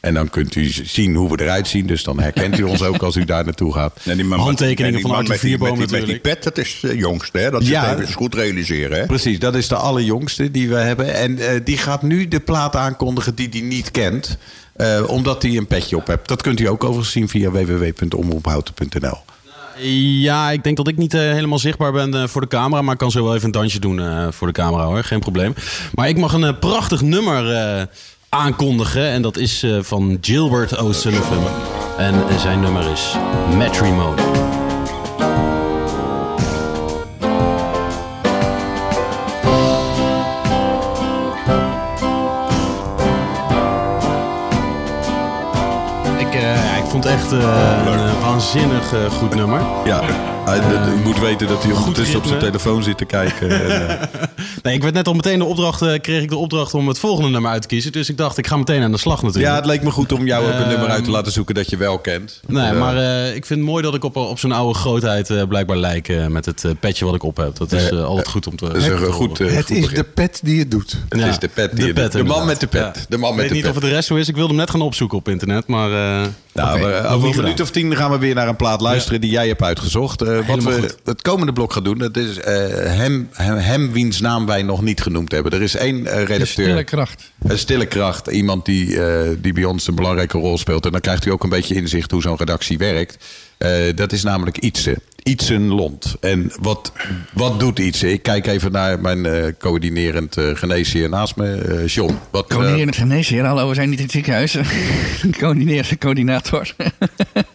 En 0.00 0.14
dan 0.14 0.30
kunt 0.30 0.54
u 0.54 0.68
zien 0.68 1.14
hoe 1.14 1.36
we 1.36 1.42
eruit 1.42 1.68
zien. 1.68 1.86
Dus 1.86 2.02
dan 2.02 2.20
herkent 2.20 2.58
u 2.58 2.62
ons 2.62 2.82
ook 2.82 3.02
als 3.02 3.16
u 3.16 3.24
daar 3.24 3.44
naartoe 3.44 3.72
gaat. 3.72 4.00
Die 4.04 4.24
man, 4.24 4.38
Handtekeningen 4.38 5.00
van 5.00 5.10
Arthur 5.10 5.38
Vierboom 5.38 5.78
met, 5.78 5.90
met 5.90 6.06
die 6.06 6.18
pet, 6.18 6.42
dat 6.42 6.58
is 6.58 6.78
de 6.80 6.96
jongste. 6.96 7.38
Hè? 7.38 7.50
Dat 7.50 7.62
is 7.62 7.68
ja, 7.68 7.94
even 7.94 8.12
goed 8.12 8.34
realiseren. 8.34 8.98
Hè? 8.98 9.06
Precies, 9.06 9.38
dat 9.38 9.54
is 9.54 9.68
de 9.68 9.76
allerjongste 9.76 10.50
die 10.50 10.68
we 10.68 10.76
hebben. 10.76 11.14
En 11.14 11.38
uh, 11.38 11.48
die 11.64 11.78
gaat 11.78 12.02
nu 12.02 12.28
de 12.28 12.40
plaat 12.40 12.76
aankondigen 12.76 13.34
die 13.34 13.48
hij 13.50 13.60
niet 13.60 13.90
kent. 13.90 14.38
Uh, 14.76 15.04
omdat 15.06 15.42
hij 15.42 15.56
een 15.56 15.66
petje 15.66 15.96
op 15.96 16.06
hebt. 16.06 16.28
Dat 16.28 16.42
kunt 16.42 16.60
u 16.60 16.66
ook 16.66 16.84
overigens 16.84 17.12
zien 17.12 17.28
via 17.28 17.50
www.omroephouten.nl. 17.50 19.18
Ja, 19.78 20.50
ik 20.50 20.64
denk 20.64 20.76
dat 20.76 20.88
ik 20.88 20.96
niet 20.96 21.14
uh, 21.14 21.20
helemaal 21.20 21.58
zichtbaar 21.58 21.92
ben 21.92 22.14
uh, 22.14 22.26
voor 22.26 22.40
de 22.40 22.46
camera. 22.46 22.82
Maar 22.82 22.92
ik 22.92 22.98
kan 22.98 23.10
zo 23.10 23.24
wel 23.24 23.34
even 23.34 23.46
een 23.46 23.52
dansje 23.52 23.80
doen 23.80 23.98
uh, 23.98 24.26
voor 24.30 24.46
de 24.46 24.52
camera 24.52 24.84
hoor. 24.84 25.04
Geen 25.04 25.20
probleem. 25.20 25.54
Maar 25.94 26.08
ik 26.08 26.18
mag 26.18 26.32
een 26.32 26.58
prachtig 26.58 27.00
nummer 27.00 27.88
aankondigen. 28.28 29.08
En 29.08 29.22
dat 29.22 29.36
is 29.36 29.66
van 29.80 30.18
Gilbert 30.20 30.78
O'Sullivan. 30.78 31.46
En 31.98 32.40
zijn 32.40 32.60
nummer 32.60 32.90
is 32.92 33.14
Matrimony. 33.56 34.22
Vond 47.02 47.08
echt 47.08 47.32
uh, 47.32 47.40
een 47.86 48.20
waanzinnig 48.20 48.92
uh, 48.92 49.10
goed 49.10 49.34
nummer. 49.34 49.60
Ja, 49.84 50.00
hij 50.46 50.58
uh, 50.58 51.04
moet 51.04 51.18
weten 51.18 51.48
dat 51.48 51.62
hij 51.62 51.72
ondertussen 51.72 52.18
op 52.18 52.26
zijn 52.26 52.38
telefoon 52.38 52.82
zit 52.82 52.98
te 52.98 53.04
kijken. 53.04 53.50
en, 53.70 53.98
nee, 54.62 54.74
ik 54.74 54.82
werd 54.82 54.94
net 54.94 55.06
al 55.06 55.14
meteen 55.14 55.38
de 55.38 55.44
opdracht, 55.44 56.00
kreeg 56.00 56.22
ik 56.22 56.28
de 56.28 56.36
opdracht 56.36 56.74
om 56.74 56.88
het 56.88 56.98
volgende 56.98 57.30
nummer 57.30 57.50
uit 57.50 57.62
te 57.62 57.68
kiezen. 57.68 57.92
Dus 57.92 58.08
ik 58.08 58.16
dacht, 58.16 58.38
ik 58.38 58.46
ga 58.46 58.56
meteen 58.56 58.82
aan 58.82 58.92
de 58.92 58.98
slag 58.98 59.22
natuurlijk. 59.22 59.52
Ja, 59.52 59.56
het 59.56 59.66
leek 59.66 59.82
me 59.82 59.90
goed 59.90 60.12
om 60.12 60.26
jou 60.26 60.46
ook 60.46 60.60
een 60.60 60.68
nummer 60.68 60.88
uit 60.88 61.04
te 61.04 61.10
laten 61.10 61.32
zoeken 61.32 61.54
dat 61.54 61.70
je 61.70 61.76
wel 61.76 61.98
kent. 61.98 62.40
Nee, 62.46 62.72
maar 62.72 62.96
ik 63.26 63.46
vind 63.46 63.60
het 63.60 63.68
mooi 63.68 63.82
dat 63.82 63.94
ik 63.94 64.04
op, 64.04 64.16
op 64.16 64.38
zo'n 64.38 64.52
oude 64.52 64.78
grootheid 64.78 65.48
blijkbaar 65.48 65.76
lijk 65.76 66.28
met 66.28 66.46
het 66.46 66.64
petje 66.80 67.04
wat 67.04 67.14
ik 67.14 67.22
op 67.22 67.36
heb. 67.36 67.56
Dat 67.56 67.72
is 67.72 67.92
altijd 67.92 68.28
goed 68.28 68.46
om 68.46 68.56
te, 68.56 68.66
is 68.66 68.86
het, 68.86 69.00
goed, 69.00 69.38
Het 69.38 69.70
is 69.70 69.88
de 69.88 70.04
pet 70.04 70.40
die 70.42 70.58
het 70.58 70.70
doet. 70.70 70.96
Het 71.08 71.20
is 71.20 71.38
de 71.38 71.48
pet 71.48 71.76
die 71.76 71.86
de, 71.86 71.92
pet, 71.92 72.12
de 72.12 72.24
man 72.24 72.46
met 72.46 72.60
de 72.60 72.66
pet. 72.66 73.06
De 73.08 73.18
man 73.18 73.34
met 73.34 73.44
ik 73.44 73.50
weet 73.50 73.58
niet 73.58 73.68
of 73.68 73.74
het 73.74 73.84
de 73.84 73.90
rest 73.90 74.08
zo 74.08 74.14
is. 74.14 74.28
Ik 74.28 74.34
wilde 74.34 74.48
hem 74.48 74.58
net 74.60 74.70
gaan 74.70 74.80
opzoeken 74.80 75.18
op 75.18 75.28
internet, 75.28 75.66
maar... 75.66 75.90
Nou, 76.52 76.84
over 77.04 77.28
een 77.28 77.36
minuut 77.36 77.60
of 77.60 77.70
tien 77.70 77.96
gaan 77.96 78.10
we 78.10 78.18
weer 78.18 78.34
naar 78.34 78.48
een 78.48 78.56
plaat 78.56 78.80
luisteren 78.80 79.20
die 79.20 79.30
jij 79.30 79.48
hebt 79.48 79.62
uitgezocht. 79.62 80.20
Eh, 80.40 80.48
wat 80.48 80.64
we 80.64 80.72
goed. 80.72 80.96
het 81.04 81.22
komende 81.22 81.52
blok 81.52 81.72
gaan 81.72 81.84
doen, 81.84 81.98
dat 81.98 82.16
is 82.16 82.38
eh, 82.38 82.54
hem, 82.96 83.28
hem, 83.32 83.56
hem 83.56 83.92
wiens 83.92 84.20
naam 84.20 84.46
wij 84.46 84.62
nog 84.62 84.82
niet 84.82 85.00
genoemd 85.00 85.32
hebben. 85.32 85.52
Er 85.52 85.62
is 85.62 85.74
één 85.74 86.06
eh, 86.06 86.16
redacteur. 86.18 86.46
stille 86.46 86.84
kracht. 86.84 87.32
Een 87.42 87.58
stille 87.58 87.86
kracht. 87.86 88.26
Iemand 88.26 88.64
die, 88.64 88.98
die 89.40 89.52
bij 89.52 89.64
ons 89.64 89.86
een 89.86 89.94
belangrijke 89.94 90.38
rol 90.38 90.58
speelt. 90.58 90.84
En 90.86 90.92
dan 90.92 91.00
krijgt 91.00 91.26
u 91.26 91.30
ook 91.30 91.42
een 91.42 91.48
beetje 91.48 91.74
inzicht 91.74 92.10
hoe 92.10 92.22
zo'n 92.22 92.36
redactie 92.36 92.78
werkt. 92.78 93.24
Dat 93.94 94.12
is 94.12 94.22
namelijk 94.22 94.58
Ietsen. 94.58 94.98
Ietsen 95.22 95.68
Lont. 95.68 96.16
En 96.20 96.52
wat, 96.60 96.92
wat 97.32 97.60
doet 97.60 97.78
Ietsen? 97.78 98.12
Ik 98.12 98.22
kijk 98.22 98.46
even 98.46 98.72
naar 98.72 99.00
mijn 99.00 99.56
coördinerend 99.58 100.36
geneesheer 100.38 101.08
naast 101.08 101.36
me, 101.36 101.82
John. 101.86 102.18
Wat, 102.30 102.46
Coördinerend 102.46 102.96
geneesheer. 102.96 103.44
Hallo, 103.44 103.68
we 103.68 103.74
zijn 103.74 103.88
niet 103.88 103.98
in 103.98 104.04
het 104.04 104.12
ziekenhuis. 104.12 104.58
Coördinerend 105.38 105.98
coördinator. 105.98 106.74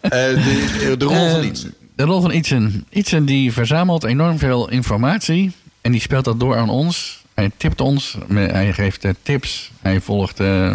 de, 0.00 0.94
de 0.98 1.04
rol 1.04 1.30
van 1.30 1.44
Ietsen. 1.44 1.74
De 1.94 2.04
rol 2.04 2.20
van 2.20 2.30
Ietsen. 2.32 2.84
Ietsen 2.90 3.24
die 3.24 3.52
verzamelt 3.52 4.04
enorm 4.04 4.38
veel 4.38 4.70
informatie. 4.70 5.52
En 5.80 5.92
die 5.92 6.00
speelt 6.00 6.24
dat 6.24 6.40
door 6.40 6.56
aan 6.56 6.68
ons. 6.70 7.24
Hij 7.34 7.50
tipt 7.56 7.80
ons. 7.80 8.16
Hij 8.32 8.72
geeft 8.72 9.04
eh, 9.04 9.10
tips. 9.22 9.70
Hij 9.80 10.00
volgt... 10.00 10.40
eh, 10.40 10.74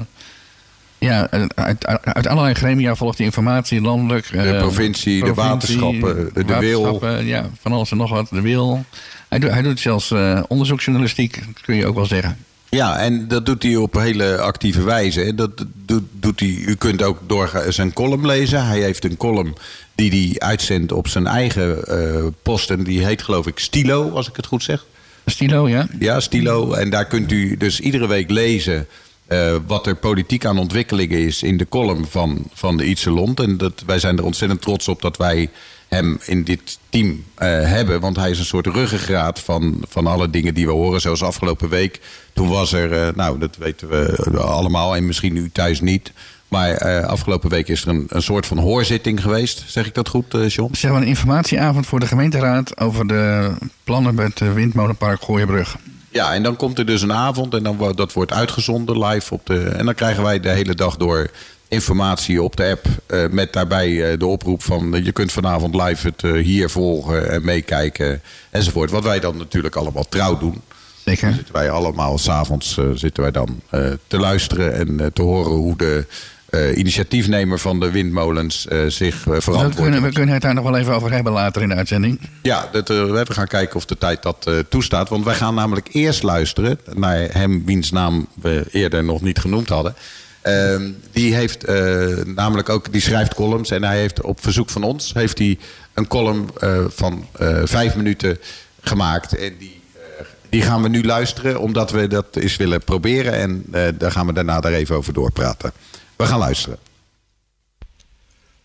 ja, 1.00 1.30
uit, 1.56 2.28
allerlei 2.28 2.54
gremia 2.54 2.96
volgt 2.96 3.18
hij 3.18 3.26
informatie, 3.26 3.82
landelijk. 3.82 4.32
De 4.32 4.38
eh, 4.38 4.58
provincie, 4.60 5.24
de 5.24 5.34
waterschappen, 5.34 6.16
de- 6.34 6.46
de 6.46 6.58
wil. 6.60 6.84
Ja, 7.26 7.50
van 7.62 7.72
alles 7.72 7.92
en 7.92 7.98
nog 7.98 8.10
wat. 8.10 8.30
De 8.30 8.42
wil. 8.42 8.86
Hij, 9.30 9.40
doet 9.40 9.50
hij 9.52 9.62
doet 9.62 9.80
zelfs 9.80 10.12
eh, 10.12 10.44
onderzoeksjournalistiek, 10.48 11.44
kun 11.62 11.76
je 11.76 11.86
ook 11.86 11.96
wel 11.96 12.06
zeggen. 12.06 12.38
Ja, 12.70 13.00
en 13.00 13.28
dat 13.28 13.46
doet 13.46 13.64
hij 13.64 13.76
op 13.76 13.94
hele 13.94 14.38
actieve 14.38 14.84
wijze. 14.84 15.36
Dat 15.36 15.66
doet, 15.86 16.04
doet 16.12 16.40
hij, 16.40 16.50
u 16.50 16.76
kunt 16.76 17.04
ook 17.04 17.20
door 17.28 17.64
zijn 17.70 17.94
column 17.94 18.26
lezen. 18.26 18.66
Hij 18.66 18.82
heeft 18.82 19.04
een 19.04 19.18
column 19.18 19.56
die 19.96 20.10
hij 20.12 20.48
uitzendt 20.48 20.92
op 20.92 21.08
zijn 21.08 21.28
eigen 21.28 21.84
eh 21.84 22.26
post. 22.44 22.70
En 22.70 22.84
die 22.84 23.06
heet 23.06 23.22
geloof 23.22 23.48
ik 23.48 23.60
Stilo, 23.60 24.10
als 24.12 24.28
ik 24.30 24.36
het 24.36 24.46
goed 24.46 24.64
zeg. 24.64 24.86
Stilo, 25.26 25.68
ja. 25.70 25.88
Ja, 26.00 26.20
Stilo. 26.20 26.74
En 26.74 26.90
daar 26.90 27.06
kunt 27.06 27.32
u 27.32 27.58
dus 27.58 27.80
iedere 27.80 28.08
week 28.08 28.30
lezen... 28.30 28.88
eh, 29.28 29.56
wat 29.68 29.88
er 29.88 29.96
politiek 29.96 30.46
aan 30.46 30.58
ontwikkelingen 30.60 31.20
is 31.20 31.44
in 31.44 31.58
de 31.58 31.68
column 31.70 32.06
van, 32.10 32.44
van 32.54 32.78
de 32.78 32.86
Ietse 32.86 33.12
Lont. 33.12 33.40
En 33.40 33.58
dat, 33.58 33.84
wij 33.86 34.00
zijn 34.00 34.18
er 34.18 34.24
ontzettend 34.24 34.62
trots 34.62 34.88
op 34.88 35.02
dat 35.02 35.18
wij 35.18 35.50
hem 35.88 36.20
in 36.26 36.44
dit 36.44 36.80
team 36.90 37.24
eh, 37.36 37.48
hebben. 37.48 38.00
Want 38.00 38.16
hij 38.16 38.30
is 38.30 38.40
een 38.40 38.46
soort 38.46 38.68
ruggengraat 38.68 39.40
van, 39.40 39.84
van 39.88 40.08
alle 40.08 40.30
dingen 40.30 40.54
die 40.54 40.66
we 40.66 40.72
horen. 40.72 41.02
Zoals 41.02 41.24
afgelopen 41.24 41.70
week. 41.70 42.00
Toen 42.34 42.50
was 42.50 42.74
er, 42.74 42.92
eh, 42.92 43.16
nou 43.16 43.40
dat 43.40 43.58
weten 43.58 43.90
we 43.90 44.38
allemaal 44.40 44.96
en 44.96 45.06
misschien 45.06 45.36
u 45.36 45.50
thuis 45.52 45.82
niet... 45.82 46.12
Maar 46.48 46.72
eh, 46.72 47.04
afgelopen 47.04 47.50
week 47.50 47.68
is 47.68 47.82
er 47.82 47.88
een, 47.88 48.06
een 48.10 48.22
soort 48.22 48.46
van 48.46 48.58
hoorzitting 48.58 49.22
geweest. 49.22 49.64
Zeg 49.68 49.86
ik 49.86 49.94
dat 49.94 50.10
goed, 50.10 50.34
eh 50.34 50.50
John? 50.50 50.74
Zeg 50.74 50.92
maar 50.92 51.02
een 51.02 51.08
informatieavond 51.08 51.86
voor 51.86 52.00
de 52.00 52.08
gemeenteraad 52.08 52.80
over 52.80 53.08
de 53.08 53.52
plannen 53.84 54.16
met 54.16 54.40
het 54.40 54.54
windmolenpark 54.54 55.24
Gooienbrug. 55.24 55.78
Ja, 56.10 56.34
en 56.34 56.44
dan 56.44 56.56
komt 56.56 56.80
er 56.80 56.86
dus 56.86 57.02
een 57.02 57.14
avond 57.14 57.54
en 57.54 57.64
dan, 57.64 57.94
dat 57.96 58.14
wordt 58.14 58.34
uitgezonden 58.34 59.06
live 59.06 59.34
op 59.34 59.46
de. 59.46 59.64
En 59.64 59.86
dan 59.86 59.94
krijgen 59.94 60.24
wij 60.24 60.40
de 60.40 60.50
hele 60.50 60.76
dag 60.76 60.98
door 60.98 61.30
informatie 61.68 62.42
op 62.42 62.56
de 62.56 62.70
app. 62.70 62.86
eh, 63.06 63.30
met 63.30 63.54
daarbij 63.54 64.12
eh, 64.12 64.20
de 64.20 64.26
oproep 64.26 64.64
van 64.64 64.96
eh, 64.96 65.06
je 65.06 65.12
kunt 65.12 65.32
vanavond 65.32 65.76
live 65.76 66.08
het 66.08 66.22
hier 66.46 66.70
volgen 66.70 67.30
en 67.30 67.46
meekijken 67.46 68.22
enzovoort. 68.50 68.92
Wat 68.92 69.04
wij 69.04 69.20
dan 69.20 69.38
natuurlijk 69.38 69.76
allemaal 69.76 70.10
trouw 70.10 70.38
doen. 70.38 70.52
Dan 70.52 71.16
Zeker. 71.16 71.34
zitten 71.34 71.54
wij 71.54 71.70
allemaal 71.70 72.18
s'avonds 72.18 72.80
zitten 72.94 73.24
wij 73.24 73.32
dan 73.32 73.62
te 74.08 74.20
luisteren 74.20 74.74
en 74.74 75.14
te 75.14 75.22
horen 75.22 75.52
hoe 75.52 75.78
de 75.78 76.06
initiatiefnemer 76.76 77.60
van 77.60 77.80
de 77.80 77.92
windmolens 77.92 78.68
zich 78.88 79.28
eh, 79.28 79.38
We 79.38 79.70
kunnen, 79.76 80.02
we 80.02 80.12
kunnen 80.12 80.34
het 80.34 80.42
daar 80.42 80.54
nog 80.54 80.64
wel 80.64 80.78
even 80.78 80.96
over 80.96 81.12
hebben 81.12 81.34
later 81.34 81.62
in 81.62 81.70
de 81.70 81.76
uitzending. 81.76 82.20
Ja, 82.42 82.70
dat, 82.72 82.88
we 82.88 83.26
gaan 83.28 83.48
kijken 83.48 83.76
of 83.76 83.86
de 83.86 83.98
tijd 83.98 84.24
dat 84.24 84.50
toestaat. 84.70 85.10
Want 85.10 85.26
wij 85.26 85.36
gaan 85.36 85.56
namelijk 85.56 85.90
eerst 85.92 86.24
luisteren 86.24 86.80
naar 86.94 87.28
hem 87.32 87.66
wiens 87.66 87.92
naam 87.92 88.28
we 88.42 88.66
eerder 88.72 89.04
nog 89.04 89.22
niet 89.22 89.40
genoemd 89.40 89.70
hadden. 89.70 89.96
Ehm, 90.48 90.92
die 91.12 91.36
heeft 91.36 91.64
eh, 91.64 92.26
namelijk 92.26 92.70
ook, 92.70 92.92
die 92.92 93.02
schrijft 93.02 93.34
columns 93.34 93.72
en 93.72 93.84
hij 93.84 94.00
heeft 94.00 94.22
op 94.22 94.42
verzoek 94.42 94.70
van 94.70 94.84
ons 94.84 95.14
heeft 95.14 95.38
hij 95.38 95.58
een 95.94 96.08
column 96.08 96.50
eh, 96.60 96.86
van 96.90 97.28
eh, 97.32 97.62
vijf 97.64 97.96
minuten 97.96 98.38
gemaakt. 98.82 99.36
En 99.38 99.54
die, 99.60 99.82
die 100.50 100.62
gaan 100.62 100.82
we 100.82 100.90
nu 100.90 101.04
luisteren, 101.04 101.60
omdat 101.60 101.92
we 101.92 102.08
dat 102.08 102.36
eens 102.36 102.58
willen 102.58 102.84
proberen. 102.84 103.34
En 103.34 103.66
daar 103.98 104.12
gaan 104.12 104.26
we 104.26 104.34
daarna 104.34 104.60
daar 104.60 104.74
even 104.74 104.96
over 104.96 105.14
doorpraten. 105.14 105.72
We 106.16 106.26
gaan 106.26 106.40
luisteren. 106.40 106.78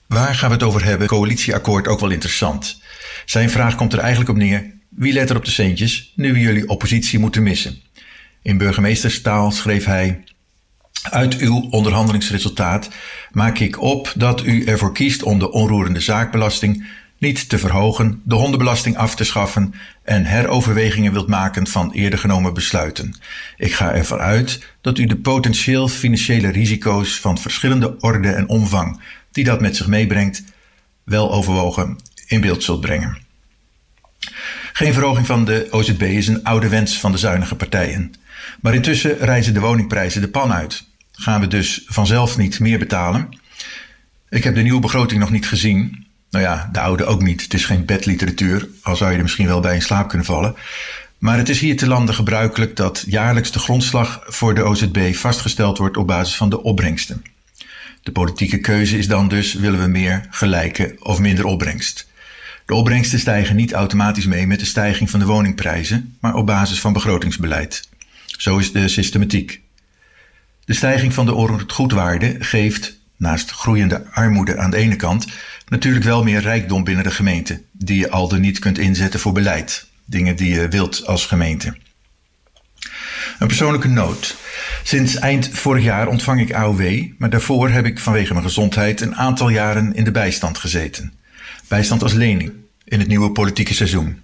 Waar 0.06 0.34
gaan 0.34 0.48
we 0.48 0.54
het 0.54 0.64
over 0.64 0.84
hebben? 0.84 1.06
Coalitieakkoord 1.06 1.88
ook 1.88 2.00
wel 2.00 2.10
interessant. 2.10 2.80
Zijn 3.24 3.50
vraag 3.50 3.74
komt 3.74 3.92
er 3.92 3.98
eigenlijk 3.98 4.30
op 4.30 4.36
neer: 4.36 4.74
wie 4.88 5.12
let 5.12 5.30
er 5.30 5.36
op 5.36 5.44
de 5.44 5.50
centjes 5.50 6.12
nu 6.16 6.32
we 6.32 6.40
jullie 6.40 6.68
oppositie 6.68 7.18
moeten 7.18 7.42
missen? 7.42 7.80
In 8.42 8.58
burgemeesterstaal 8.58 9.50
schreef 9.50 9.84
hij: 9.84 10.24
Uit 11.02 11.36
uw 11.36 11.66
onderhandelingsresultaat 11.70 12.88
maak 13.32 13.58
ik 13.58 13.80
op 13.80 14.12
dat 14.16 14.44
u 14.44 14.64
ervoor 14.64 14.92
kiest 14.92 15.22
om 15.22 15.38
de 15.38 15.52
onroerende 15.52 16.00
zaakbelasting 16.00 16.86
niet 17.18 17.48
te 17.48 17.58
verhogen, 17.58 18.20
de 18.24 18.34
hondenbelasting 18.34 18.96
af 18.96 19.14
te 19.14 19.24
schaffen 19.24 19.74
en 20.02 20.24
heroverwegingen 20.24 21.12
wilt 21.12 21.28
maken 21.28 21.66
van 21.66 21.92
eerder 21.92 22.18
genomen 22.18 22.54
besluiten. 22.54 23.14
Ik 23.56 23.72
ga 23.72 23.92
ervan 23.92 24.18
uit 24.18 24.66
dat 24.80 24.98
u 24.98 25.06
de 25.06 25.16
potentieel 25.16 25.88
financiële 25.88 26.48
risico's 26.48 27.20
van 27.20 27.38
verschillende 27.38 27.96
orde 28.00 28.28
en 28.28 28.48
omvang 28.48 29.00
die 29.32 29.44
dat 29.44 29.60
met 29.60 29.76
zich 29.76 29.86
meebrengt, 29.86 30.42
wel 31.04 31.32
overwogen 31.32 31.96
in 32.26 32.40
beeld 32.40 32.62
zult 32.62 32.80
brengen. 32.80 33.18
Geen 34.72 34.92
verhoging 34.92 35.26
van 35.26 35.44
de 35.44 35.68
OZB 35.70 36.02
is 36.02 36.28
een 36.28 36.44
oude 36.44 36.68
wens 36.68 37.00
van 37.00 37.12
de 37.12 37.18
zuinige 37.18 37.54
partijen. 37.54 38.14
Maar 38.60 38.74
intussen 38.74 39.18
reizen 39.18 39.54
de 39.54 39.60
woningprijzen 39.60 40.20
de 40.20 40.28
pan 40.28 40.52
uit. 40.52 40.84
Gaan 41.12 41.40
we 41.40 41.46
dus 41.46 41.82
vanzelf 41.86 42.36
niet 42.36 42.60
meer 42.60 42.78
betalen? 42.78 43.28
Ik 44.28 44.44
heb 44.44 44.54
de 44.54 44.62
nieuwe 44.62 44.80
begroting 44.80 45.20
nog 45.20 45.30
niet 45.30 45.48
gezien. 45.48 46.06
Nou 46.30 46.44
ja, 46.44 46.68
de 46.72 46.80
oude 46.80 47.04
ook 47.04 47.22
niet. 47.22 47.42
Het 47.42 47.54
is 47.54 47.64
geen 47.64 47.84
bedliteratuur, 47.84 48.68
al 48.82 48.96
zou 48.96 49.10
je 49.10 49.16
er 49.16 49.22
misschien 49.22 49.46
wel 49.46 49.60
bij 49.60 49.74
in 49.74 49.82
slaap 49.82 50.08
kunnen 50.08 50.26
vallen. 50.26 50.56
Maar 51.18 51.38
het 51.38 51.48
is 51.48 51.60
hier 51.60 51.76
te 51.76 51.86
landen 51.86 52.14
gebruikelijk 52.14 52.76
dat 52.76 53.04
jaarlijks 53.06 53.50
de 53.50 53.58
grondslag 53.58 54.22
voor 54.26 54.54
de 54.54 54.62
OZB 54.62 55.14
vastgesteld 55.14 55.78
wordt 55.78 55.96
op 55.96 56.06
basis 56.06 56.36
van 56.36 56.50
de 56.50 56.62
opbrengsten. 56.62 57.22
De 58.02 58.12
politieke 58.12 58.58
keuze 58.58 58.98
is 58.98 59.08
dan 59.08 59.28
dus: 59.28 59.54
willen 59.54 59.80
we 59.80 59.86
meer, 59.86 60.26
gelijke 60.30 60.96
of 60.98 61.18
minder 61.18 61.44
opbrengst? 61.44 62.10
De 62.66 62.74
opbrengsten 62.74 63.18
stijgen 63.18 63.56
niet 63.56 63.72
automatisch 63.72 64.26
mee 64.26 64.46
met 64.46 64.58
de 64.58 64.64
stijging 64.66 65.10
van 65.10 65.20
de 65.20 65.26
woningprijzen, 65.26 66.16
maar 66.20 66.34
op 66.34 66.46
basis 66.46 66.80
van 66.80 66.92
begrotingsbeleid. 66.92 67.88
Zo 68.26 68.58
is 68.58 68.72
de 68.72 68.88
systematiek. 68.88 69.61
De 70.64 70.74
stijging 70.74 71.14
van 71.14 71.26
de 71.26 71.34
onroerend 71.34 72.44
geeft, 72.44 72.98
naast 73.16 73.50
groeiende 73.50 74.06
armoede 74.10 74.58
aan 74.58 74.70
de 74.70 74.76
ene 74.76 74.96
kant, 74.96 75.26
natuurlijk 75.68 76.04
wel 76.04 76.22
meer 76.22 76.40
rijkdom 76.40 76.84
binnen 76.84 77.04
de 77.04 77.10
gemeente, 77.10 77.62
die 77.72 77.98
je 77.98 78.10
al 78.10 78.28
dan 78.28 78.40
niet 78.40 78.58
kunt 78.58 78.78
inzetten 78.78 79.20
voor 79.20 79.32
beleid. 79.32 79.86
Dingen 80.04 80.36
die 80.36 80.54
je 80.54 80.68
wilt 80.68 81.06
als 81.06 81.26
gemeente. 81.26 81.76
Een 83.38 83.46
persoonlijke 83.46 83.88
noot. 83.88 84.36
Sinds 84.82 85.16
eind 85.16 85.48
vorig 85.48 85.84
jaar 85.84 86.08
ontvang 86.08 86.40
ik 86.40 86.52
AOW, 86.52 87.02
maar 87.18 87.30
daarvoor 87.30 87.68
heb 87.68 87.86
ik 87.86 87.98
vanwege 87.98 88.32
mijn 88.32 88.44
gezondheid 88.44 89.00
een 89.00 89.16
aantal 89.16 89.48
jaren 89.48 89.94
in 89.94 90.04
de 90.04 90.10
bijstand 90.10 90.58
gezeten. 90.58 91.12
Bijstand 91.68 92.02
als 92.02 92.12
lening 92.12 92.52
in 92.84 92.98
het 92.98 93.08
nieuwe 93.08 93.30
politieke 93.30 93.74
seizoen. 93.74 94.22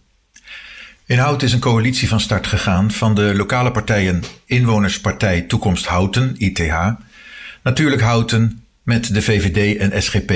In 1.08 1.18
Hout 1.18 1.42
is 1.42 1.52
een 1.52 1.60
coalitie 1.60 2.08
van 2.08 2.20
start 2.20 2.46
gegaan 2.46 2.90
van 2.90 3.14
de 3.14 3.34
lokale 3.36 3.70
partijen 3.70 4.22
Inwonerspartij 4.44 5.42
Toekomst 5.42 5.86
Houten, 5.86 6.34
ITH, 6.38 6.94
Natuurlijk 7.62 8.02
Houten 8.02 8.64
met 8.82 9.14
de 9.14 9.22
VVD 9.22 9.78
en 9.78 10.02
SGP. 10.02 10.30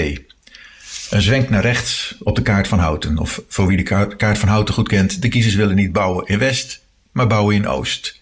Een 1.10 1.22
zwenk 1.22 1.50
naar 1.50 1.62
rechts 1.62 2.14
op 2.18 2.36
de 2.36 2.42
kaart 2.42 2.68
van 2.68 2.78
Houten, 2.78 3.18
of 3.18 3.42
voor 3.48 3.66
wie 3.66 3.76
de 3.76 4.14
kaart 4.16 4.38
van 4.38 4.48
Houten 4.48 4.74
goed 4.74 4.88
kent, 4.88 5.22
de 5.22 5.28
kiezers 5.28 5.54
willen 5.54 5.76
niet 5.76 5.92
bouwen 5.92 6.26
in 6.26 6.38
West, 6.38 6.80
maar 7.10 7.26
bouwen 7.26 7.54
in 7.54 7.68
Oost. 7.68 8.20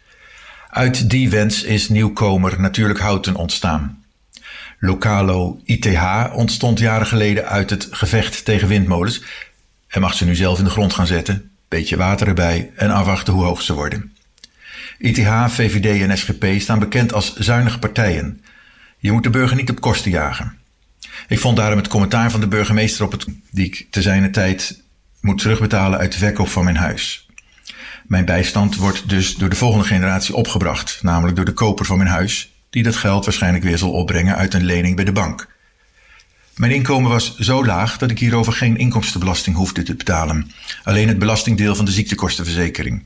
Uit 0.70 1.10
die 1.10 1.30
wens 1.30 1.62
is 1.62 1.88
nieuwkomer 1.88 2.60
Natuurlijk 2.60 3.00
Houten 3.00 3.34
ontstaan. 3.34 4.04
Lokalo 4.78 5.60
ITH 5.64 6.34
ontstond 6.34 6.78
jaren 6.78 7.06
geleden 7.06 7.48
uit 7.48 7.70
het 7.70 7.88
gevecht 7.90 8.44
tegen 8.44 8.68
windmolens 8.68 9.22
en 9.88 10.00
mag 10.00 10.14
ze 10.14 10.24
nu 10.24 10.34
zelf 10.34 10.58
in 10.58 10.64
de 10.64 10.70
grond 10.70 10.94
gaan 10.94 11.06
zetten, 11.06 11.49
beetje 11.70 11.96
water 11.96 12.28
erbij 12.28 12.70
en 12.76 12.90
afwachten 12.90 13.32
hoe 13.32 13.44
hoog 13.44 13.62
ze 13.62 13.74
worden. 13.74 14.16
ITH, 14.98 15.44
VVD 15.48 16.02
en 16.02 16.18
SGP 16.18 16.44
staan 16.58 16.78
bekend 16.78 17.12
als 17.12 17.36
zuinige 17.36 17.78
partijen. 17.78 18.44
Je 18.98 19.12
moet 19.12 19.22
de 19.22 19.30
burger 19.30 19.56
niet 19.56 19.70
op 19.70 19.80
kosten 19.80 20.10
jagen. 20.10 20.58
Ik 21.28 21.38
vond 21.38 21.56
daarom 21.56 21.78
het 21.78 21.88
commentaar 21.88 22.30
van 22.30 22.40
de 22.40 22.48
burgemeester 22.48 23.04
op 23.04 23.12
het 23.12 23.26
die 23.50 23.66
ik 23.66 23.86
te 23.90 24.02
zijner 24.02 24.32
tijd 24.32 24.82
moet 25.20 25.38
terugbetalen 25.38 25.98
uit 25.98 26.12
de 26.12 26.18
verkoop 26.18 26.48
van 26.48 26.64
mijn 26.64 26.76
huis. 26.76 27.28
Mijn 28.06 28.24
bijstand 28.24 28.76
wordt 28.76 29.08
dus 29.08 29.34
door 29.34 29.48
de 29.48 29.56
volgende 29.56 29.84
generatie 29.84 30.34
opgebracht, 30.34 30.98
namelijk 31.02 31.36
door 31.36 31.44
de 31.44 31.52
koper 31.52 31.84
van 31.84 31.98
mijn 31.98 32.10
huis, 32.10 32.52
die 32.70 32.82
dat 32.82 32.96
geld 32.96 33.24
waarschijnlijk 33.24 33.64
weer 33.64 33.78
zal 33.78 33.92
opbrengen 33.92 34.36
uit 34.36 34.54
een 34.54 34.64
lening 34.64 34.96
bij 34.96 35.04
de 35.04 35.12
bank. 35.12 35.48
Mijn 36.60 36.72
inkomen 36.72 37.10
was 37.10 37.36
zo 37.36 37.64
laag 37.64 37.98
dat 37.98 38.10
ik 38.10 38.18
hierover 38.18 38.52
geen 38.52 38.76
inkomstenbelasting 38.76 39.56
hoefde 39.56 39.82
te 39.82 39.94
betalen. 39.94 40.52
Alleen 40.84 41.08
het 41.08 41.18
belastingdeel 41.18 41.74
van 41.74 41.84
de 41.84 41.90
ziektekostenverzekering. 41.90 43.02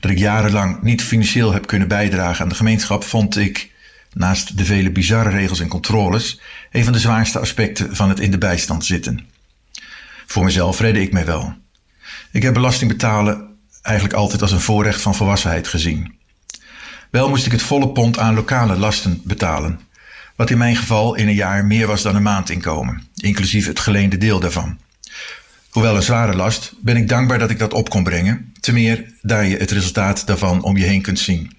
Dat 0.00 0.10
ik 0.10 0.18
jarenlang 0.18 0.82
niet 0.82 1.02
financieel 1.02 1.52
heb 1.52 1.66
kunnen 1.66 1.88
bijdragen 1.88 2.42
aan 2.42 2.48
de 2.48 2.54
gemeenschap 2.54 3.04
vond 3.04 3.36
ik, 3.36 3.70
naast 4.12 4.56
de 4.56 4.64
vele 4.64 4.90
bizarre 4.90 5.30
regels 5.30 5.60
en 5.60 5.68
controles, 5.68 6.40
een 6.70 6.84
van 6.84 6.92
de 6.92 6.98
zwaarste 6.98 7.38
aspecten 7.38 7.96
van 7.96 8.08
het 8.08 8.20
in 8.20 8.30
de 8.30 8.38
bijstand 8.38 8.84
zitten. 8.84 9.26
Voor 10.26 10.44
mezelf 10.44 10.80
redde 10.80 11.00
ik 11.00 11.12
mij 11.12 11.24
wel. 11.24 11.54
Ik 12.32 12.42
heb 12.42 12.54
belasting 12.54 12.90
betalen 12.90 13.56
eigenlijk 13.82 14.16
altijd 14.16 14.42
als 14.42 14.52
een 14.52 14.60
voorrecht 14.60 15.02
van 15.02 15.14
volwassenheid 15.14 15.68
gezien. 15.68 16.18
Wel 17.10 17.28
moest 17.28 17.46
ik 17.46 17.52
het 17.52 17.62
volle 17.62 17.88
pond 17.88 18.18
aan 18.18 18.34
lokale 18.34 18.76
lasten 18.76 19.20
betalen, 19.24 19.80
wat 20.36 20.50
in 20.50 20.58
mijn 20.58 20.76
geval 20.76 21.14
in 21.14 21.28
een 21.28 21.34
jaar 21.34 21.64
meer 21.64 21.86
was 21.86 22.02
dan 22.02 22.16
een 22.16 22.22
maandinkomen, 22.22 23.08
inclusief 23.16 23.66
het 23.66 23.80
geleende 23.80 24.18
deel 24.18 24.40
daarvan. 24.40 24.78
Hoewel 25.70 25.96
een 25.96 26.02
zware 26.02 26.34
last, 26.34 26.72
ben 26.80 26.96
ik 26.96 27.08
dankbaar 27.08 27.38
dat 27.38 27.50
ik 27.50 27.58
dat 27.58 27.72
op 27.72 27.88
kon 27.88 28.04
brengen, 28.04 28.52
te 28.60 28.72
meer 28.72 29.04
daar 29.22 29.44
je 29.44 29.56
het 29.56 29.70
resultaat 29.70 30.26
daarvan 30.26 30.62
om 30.62 30.76
je 30.76 30.84
heen 30.84 31.02
kunt 31.02 31.18
zien. 31.18 31.52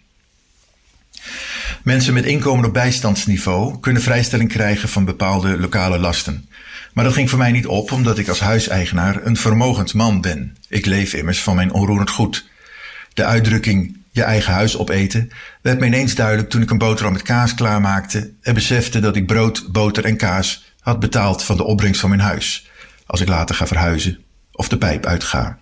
Mensen 1.84 2.14
met 2.14 2.26
inkomen 2.26 2.66
op 2.66 2.74
bijstandsniveau 2.74 3.80
kunnen 3.80 4.02
vrijstelling 4.02 4.50
krijgen 4.50 4.90
van 4.90 5.06
bepaalde 5.06 5.60
lokale 5.60 6.00
lasten. 6.00 6.50
Maar 6.94 7.04
dat 7.04 7.14
ging 7.14 7.30
voor 7.30 7.38
mij 7.38 7.52
niet 7.52 7.68
op, 7.68 7.92
omdat 7.92 8.18
ik 8.18 8.28
als 8.28 8.40
huiseigenaar 8.40 9.26
een 9.26 9.38
vermogend 9.38 9.94
man 9.94 10.22
ben. 10.22 10.58
Ik 10.70 10.86
leef 10.86 11.14
immers 11.14 11.42
van 11.42 11.56
mijn 11.56 11.72
onroerend 11.72 12.10
goed. 12.10 12.50
De 13.14 13.26
uitdrukking 13.26 13.98
je 14.16 14.24
eigen 14.24 14.54
huis 14.54 14.78
opeten 14.78 15.32
werd 15.62 15.80
me 15.80 15.86
ineens 15.86 16.16
duidelijk 16.16 16.50
toen 16.50 16.62
ik 16.62 16.70
een 16.70 16.78
boterham 16.78 17.14
met 17.14 17.22
kaas 17.22 17.54
klaarmaakte 17.54 18.34
en 18.42 18.54
besefte 18.54 19.00
dat 19.00 19.16
ik 19.16 19.26
brood, 19.26 19.72
boter 19.72 20.06
en 20.06 20.18
kaas 20.18 20.74
had 20.80 21.00
betaald 21.00 21.44
van 21.44 21.58
de 21.58 21.64
opbrengst 21.64 22.00
van 22.00 22.10
mijn 22.10 22.22
huis, 22.22 22.70
als 23.06 23.22
ik 23.22 23.28
later 23.28 23.56
ga 23.56 23.68
verhuizen 23.68 24.20
of 24.52 24.68
de 24.68 24.78
pijp 24.78 25.06
uitga. 25.06 25.60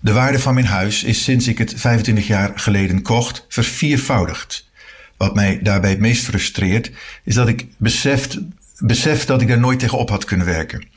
De 0.00 0.12
waarde 0.12 0.38
van 0.38 0.54
mijn 0.54 0.66
huis 0.66 1.04
is 1.04 1.22
sinds 1.22 1.48
ik 1.48 1.58
het 1.58 1.74
25 1.76 2.26
jaar 2.26 2.52
geleden 2.54 3.02
kocht 3.02 3.44
verviervoudigd. 3.48 4.70
Wat 5.16 5.34
mij 5.34 5.58
daarbij 5.62 5.90
het 5.90 6.00
meest 6.00 6.24
frustreert, 6.24 6.90
is 7.24 7.34
dat 7.34 7.48
ik 7.48 7.66
beseft, 7.76 8.38
besef 8.78 9.24
dat 9.24 9.40
ik 9.40 9.48
daar 9.48 9.58
nooit 9.58 9.78
tegenop 9.78 10.10
had 10.10 10.24
kunnen 10.24 10.46
werken. 10.46 10.88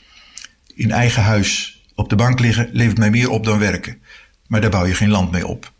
In 0.75 0.91
eigen 0.91 1.23
huis 1.23 1.81
op 1.95 2.09
de 2.09 2.15
bank 2.15 2.39
liggen 2.39 2.69
levert 2.71 2.97
mij 2.97 3.09
meer 3.09 3.29
op 3.29 3.45
dan 3.45 3.59
werken, 3.59 4.01
maar 4.47 4.61
daar 4.61 4.69
bouw 4.69 4.85
je 4.85 4.95
geen 4.95 5.09
land 5.09 5.31
mee 5.31 5.47
op. 5.47 5.71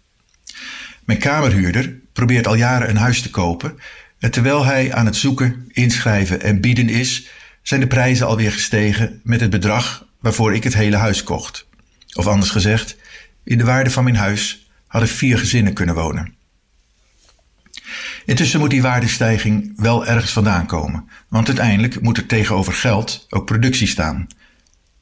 Mijn 1.10 1.22
kamerhuurder 1.22 2.00
probeert 2.14 2.48
al 2.48 2.56
jaren 2.56 2.90
een 2.90 2.98
huis 2.98 3.22
te 3.22 3.30
kopen 3.30 3.80
en 4.20 4.32
terwijl 4.32 4.66
hij 4.66 4.94
aan 4.94 5.06
het 5.06 5.16
zoeken, 5.16 5.70
inschrijven 5.72 6.42
en 6.42 6.62
bieden 6.62 6.90
is, 6.90 7.28
zijn 7.62 7.80
de 7.80 7.88
prijzen 7.88 8.28
alweer 8.28 8.52
gestegen 8.52 9.22
met 9.24 9.42
het 9.42 9.50
bedrag 9.50 10.06
waarvoor 10.20 10.54
ik 10.54 10.64
het 10.64 10.74
hele 10.74 10.96
huis 10.96 11.24
kocht. 11.24 11.68
Of 12.14 12.28
anders 12.28 12.52
gezegd, 12.52 12.98
in 13.44 13.58
de 13.58 13.64
waarde 13.64 13.90
van 13.90 14.04
mijn 14.04 14.16
huis 14.16 14.70
hadden 14.88 15.10
vier 15.10 15.38
gezinnen 15.38 15.74
kunnen 15.74 15.96
wonen. 15.96 16.36
Intussen 18.26 18.60
moet 18.60 18.70
die 18.70 18.82
waardestijging 18.82 19.74
wel 19.76 20.06
ergens 20.06 20.32
vandaan 20.32 20.66
komen, 20.66 21.10
want 21.28 21.48
uiteindelijk 21.48 22.02
moet 22.02 22.18
er 22.18 22.26
tegenover 22.26 22.74
geld 22.74 23.26
ook 23.30 23.46
productie 23.46 23.88
staan. 23.88 24.28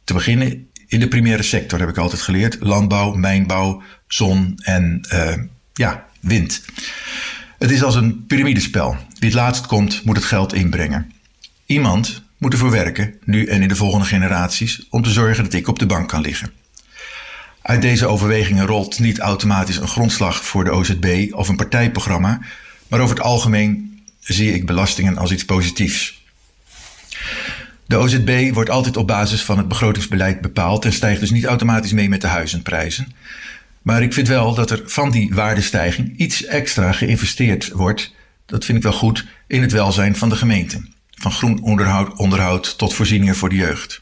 Te 0.03 0.13
beginnen 0.13 0.69
in 0.87 0.99
de 0.99 1.07
primaire 1.07 1.43
sector 1.43 1.79
heb 1.79 1.89
ik 1.89 1.97
altijd 1.97 2.21
geleerd: 2.21 2.57
landbouw, 2.59 3.13
mijnbouw, 3.13 3.81
zon 4.07 4.59
en 4.63 5.07
uh, 5.13 5.33
ja, 5.77 6.05
wind. 6.19 6.61
Het 7.57 7.71
is 7.71 7.83
als 7.83 7.95
een 7.95 8.25
piramidespel. 8.25 8.89
Wie 8.91 9.29
het 9.29 9.33
laatst 9.33 9.65
komt, 9.65 10.03
moet 10.03 10.15
het 10.15 10.25
geld 10.25 10.53
inbrengen. 10.53 11.11
Iemand 11.65 12.21
moet 12.37 12.53
ervoor 12.53 12.71
werken, 12.71 13.13
nu 13.23 13.45
en 13.45 13.61
in 13.61 13.67
de 13.67 13.75
volgende 13.75 14.05
generaties, 14.05 14.87
om 14.89 15.03
te 15.03 15.09
zorgen 15.09 15.43
dat 15.43 15.53
ik 15.53 15.67
op 15.67 15.79
de 15.79 15.85
bank 15.85 16.09
kan 16.09 16.21
liggen. 16.21 16.51
Uit 17.61 17.81
deze 17.81 18.07
overwegingen 18.07 18.65
rolt 18.65 18.99
niet 18.99 19.19
automatisch 19.19 19.77
een 19.77 19.87
grondslag 19.87 20.45
voor 20.45 20.63
de 20.63 20.71
OZB 20.71 21.27
of 21.31 21.47
een 21.47 21.55
partijprogramma, 21.55 22.39
maar 22.87 22.99
over 22.99 23.15
het 23.15 23.25
algemeen 23.25 24.01
zie 24.19 24.53
ik 24.53 24.65
belastingen 24.65 25.17
als 25.17 25.31
iets 25.31 25.45
positiefs. 25.45 26.25
De 27.85 27.97
OZB 27.97 28.49
wordt 28.53 28.69
altijd 28.69 28.97
op 28.97 29.07
basis 29.07 29.43
van 29.43 29.57
het 29.57 29.67
begrotingsbeleid 29.67 30.41
bepaald 30.41 30.85
en 30.85 30.93
stijgt 30.93 31.19
dus 31.19 31.31
niet 31.31 31.45
automatisch 31.45 31.93
mee 31.93 32.09
met 32.09 32.21
de 32.21 32.27
huizenprijzen. 32.27 33.13
Maar 33.87 34.01
ik 34.01 34.13
vind 34.13 34.27
wel 34.27 34.53
dat 34.53 34.71
er 34.71 34.81
van 34.85 35.11
die 35.11 35.33
waardestijging 35.33 36.17
iets 36.17 36.45
extra 36.45 36.91
geïnvesteerd 36.91 37.71
wordt. 37.71 38.13
Dat 38.45 38.65
vind 38.65 38.77
ik 38.77 38.83
wel 38.83 38.93
goed 38.93 39.25
in 39.47 39.61
het 39.61 39.71
welzijn 39.71 40.15
van 40.15 40.29
de 40.29 40.35
gemeente. 40.35 40.81
Van 41.11 41.31
groen 41.31 41.61
onderhoud, 41.61 42.17
onderhoud 42.17 42.77
tot 42.77 42.93
voorzieningen 42.93 43.35
voor 43.35 43.49
de 43.49 43.55
jeugd. 43.55 44.01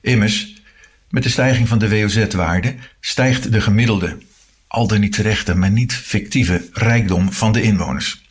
Immers, 0.00 0.62
met 1.10 1.22
de 1.22 1.28
stijging 1.28 1.68
van 1.68 1.78
de 1.78 1.88
WOZ-waarde 1.88 2.74
stijgt 3.00 3.52
de 3.52 3.60
gemiddelde, 3.60 4.18
al 4.66 4.86
dan 4.86 5.00
niet 5.00 5.12
terechte, 5.12 5.54
maar 5.54 5.70
niet 5.70 5.94
fictieve 5.94 6.68
rijkdom 6.72 7.32
van 7.32 7.52
de 7.52 7.62
inwoners. 7.62 8.24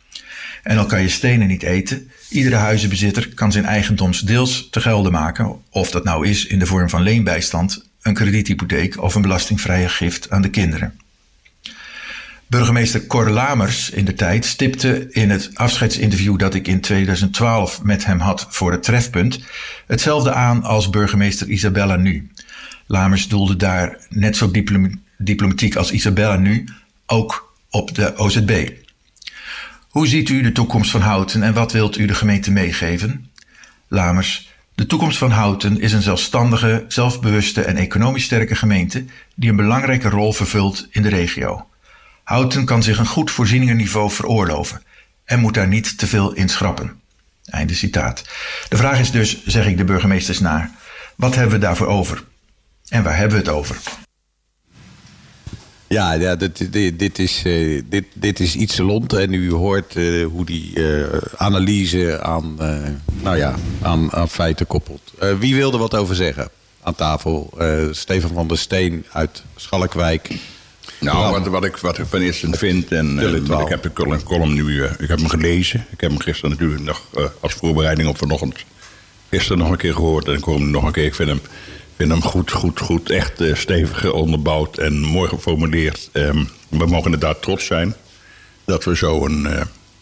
En 0.62 0.78
al 0.78 0.86
kan 0.86 1.02
je 1.02 1.08
stenen 1.08 1.46
niet 1.46 1.62
eten, 1.62 2.10
iedere 2.28 2.56
huizenbezitter 2.56 3.28
kan 3.34 3.52
zijn 3.52 3.64
eigendoms 3.64 4.20
deels 4.20 4.68
te 4.70 4.80
gelden 4.80 5.12
maken, 5.12 5.56
of 5.70 5.90
dat 5.90 6.04
nou 6.04 6.26
is 6.26 6.46
in 6.46 6.58
de 6.58 6.66
vorm 6.66 6.88
van 6.88 7.02
leenbijstand 7.02 7.84
een 8.06 8.14
krediethypotheek 8.14 9.02
of 9.02 9.14
een 9.14 9.22
belastingvrije 9.22 9.88
gift 9.88 10.30
aan 10.30 10.42
de 10.42 10.50
kinderen. 10.50 10.98
Burgemeester 12.46 13.06
Cor 13.06 13.30
Lamers 13.30 13.90
in 13.90 14.04
de 14.04 14.14
tijd 14.14 14.44
stipte 14.44 15.06
in 15.10 15.30
het 15.30 15.50
afscheidsinterview 15.54 16.38
dat 16.38 16.54
ik 16.54 16.68
in 16.68 16.80
2012 16.80 17.82
met 17.82 18.04
hem 18.04 18.18
had 18.18 18.46
voor 18.48 18.72
het 18.72 18.82
trefpunt 18.82 19.40
hetzelfde 19.86 20.32
aan 20.32 20.62
als 20.62 20.90
burgemeester 20.90 21.48
Isabella 21.48 21.96
nu. 21.96 22.30
Lamers 22.86 23.28
doelde 23.28 23.56
daar 23.56 24.06
net 24.08 24.36
zo 24.36 24.50
diplomatiek 25.18 25.76
als 25.76 25.90
Isabella 25.90 26.36
nu 26.36 26.68
ook 27.06 27.54
op 27.70 27.94
de 27.94 28.16
OZB. 28.16 28.70
Hoe 29.88 30.06
ziet 30.06 30.28
u 30.28 30.42
de 30.42 30.52
toekomst 30.52 30.90
van 30.90 31.00
Houten 31.00 31.42
en 31.42 31.54
wat 31.54 31.72
wilt 31.72 31.98
u 31.98 32.06
de 32.06 32.14
gemeente 32.14 32.50
meegeven? 32.50 33.30
Lamers, 33.88 34.55
de 34.76 34.86
toekomst 34.86 35.18
van 35.18 35.30
Houten 35.30 35.80
is 35.80 35.92
een 35.92 36.02
zelfstandige, 36.02 36.84
zelfbewuste 36.88 37.62
en 37.62 37.76
economisch 37.76 38.24
sterke 38.24 38.54
gemeente 38.54 39.04
die 39.34 39.50
een 39.50 39.56
belangrijke 39.56 40.08
rol 40.08 40.32
vervult 40.32 40.86
in 40.90 41.02
de 41.02 41.08
regio. 41.08 41.66
Houten 42.22 42.64
kan 42.64 42.82
zich 42.82 42.98
een 42.98 43.06
goed 43.06 43.30
voorzieningenniveau 43.30 44.10
veroorloven 44.10 44.82
en 45.24 45.40
moet 45.40 45.54
daar 45.54 45.68
niet 45.68 45.98
te 45.98 46.06
veel 46.06 46.32
in 46.32 46.48
schrappen. 46.48 47.00
Einde 47.44 47.74
citaat. 47.74 48.24
De 48.68 48.76
vraag 48.76 49.00
is 49.00 49.10
dus, 49.10 49.44
zeg 49.44 49.66
ik 49.66 49.76
de 49.76 49.84
burgemeesters 49.84 50.40
na, 50.40 50.70
wat 51.14 51.34
hebben 51.34 51.54
we 51.54 51.64
daarvoor 51.64 51.86
over? 51.86 52.24
En 52.88 53.02
waar 53.02 53.16
hebben 53.16 53.38
we 53.38 53.44
het 53.44 53.52
over? 53.52 53.76
Ja, 55.88 56.12
ja 56.12 56.36
dit, 56.36 56.72
dit, 56.72 56.98
dit 56.98 57.18
is, 57.18 57.42
uh, 57.46 57.82
dit, 57.88 58.04
dit 58.14 58.40
is 58.40 58.54
iets 58.54 58.78
lont. 58.78 59.12
En 59.12 59.32
u 59.32 59.52
hoort 59.52 59.94
uh, 59.94 60.26
hoe 60.26 60.44
die 60.44 60.70
uh, 60.74 61.04
analyse 61.36 62.20
aan, 62.20 62.54
nou 63.22 63.36
ja, 63.36 63.54
aan, 63.82 64.12
aan 64.12 64.28
feiten 64.28 64.66
koppelt. 64.66 65.12
wie 65.38 65.54
wilde 65.54 65.78
wat 65.78 65.94
over 65.94 66.14
zeggen 66.14 66.48
aan 66.82 66.94
tafel? 66.94 67.58
Stefan 67.90 68.30
van 68.34 68.48
der 68.48 68.58
Steen 68.58 69.04
uit 69.12 69.42
Schalkwijk. 69.56 70.30
Nou, 71.00 71.30
wat, 71.30 71.46
wat, 71.46 71.64
ik, 71.64 71.76
wat 71.76 71.98
ik 71.98 72.06
van 72.06 72.20
eerst 72.20 72.44
vind, 72.50 72.92
en 72.92 73.18
ik 73.60 73.68
heb 73.68 73.82
de 73.82 73.92
column, 73.92 74.22
column 74.22 74.54
nu 74.54 74.84
ik 74.84 75.08
heb 75.08 75.18
hem 75.18 75.28
gelezen. 75.28 75.86
Ik 75.90 76.00
heb 76.00 76.10
hem 76.10 76.20
gisteren 76.20 76.50
natuurlijk 76.50 76.82
nog 76.82 77.02
als 77.40 77.52
voorbereiding 77.52 78.08
op 78.08 78.18
vanochtend. 78.18 78.64
Gisteren 79.30 79.58
nog 79.58 79.70
een 79.70 79.76
keer 79.76 79.94
gehoord 79.94 80.28
en 80.28 80.34
ik 80.34 80.44
hoor 80.44 80.54
hem 80.54 80.70
nog 80.70 80.84
een 80.84 80.92
keer. 80.92 81.04
Ik 81.04 81.14
vind 81.14 81.28
hem 81.28 81.40
vind 81.96 82.10
hem 82.10 82.22
goed, 82.22 82.52
goed, 82.52 82.80
goed. 82.80 83.10
Echt 83.10 83.40
uh, 83.40 83.54
stevig 83.54 84.12
onderbouwd 84.12 84.78
en 84.78 85.00
mooi 85.00 85.28
geformuleerd. 85.28 86.10
Um, 86.12 86.48
we 86.68 86.86
mogen 86.86 87.04
inderdaad 87.04 87.42
trots 87.42 87.66
zijn 87.66 87.94
dat 88.64 88.84
we 88.84 88.94
zo'n 88.94 89.46
uh, 89.46 89.60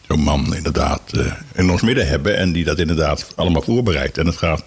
zo'n 0.09 0.21
man 0.21 0.55
inderdaad 0.55 1.03
uh, 1.13 1.33
in 1.55 1.71
ons 1.71 1.83
midden 1.83 2.09
hebben. 2.09 2.37
En 2.37 2.53
die 2.53 2.65
dat 2.65 2.79
inderdaad 2.79 3.33
allemaal 3.37 3.63
voorbereidt. 3.63 4.19
En 4.19 4.27
het 4.27 4.37
gaat, 4.37 4.65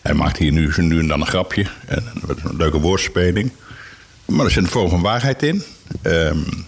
hij 0.00 0.14
maakt 0.14 0.36
hier 0.36 0.52
nu, 0.52 0.72
nu 0.76 0.98
en 0.98 1.06
dan 1.06 1.20
een 1.20 1.26
grapje. 1.26 1.66
En 1.86 2.04
een 2.26 2.56
leuke 2.56 2.78
woordspeling. 2.78 3.52
Maar 4.24 4.44
er 4.44 4.50
zit 4.50 4.62
een 4.62 4.70
vorm 4.70 4.88
van 4.88 5.00
waarheid 5.00 5.42
in. 5.42 5.62
Um, 6.02 6.66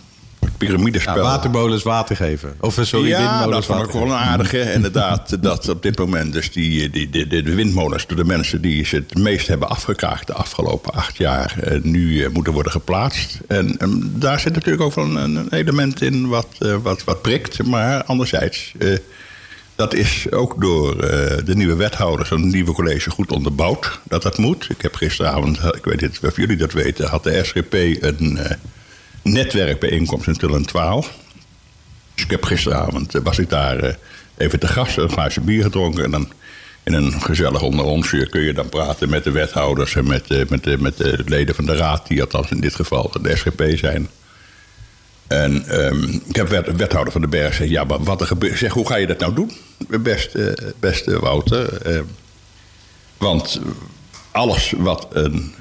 piramidespel. 0.58 1.14
Ja, 1.14 1.22
waterbolens 1.22 1.82
water 1.82 2.16
geven. 2.16 2.54
Of 2.60 2.78
sorry, 2.80 3.08
ja, 3.08 3.18
windmolens 3.18 3.66
dat 3.66 3.76
vond 3.76 3.88
ik 3.88 3.94
wel 3.94 4.02
een 4.02 4.12
aardige. 4.12 4.72
inderdaad, 4.78 5.42
dat 5.42 5.68
op 5.68 5.82
dit 5.82 5.98
moment 5.98 6.32
dus 6.32 6.52
die, 6.52 6.90
die, 6.90 7.10
die, 7.10 7.26
de 7.26 7.54
windmolens... 7.54 8.06
door 8.06 8.16
de 8.16 8.24
mensen 8.24 8.60
die 8.60 8.84
ze 8.84 8.96
het 8.96 9.18
meest 9.18 9.46
hebben 9.46 9.68
afgekraagd... 9.68 10.26
de 10.26 10.32
afgelopen 10.32 10.92
acht 10.92 11.16
jaar 11.16 11.58
eh, 11.62 11.82
nu 11.82 12.24
eh, 12.24 12.30
moeten 12.30 12.52
worden 12.52 12.72
geplaatst. 12.72 13.38
En, 13.46 13.78
en, 13.78 14.12
daar 14.14 14.40
zit 14.40 14.54
natuurlijk 14.54 14.82
ook 14.82 14.94
wel 14.94 15.04
een, 15.04 15.36
een 15.36 15.52
element 15.52 16.02
in 16.02 16.28
wat, 16.28 16.48
wat, 16.82 17.04
wat 17.04 17.22
prikt. 17.22 17.62
Maar 17.64 18.04
anderzijds... 18.04 18.72
dat 19.74 19.94
is 19.94 20.30
ook 20.30 20.60
door 20.60 20.96
de 21.44 21.54
nieuwe 21.54 21.76
wethouders 21.76 22.30
en 22.30 22.40
het 22.40 22.52
nieuwe 22.52 22.72
college 22.72 23.10
goed 23.10 23.32
onderbouwd. 23.32 24.00
Dat 24.02 24.22
dat 24.22 24.38
moet. 24.38 24.66
Ik 24.70 24.82
heb 24.82 24.94
gisteravond, 24.94 25.58
ik 25.58 25.84
weet 25.84 26.00
niet 26.00 26.20
of 26.22 26.36
jullie 26.36 26.56
dat 26.56 26.72
weten, 26.72 27.08
had 27.08 27.24
de 27.24 27.40
SGP 27.44 27.74
een 28.00 28.38
netwerkbijeenkomst 29.22 30.26
in 30.26 30.36
Tullen 30.36 30.66
12. 30.66 31.16
Dus 32.14 32.24
ik 32.24 32.30
heb 32.30 32.44
gisteravond, 32.44 33.14
eh, 33.14 33.22
was 33.22 33.38
ik 33.38 33.48
daar 33.48 33.78
eh, 33.78 33.94
even 34.36 34.58
te 34.58 34.68
gast, 34.68 34.96
een 34.96 35.10
glaasje 35.10 35.40
bier 35.40 35.62
gedronken. 35.62 36.04
En 36.04 36.10
dan 36.10 36.32
in 36.82 36.92
een 36.92 37.12
gezellig 37.12 37.62
onder 37.62 37.84
onsje 37.84 38.28
kun 38.28 38.40
je 38.40 38.52
dan 38.52 38.68
praten 38.68 39.08
met 39.08 39.24
de 39.24 39.30
wethouders 39.30 39.94
en 39.94 40.06
met, 40.06 40.28
de, 40.28 40.46
met, 40.48 40.64
de, 40.64 40.78
met 40.78 40.96
de 40.96 41.22
leden 41.26 41.54
van 41.54 41.66
de 41.66 41.76
raad, 41.76 42.06
die 42.06 42.20
althans 42.20 42.50
in 42.50 42.60
dit 42.60 42.74
geval 42.74 43.12
de 43.22 43.36
SGP 43.36 43.62
zijn. 43.74 44.08
En 45.26 45.66
ehm, 45.66 46.02
ik 46.02 46.36
heb 46.36 46.48
wet, 46.48 46.76
wethouder 46.76 47.12
van 47.12 47.20
de 47.20 47.28
Berg 47.28 47.50
gezegd, 47.50 47.70
ja, 47.70 47.84
maar 47.84 48.02
wat 48.02 48.20
er 48.20 48.26
gebeurt, 48.26 48.58
zeg, 48.58 48.72
hoe 48.72 48.86
ga 48.86 48.96
je 48.96 49.06
dat 49.06 49.18
nou 49.18 49.34
doen, 49.34 49.52
beste, 50.00 50.72
beste 50.80 51.18
Wouter? 51.18 51.82
Ehm, 51.82 52.04
want 53.16 53.60
alles 54.30 54.72
wat 54.76 55.06
een 55.12 55.54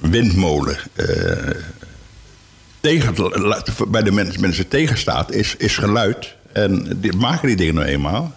windmolen 0.00 0.76
eh, 0.92 1.50
tegen, 2.84 3.14
bij 3.88 4.02
de 4.02 4.12
mensen, 4.40 4.68
tegenstaat, 4.68 5.32
is, 5.32 5.56
is 5.56 5.76
geluid. 5.76 6.34
En 6.52 6.86
die 7.00 7.12
maken 7.12 7.46
die 7.46 7.56
dingen 7.56 7.74
nou 7.74 7.86
eenmaal. 7.86 8.34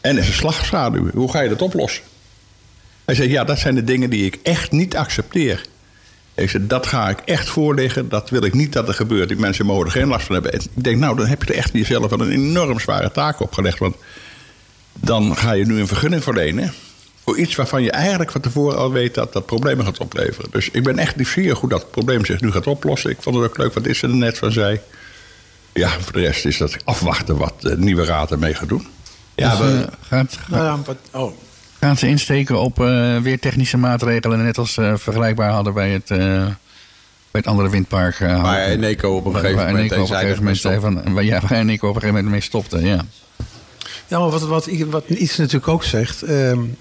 En 0.00 0.18
is 0.18 0.26
een 0.26 0.32
slagschaduw. 0.32 1.10
Hoe 1.10 1.30
ga 1.30 1.40
je 1.40 1.48
dat 1.48 1.62
oplossen? 1.62 2.02
Hij 3.04 3.14
zei, 3.14 3.30
ja, 3.30 3.44
dat 3.44 3.58
zijn 3.58 3.74
de 3.74 3.84
dingen 3.84 4.10
die 4.10 4.24
ik 4.24 4.38
echt 4.42 4.70
niet 4.70 4.96
accepteer. 4.96 5.62
Ik 6.34 6.50
zei, 6.50 6.66
dat 6.66 6.86
ga 6.86 7.08
ik 7.08 7.18
echt 7.24 7.48
voorleggen. 7.48 8.08
Dat 8.08 8.30
wil 8.30 8.44
ik 8.44 8.54
niet 8.54 8.72
dat 8.72 8.88
er 8.88 8.94
gebeurt. 8.94 9.28
Die 9.28 9.38
mensen 9.38 9.66
mogen 9.66 9.86
er 9.86 9.92
geen 9.92 10.08
last 10.08 10.26
van 10.26 10.34
hebben. 10.34 10.52
En 10.52 10.60
ik 10.60 10.84
denk, 10.84 10.98
nou, 10.98 11.16
dan 11.16 11.26
heb 11.26 11.42
je 11.42 11.52
er 11.52 11.58
echt 11.58 11.72
jezelf 11.72 12.10
een 12.10 12.30
enorm 12.30 12.80
zware 12.80 13.10
taak 13.10 13.40
opgelegd. 13.40 13.78
Want 13.78 13.96
dan 14.92 15.36
ga 15.36 15.52
je 15.52 15.66
nu 15.66 15.80
een 15.80 15.88
vergunning 15.88 16.22
verlenen. 16.22 16.72
Voor 17.30 17.38
iets 17.38 17.54
waarvan 17.54 17.82
je 17.82 17.90
eigenlijk 17.90 18.30
van 18.30 18.40
tevoren 18.40 18.78
al 18.78 18.92
weet 18.92 19.14
dat 19.14 19.32
dat 19.32 19.46
problemen 19.46 19.84
gaat 19.84 19.98
opleveren. 19.98 20.50
Dus 20.50 20.70
ik 20.70 20.82
ben 20.82 20.98
echt 20.98 21.16
nieuwsgierig 21.16 21.58
hoe 21.58 21.68
dat 21.68 21.90
probleem 21.90 22.24
zich 22.24 22.40
nu 22.40 22.50
gaat 22.50 22.66
oplossen. 22.66 23.10
Ik 23.10 23.16
vond 23.20 23.36
het 23.36 23.44
ook 23.44 23.58
leuk 23.58 23.74
wat 23.74 23.86
is 23.86 24.02
er 24.02 24.08
net 24.08 24.38
van 24.38 24.52
zei. 24.52 24.80
Ja, 25.72 25.88
voor 26.00 26.12
de 26.12 26.20
rest 26.20 26.44
is 26.44 26.56
dat 26.56 26.76
afwachten 26.84 27.36
wat 27.36 27.54
de 27.60 27.78
nieuwe 27.78 28.04
raad 28.04 28.30
ermee 28.30 28.54
gaat 28.54 28.68
doen. 28.68 28.86
Ja, 29.34 29.50
dus, 29.50 29.58
we, 29.58 29.72
uh, 29.72 29.86
gaat, 30.00 30.38
nou 30.48 30.80
oh. 31.10 31.32
Gaan 31.80 31.96
ze 31.96 32.06
insteken 32.08 32.60
op 32.60 32.78
uh, 32.80 33.16
weer 33.16 33.38
technische 33.38 33.76
maatregelen, 33.76 34.44
net 34.44 34.58
als 34.58 34.76
uh, 34.76 34.96
vergelijkbaar 34.96 35.50
hadden 35.50 35.74
bij 35.74 35.90
het, 35.90 36.10
uh, 36.10 36.18
bij 36.18 36.54
het 37.30 37.46
andere 37.46 37.70
windpark? 37.70 38.18
waar 38.18 38.64
Eneco 38.64 39.16
op 39.16 39.24
een 39.24 39.34
gegeven 39.34 39.56
waar, 39.56 39.66
moment, 39.66 39.90
waar 39.90 40.00
op 40.00 40.10
een 40.10 40.16
gegeven 40.16 40.38
moment 40.38 40.58
zei 40.58 40.80
van, 40.80 41.12
waar, 41.12 41.24
ja, 41.24 41.40
waar 41.40 41.58
Eneco 41.58 41.88
op 41.88 41.94
een 41.94 42.00
gegeven 42.00 42.14
moment 42.14 42.32
mee 42.32 42.40
stopte, 42.40 42.80
ja. 42.80 43.04
Ja, 44.06 44.18
maar 44.18 44.30
wat, 44.30 44.42
wat, 44.42 44.68
wat 44.90 45.08
iets 45.08 45.36
natuurlijk 45.36 45.68
ook 45.68 45.84
zegt, 45.84 46.28
um, 46.28 46.76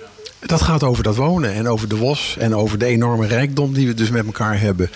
dat 0.45 0.61
gaat 0.61 0.83
over 0.83 1.03
dat 1.03 1.15
wonen 1.15 1.53
en 1.53 1.67
over 1.67 1.87
de 1.87 1.97
WOS 1.97 2.35
en 2.39 2.55
over 2.55 2.77
de 2.77 2.85
enorme 2.85 3.27
rijkdom 3.27 3.73
die 3.73 3.87
we 3.87 3.93
dus 3.93 4.09
met 4.09 4.25
elkaar 4.25 4.59
hebben. 4.59 4.89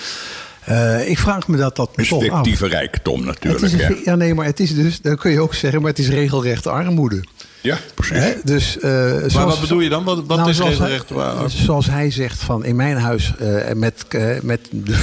Uh, 0.70 1.10
ik 1.10 1.20
vraag 1.20 1.48
me 1.48 1.58
dat 1.58 1.76
dat 1.76 1.90
Een 1.96 2.06
fictieve 2.06 2.68
rijkdom 2.68 3.26
natuurlijk. 3.26 3.64
Is 3.64 4.04
ja, 4.06 4.16
nee, 4.16 4.34
maar 4.34 4.46
het 4.46 4.60
is 4.60 4.76
dus, 4.76 5.02
dat 5.02 5.20
kun 5.20 5.32
je 5.32 5.40
ook 5.40 5.54
zeggen, 5.54 5.82
maar 5.82 5.90
het 5.90 6.00
is 6.00 6.10
regelrechte 6.10 6.70
armoede. 6.70 7.24
Ja, 7.62 7.78
precies. 7.94 8.18
Hè? 8.18 8.34
Dus, 8.44 8.78
uh, 8.78 8.82
zoals, 8.82 9.34
maar 9.34 9.46
wat 9.46 9.62
bedoel 9.62 9.80
je 9.80 9.90
dan? 9.90 10.04
Wat, 10.04 10.24
wat 10.26 10.38
nou, 10.38 10.50
is 10.50 10.58
zoals 10.58 10.78
regelrecht? 10.78 11.10
Hij, 11.10 11.50
zoals 11.50 11.86
hij 11.86 12.12
zegt 12.12 12.40
van 12.40 12.66
in 12.66 12.76
mijn 12.76 12.98
huis 12.98 13.34
uh, 13.42 13.72
met, 13.74 14.06
uh, 14.16 14.40
met 14.42 14.68
de 14.72 14.96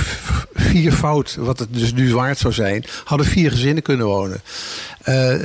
vier 0.54 0.92
fout, 0.92 1.36
wat 1.38 1.58
het 1.58 1.68
dus 1.70 1.92
nu 1.92 2.14
waard 2.14 2.38
zou 2.38 2.52
zijn, 2.52 2.84
hadden 3.04 3.26
vier 3.26 3.50
gezinnen 3.50 3.82
kunnen 3.82 4.06
wonen. 4.06 4.40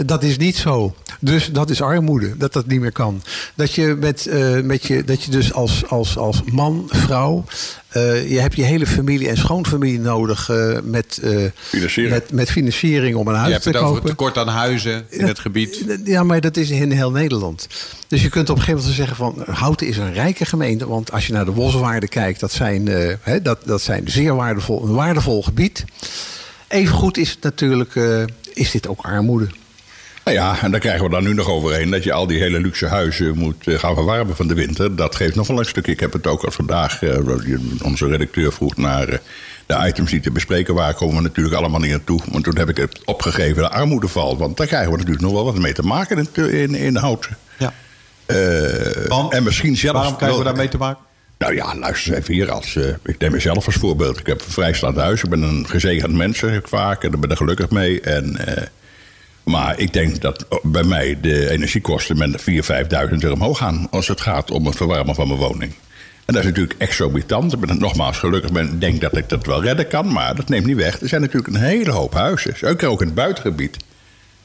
Dat 0.05 0.23
is 0.23 0.37
niet 0.37 0.55
zo. 0.55 0.95
Dus 1.19 1.51
dat 1.51 1.69
is 1.69 1.81
armoede, 1.81 2.37
dat 2.37 2.53
dat 2.53 2.67
niet 2.67 2.79
meer 2.79 2.91
kan. 2.91 3.21
Dat 3.55 3.73
je, 3.73 3.95
met, 3.99 4.29
met 4.63 4.85
je, 4.85 5.03
dat 5.03 5.23
je 5.23 5.31
dus 5.31 5.53
als, 5.53 5.87
als, 5.87 6.17
als 6.17 6.43
man, 6.43 6.83
vrouw, 6.87 7.45
uh, 7.97 8.29
je 8.29 8.39
hebt 8.39 8.55
je 8.55 8.63
hele 8.63 8.87
familie 8.87 9.29
en 9.29 9.37
schoonfamilie 9.37 9.99
nodig 9.99 10.49
uh, 10.49 10.77
met, 10.83 11.19
uh, 11.23 11.45
financiering. 11.55 12.13
Met, 12.13 12.31
met, 12.31 12.51
financiering 12.51 13.15
om 13.15 13.27
een 13.27 13.35
huis 13.35 13.53
je 13.53 13.59
te 13.59 13.69
hebt 13.69 13.77
kopen. 13.79 13.95
het 13.95 13.97
over 13.97 14.09
tekort 14.09 14.37
aan 14.37 14.47
huizen 14.47 15.05
in 15.09 15.25
het 15.25 15.39
gebied. 15.39 15.83
Ja, 16.03 16.23
maar 16.23 16.41
dat 16.41 16.57
is 16.57 16.69
in 16.69 16.91
heel 16.91 17.11
Nederland. 17.11 17.67
Dus 18.07 18.21
je 18.21 18.29
kunt 18.29 18.49
op 18.49 18.55
een 18.55 18.61
gegeven 18.61 18.81
moment 18.81 18.97
zeggen 18.97 19.15
van 19.15 19.43
Houten 19.55 19.87
is 19.87 19.97
een 19.97 20.13
rijke 20.13 20.45
gemeente. 20.45 20.87
Want 20.87 21.11
als 21.11 21.27
je 21.27 21.33
naar 21.33 21.45
de 21.45 21.51
boswaarden 21.51 22.09
kijkt, 22.09 22.39
dat 22.39 22.51
zijn, 22.51 22.87
hè, 23.21 23.41
dat, 23.41 23.59
dat 23.65 23.81
zijn 23.81 24.03
zeer 24.05 24.35
waardevol, 24.35 24.83
een 24.83 24.93
waardevol 24.93 25.43
gebied. 25.43 25.85
Evengoed 26.67 27.17
is 27.17 27.29
het 27.29 27.41
natuurlijk, 27.41 27.93
is 28.55 28.71
dit 28.71 28.87
ook 28.87 29.01
armoede. 29.01 29.47
Nou 30.23 30.37
ja, 30.37 30.61
en 30.61 30.71
daar 30.71 30.79
krijgen 30.79 31.03
we 31.03 31.09
dan 31.09 31.23
nu 31.23 31.33
nog 31.33 31.49
overheen 31.49 31.89
dat 31.89 32.03
je 32.03 32.13
al 32.13 32.27
die 32.27 32.39
hele 32.39 32.59
luxe 32.59 32.85
huizen 32.85 33.37
moet 33.37 33.55
gaan 33.65 33.95
verwarmen 33.95 34.35
van 34.35 34.47
de 34.47 34.53
winter. 34.53 34.95
Dat 34.95 35.15
geeft 35.15 35.35
nog 35.35 35.47
wel 35.47 35.59
een 35.59 35.65
stukje. 35.65 35.91
Ik 35.91 35.99
heb 35.99 36.13
het 36.13 36.27
ook 36.27 36.43
al 36.43 36.51
vandaag, 36.51 37.01
uh, 37.01 37.17
onze 37.83 38.07
redacteur 38.07 38.53
vroeg 38.53 38.77
naar 38.77 39.09
uh, 39.09 39.17
de 39.65 39.87
items 39.87 40.11
die 40.11 40.19
te 40.19 40.31
bespreken 40.31 40.73
waren, 40.73 40.95
komen 40.95 41.15
we 41.15 41.21
natuurlijk 41.21 41.55
allemaal 41.55 41.79
niet 41.79 41.91
naartoe. 41.91 42.21
Want 42.31 42.43
toen 42.43 42.57
heb 42.57 42.69
ik 42.69 42.77
het 42.77 43.01
opgegeven, 43.05 43.63
de 43.63 43.69
armoedeval. 43.69 44.37
Want 44.37 44.57
daar 44.57 44.67
krijgen 44.67 44.91
we 44.91 44.97
natuurlijk 44.97 45.23
nog 45.23 45.33
wel 45.33 45.45
wat 45.45 45.57
mee 45.57 45.73
te 45.73 45.83
maken 45.83 46.27
in, 46.33 46.51
in, 46.51 46.75
in 46.75 46.95
Houten. 46.95 47.37
Ja. 47.57 47.73
Uh, 48.27 49.33
en 49.33 49.43
misschien 49.43 49.77
zelfs. 49.77 49.97
Waarom 49.97 50.15
krijgen 50.15 50.37
we 50.37 50.43
daarmee 50.43 50.67
te 50.67 50.77
maken? 50.77 51.03
Nou 51.37 51.55
ja, 51.55 51.75
luister 51.75 52.13
eens 52.13 52.21
even 52.21 52.33
hier. 52.33 52.51
Als, 52.51 52.75
uh, 52.75 52.87
ik 53.03 53.17
neem 53.17 53.31
mezelf 53.31 53.65
als 53.65 53.75
voorbeeld. 53.75 54.19
Ik 54.19 54.27
heb 54.27 54.41
een 54.41 54.51
vrijstaand 54.51 54.97
huis. 54.97 55.23
Ik 55.23 55.29
ben 55.29 55.41
een 55.41 55.67
gezegend 55.67 56.13
mens, 56.13 56.37
zeg 56.37 56.57
ik 56.57 56.67
vaak. 56.67 57.03
En 57.03 57.11
daar 57.11 57.19
ben 57.19 57.29
ik 57.29 57.37
gelukkig 57.37 57.69
mee. 57.69 58.01
En. 58.01 58.37
Uh, 58.47 58.63
maar 59.45 59.79
ik 59.79 59.93
denk 59.93 60.21
dat 60.21 60.45
bij 60.63 60.83
mij 60.83 61.17
de 61.21 61.49
energiekosten 61.49 62.17
met 62.17 62.41
4.000, 62.41 62.45
5.000 62.45 63.17
euro 63.19 63.33
omhoog 63.33 63.57
gaan. 63.57 63.87
als 63.91 64.07
het 64.07 64.21
gaat 64.21 64.51
om 64.51 64.65
het 64.65 64.75
verwarmen 64.75 65.15
van 65.15 65.27
mijn 65.27 65.39
woning. 65.39 65.73
En 66.25 66.33
dat 66.33 66.43
is 66.43 66.49
natuurlijk 66.49 66.75
exorbitant. 66.77 67.53
Ik 67.53 67.59
ben 67.59 67.79
nogmaals 67.79 68.17
gelukkig 68.17 68.51
ben, 68.51 68.79
denk 68.79 69.01
dat 69.01 69.17
ik 69.17 69.29
dat 69.29 69.45
wel 69.45 69.63
redden 69.63 69.87
kan. 69.87 70.11
Maar 70.11 70.35
dat 70.35 70.49
neemt 70.49 70.65
niet 70.65 70.75
weg. 70.75 71.01
Er 71.01 71.07
zijn 71.07 71.21
natuurlijk 71.21 71.53
een 71.53 71.61
hele 71.61 71.91
hoop 71.91 72.13
huizen. 72.13 72.57
Zeker 72.57 72.87
ook 72.87 73.01
in 73.01 73.05
het 73.05 73.15
buitengebied. 73.15 73.77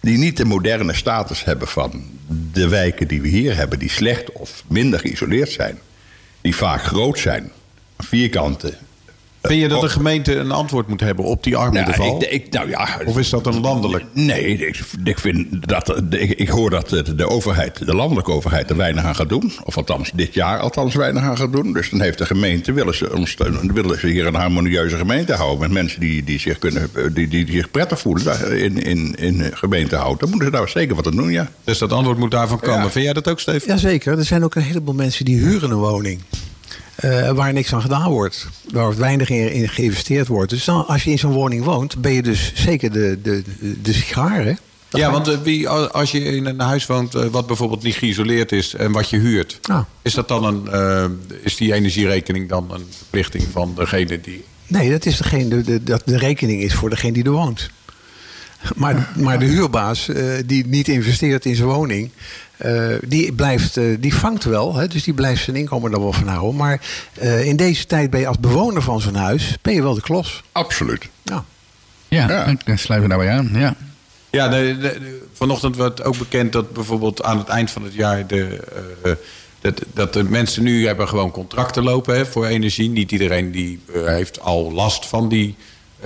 Die 0.01 0.19
niet 0.19 0.37
de 0.37 0.45
moderne 0.45 0.95
status 0.95 1.45
hebben 1.45 1.69
van 1.69 2.05
de 2.53 2.69
wijken 2.69 3.09
die 3.09 3.23
we 3.23 3.29
hier 3.29 3.57
hebben. 3.57 3.79
Die 3.79 3.91
slecht 3.91 4.33
of 4.33 4.65
minder 4.67 5.01
geïsoleerd 5.01 5.51
zijn. 5.51 5.79
Die 6.41 6.57
vaak 6.57 6.83
groot 6.83 7.19
zijn. 7.19 7.53
Vierkante, 7.99 8.79
Vind 9.43 9.61
je 9.61 9.69
dat 9.69 9.81
de 9.81 9.89
gemeente 9.89 10.37
een 10.37 10.51
antwoord 10.51 10.89
moet 10.89 11.01
hebben 11.01 11.25
op 11.25 11.45
die 11.45 11.57
armoedeval? 11.57 12.07
Nou, 12.07 12.25
ik, 12.25 12.31
ik, 12.31 12.53
nou 12.53 12.69
ja, 12.69 12.89
of 13.07 13.19
is 13.19 13.31
dat 13.31 13.47
een 13.47 13.61
landelijk? 13.61 14.05
Nee, 14.13 14.59
ik, 14.59 14.81
ik 15.05 15.19
vind 15.19 15.69
dat. 15.69 16.03
Ik, 16.11 16.31
ik, 16.31 16.49
hoor 16.49 16.71
dat 16.71 16.89
de, 16.89 17.29
overheid, 17.29 17.87
de 17.87 17.95
landelijke 17.95 18.33
overheid, 18.33 18.71
er 18.71 18.77
weinig 18.77 19.05
aan 19.05 19.15
gaat 19.15 19.29
doen. 19.29 19.53
Of 19.65 19.77
althans, 19.77 20.11
dit 20.15 20.35
jaar 20.35 20.59
althans 20.59 20.95
weinig 20.95 21.23
aan 21.23 21.37
gaat 21.37 21.53
doen. 21.53 21.73
Dus 21.73 21.91
dan 21.91 22.01
heeft 22.01 22.19
de 22.19 22.27
gemeente, 22.27 22.73
willen 22.73 22.97
ze, 22.97 23.13
ondersteunen, 23.13 23.75
willen 23.75 23.99
ze 23.99 24.07
hier 24.07 24.27
een 24.27 24.35
harmonieuze 24.35 24.97
gemeente 24.97 25.35
houden. 25.35 25.59
Met 25.59 25.71
mensen 25.71 26.01
die, 26.01 26.25
die, 26.25 26.39
zich, 26.39 26.59
kunnen, 26.59 26.91
die, 27.15 27.29
die, 27.29 27.45
die 27.45 27.55
zich 27.55 27.71
prettig 27.71 28.01
voelen 28.01 28.59
in, 28.63 28.83
in, 28.83 29.15
in 29.15 29.51
gemeente 29.57 29.97
houden. 29.97 30.19
Dan 30.19 30.29
moeten 30.29 30.47
ze 30.47 30.55
daar 30.55 30.69
zeker 30.69 30.95
wat 30.95 31.07
aan 31.07 31.17
doen, 31.17 31.31
ja. 31.31 31.51
Dus 31.65 31.79
dat 31.79 31.93
antwoord 31.93 32.19
moet 32.19 32.31
daarvan 32.31 32.61
komen. 32.61 32.85
Ja. 32.85 32.91
Vind 32.91 33.05
jij 33.05 33.15
dat 33.15 33.29
ook, 33.29 33.41
Steven? 33.41 33.69
Jazeker. 33.69 34.19
Er 34.19 34.25
zijn 34.25 34.45
ook 34.45 34.55
een 34.55 34.63
heleboel 34.63 34.95
mensen 34.95 35.25
die 35.25 35.39
huren 35.39 35.71
een 35.71 35.77
woning. 35.77 36.21
Uh, 37.05 37.31
waar 37.31 37.53
niks 37.53 37.75
aan 37.75 37.81
gedaan 37.81 38.11
wordt. 38.11 38.47
Waar 38.73 38.97
weinig 38.97 39.31
in, 39.31 39.53
in 39.53 39.69
geïnvesteerd 39.69 40.27
wordt. 40.27 40.51
Dus 40.51 40.65
dan, 40.65 40.87
als 40.87 41.05
je 41.05 41.11
in 41.11 41.19
zo'n 41.19 41.33
woning 41.33 41.65
woont, 41.65 42.01
ben 42.01 42.13
je 42.13 42.23
dus 42.23 42.53
zeker 42.55 42.93
de, 42.93 43.19
de, 43.23 43.43
de, 43.83 43.93
sigaren. 43.93 44.59
Ja, 44.91 45.11
want 45.11 45.29
uh, 45.29 45.39
wie, 45.43 45.69
als 45.69 46.11
je 46.11 46.25
in 46.25 46.47
een 46.47 46.61
huis 46.61 46.87
woont 46.87 47.15
uh, 47.15 47.25
wat 47.25 47.47
bijvoorbeeld 47.47 47.83
niet 47.83 47.95
geïsoleerd 47.95 48.53
is 48.53 48.75
en 48.75 48.93
wat 48.93 49.11
je 49.11 49.19
huurt, 49.19 49.59
ah. 49.63 49.81
is 50.03 50.15
dat 50.15 50.29
dan 50.29 50.45
een, 50.45 51.21
is 51.43 51.57
die 51.57 51.73
energierekening 51.73 52.49
dan 52.49 52.73
een 52.73 52.87
verplichting 52.97 53.45
van 53.53 53.75
degene 53.75 54.21
die. 54.21 54.45
Nee, 54.67 54.91
dat 54.91 55.07
is 55.07 55.17
degene, 55.17 55.49
de, 55.49 55.63
de, 55.63 55.83
dat 55.83 56.03
de 56.05 56.19
rekening 56.19 56.63
is 56.63 56.75
voor 56.75 56.91
degene 56.91 57.13
die 57.13 57.25
er 57.25 57.31
woont. 57.31 57.71
Maar, 58.77 59.13
maar 59.17 59.39
de 59.39 59.45
huurbaas 59.45 60.09
die 60.47 60.67
niet 60.67 60.89
investeert 60.89 61.45
in 61.45 61.55
zijn 61.55 61.69
woning, 61.69 62.11
uh, 62.65 62.95
die, 63.05 63.33
blijft, 63.33 63.77
uh, 63.77 63.97
die 64.01 64.15
vangt 64.15 64.45
wel, 64.45 64.75
hè, 64.75 64.89
dus 64.89 65.05
die 65.05 65.15
blijft 65.15 65.45
zijn 65.45 65.57
inkomen 65.57 65.93
er 65.93 66.01
wel 66.01 66.13
van 66.13 66.29
houden. 66.29 66.57
Maar 66.57 66.81
uh, 67.23 67.45
in 67.45 67.57
deze 67.57 67.87
tijd 67.87 68.11
ben 68.11 68.21
je 68.21 68.27
als 68.27 68.41
bewoner 68.41 68.83
van 68.83 69.01
zo'n 69.01 69.15
huis, 69.15 69.57
ben 69.63 69.75
je 69.75 69.83
wel 69.83 69.95
de 69.95 70.01
klos. 70.01 70.43
Absoluut. 70.53 71.09
Ja, 71.23 71.45
ja, 72.09 72.29
ja. 72.29 72.47
ik 72.65 72.79
sluit 72.79 73.03
me 73.03 73.09
daarbij 73.09 73.31
aan. 73.31 73.51
Ja, 73.53 73.75
ja 74.31 74.49
de, 74.49 74.77
de, 74.81 74.99
de, 74.99 75.27
vanochtend 75.33 75.77
werd 75.77 76.05
ook 76.05 76.19
bekend 76.19 76.53
dat 76.53 76.73
bijvoorbeeld 76.73 77.23
aan 77.23 77.39
het 77.39 77.49
eind 77.49 77.71
van 77.71 77.83
het 77.83 77.95
jaar 77.95 78.27
de, 78.27 78.61
dat, 79.61 79.83
dat 79.95 80.13
de 80.13 80.25
mensen 80.25 80.63
nu 80.63 80.87
hebben 80.87 81.09
gewoon 81.09 81.31
contracten 81.31 81.83
lopen 81.83 82.17
hè, 82.17 82.27
voor 82.27 82.47
energie. 82.47 82.91
Niet 82.91 83.13
iedereen 83.13 83.51
die 83.51 83.81
heeft 83.93 84.41
al 84.41 84.73
last 84.73 85.07
van 85.07 85.29
die 85.29 85.57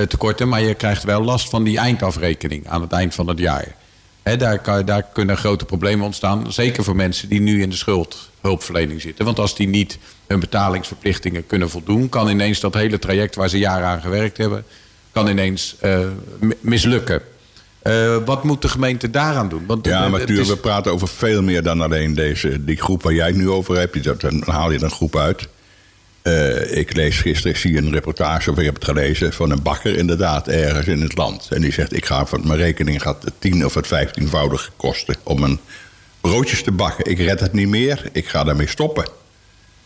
tekorten, 0.09 0.49
maar 0.49 0.61
je 0.61 0.75
krijgt 0.75 1.03
wel 1.03 1.23
last 1.23 1.49
van 1.49 1.65
die 1.65 1.79
eindafrekening 1.79 2.69
aan 2.69 2.81
het 2.81 2.93
eind 2.93 3.15
van 3.15 3.29
het 3.29 3.39
jaar. 3.39 3.75
He, 4.25 4.37
daar, 4.37 4.59
kan, 4.59 4.85
daar, 4.85 5.07
kunnen 5.13 5.37
grote 5.37 5.65
problemen 5.65 6.07
ontstaan. 6.07 6.53
Zeker 6.53 6.85
voor 6.85 6.97
mensen 6.97 7.29
die 7.29 7.41
nu 7.41 7.63
in 7.63 7.71
de 7.71 7.77
schuldhulpverlening 7.77 9.01
zitten. 9.01 9.25
Want 9.25 9.39
als 9.39 9.57
die 9.57 9.69
niet 9.69 9.99
hun 10.27 10.41
betalingsverplichtingen 10.41 11.47
kunnen 11.47 11.71
voldoen... 11.71 12.09
kan 12.09 12.29
ineens 12.29 12.61
dat 12.61 12.75
hele 12.75 12.99
traject 12.99 13.35
waar 13.35 13.49
ze 13.49 13.59
jaren 13.59 13.87
aan 13.87 14.01
gewerkt 14.01 14.37
hebben... 14.37 14.65
kan 15.13 15.29
ineens 15.29 15.77
uh, 15.85 15.99
mislukken. 16.61 17.23
Uh, 17.83 18.17
wat 18.25 18.45
moet 18.45 18.63
de 18.63 18.69
gemeente 18.69 19.11
daaraan 19.11 19.49
doen? 19.49 19.67
Want 19.67 19.87
ja, 19.87 20.09
maar 20.09 20.21
natuurlijk, 20.21 20.49
is... 20.49 20.55
we 20.55 20.61
praten 20.61 20.93
over 20.93 21.09
veel 21.09 21.43
meer 21.43 21.63
dan 21.63 21.81
alleen 21.81 22.15
deze, 22.15 22.65
die 22.65 22.77
groep 22.77 23.03
waar 23.03 23.15
jij 23.15 23.27
het 23.27 23.37
nu 23.37 23.51
over 23.51 23.79
hebt. 23.79 24.21
Dan 24.21 24.43
haal 24.47 24.71
je 24.71 24.83
een 24.83 24.91
groep 24.91 25.17
uit. 25.17 25.49
Uh, 26.29 26.77
ik 26.77 26.95
lees 26.95 27.21
gisteren, 27.21 27.53
ik 27.53 27.57
zie 27.57 27.77
een 27.77 27.93
reportage, 27.93 28.51
of 28.51 28.59
ik 28.59 28.65
heb 28.65 28.75
het 28.75 28.85
gelezen, 28.85 29.33
van 29.33 29.51
een 29.51 29.63
bakker 29.63 29.97
inderdaad 29.97 30.49
ergens 30.49 30.87
in 30.87 31.01
het 31.01 31.17
land. 31.17 31.49
En 31.51 31.61
die 31.61 31.73
zegt, 31.73 31.97
ik 31.97 32.05
ga 32.05 32.27
van 32.27 32.47
mijn 32.47 32.59
rekening 32.59 33.03
gaat 33.03 33.23
het 33.23 33.33
tien 33.39 33.65
of 33.65 33.75
het 33.75 33.87
vijftienvoudig 33.87 34.71
kosten 34.77 35.17
om 35.23 35.43
een 35.43 35.61
broodjes 36.21 36.63
te 36.63 36.73
bakken. 36.73 37.11
Ik 37.11 37.19
red 37.19 37.41
het 37.41 37.53
niet 37.53 37.69
meer, 37.69 38.09
ik 38.13 38.29
ga 38.29 38.45
daarmee 38.45 38.69
stoppen. 38.69 39.05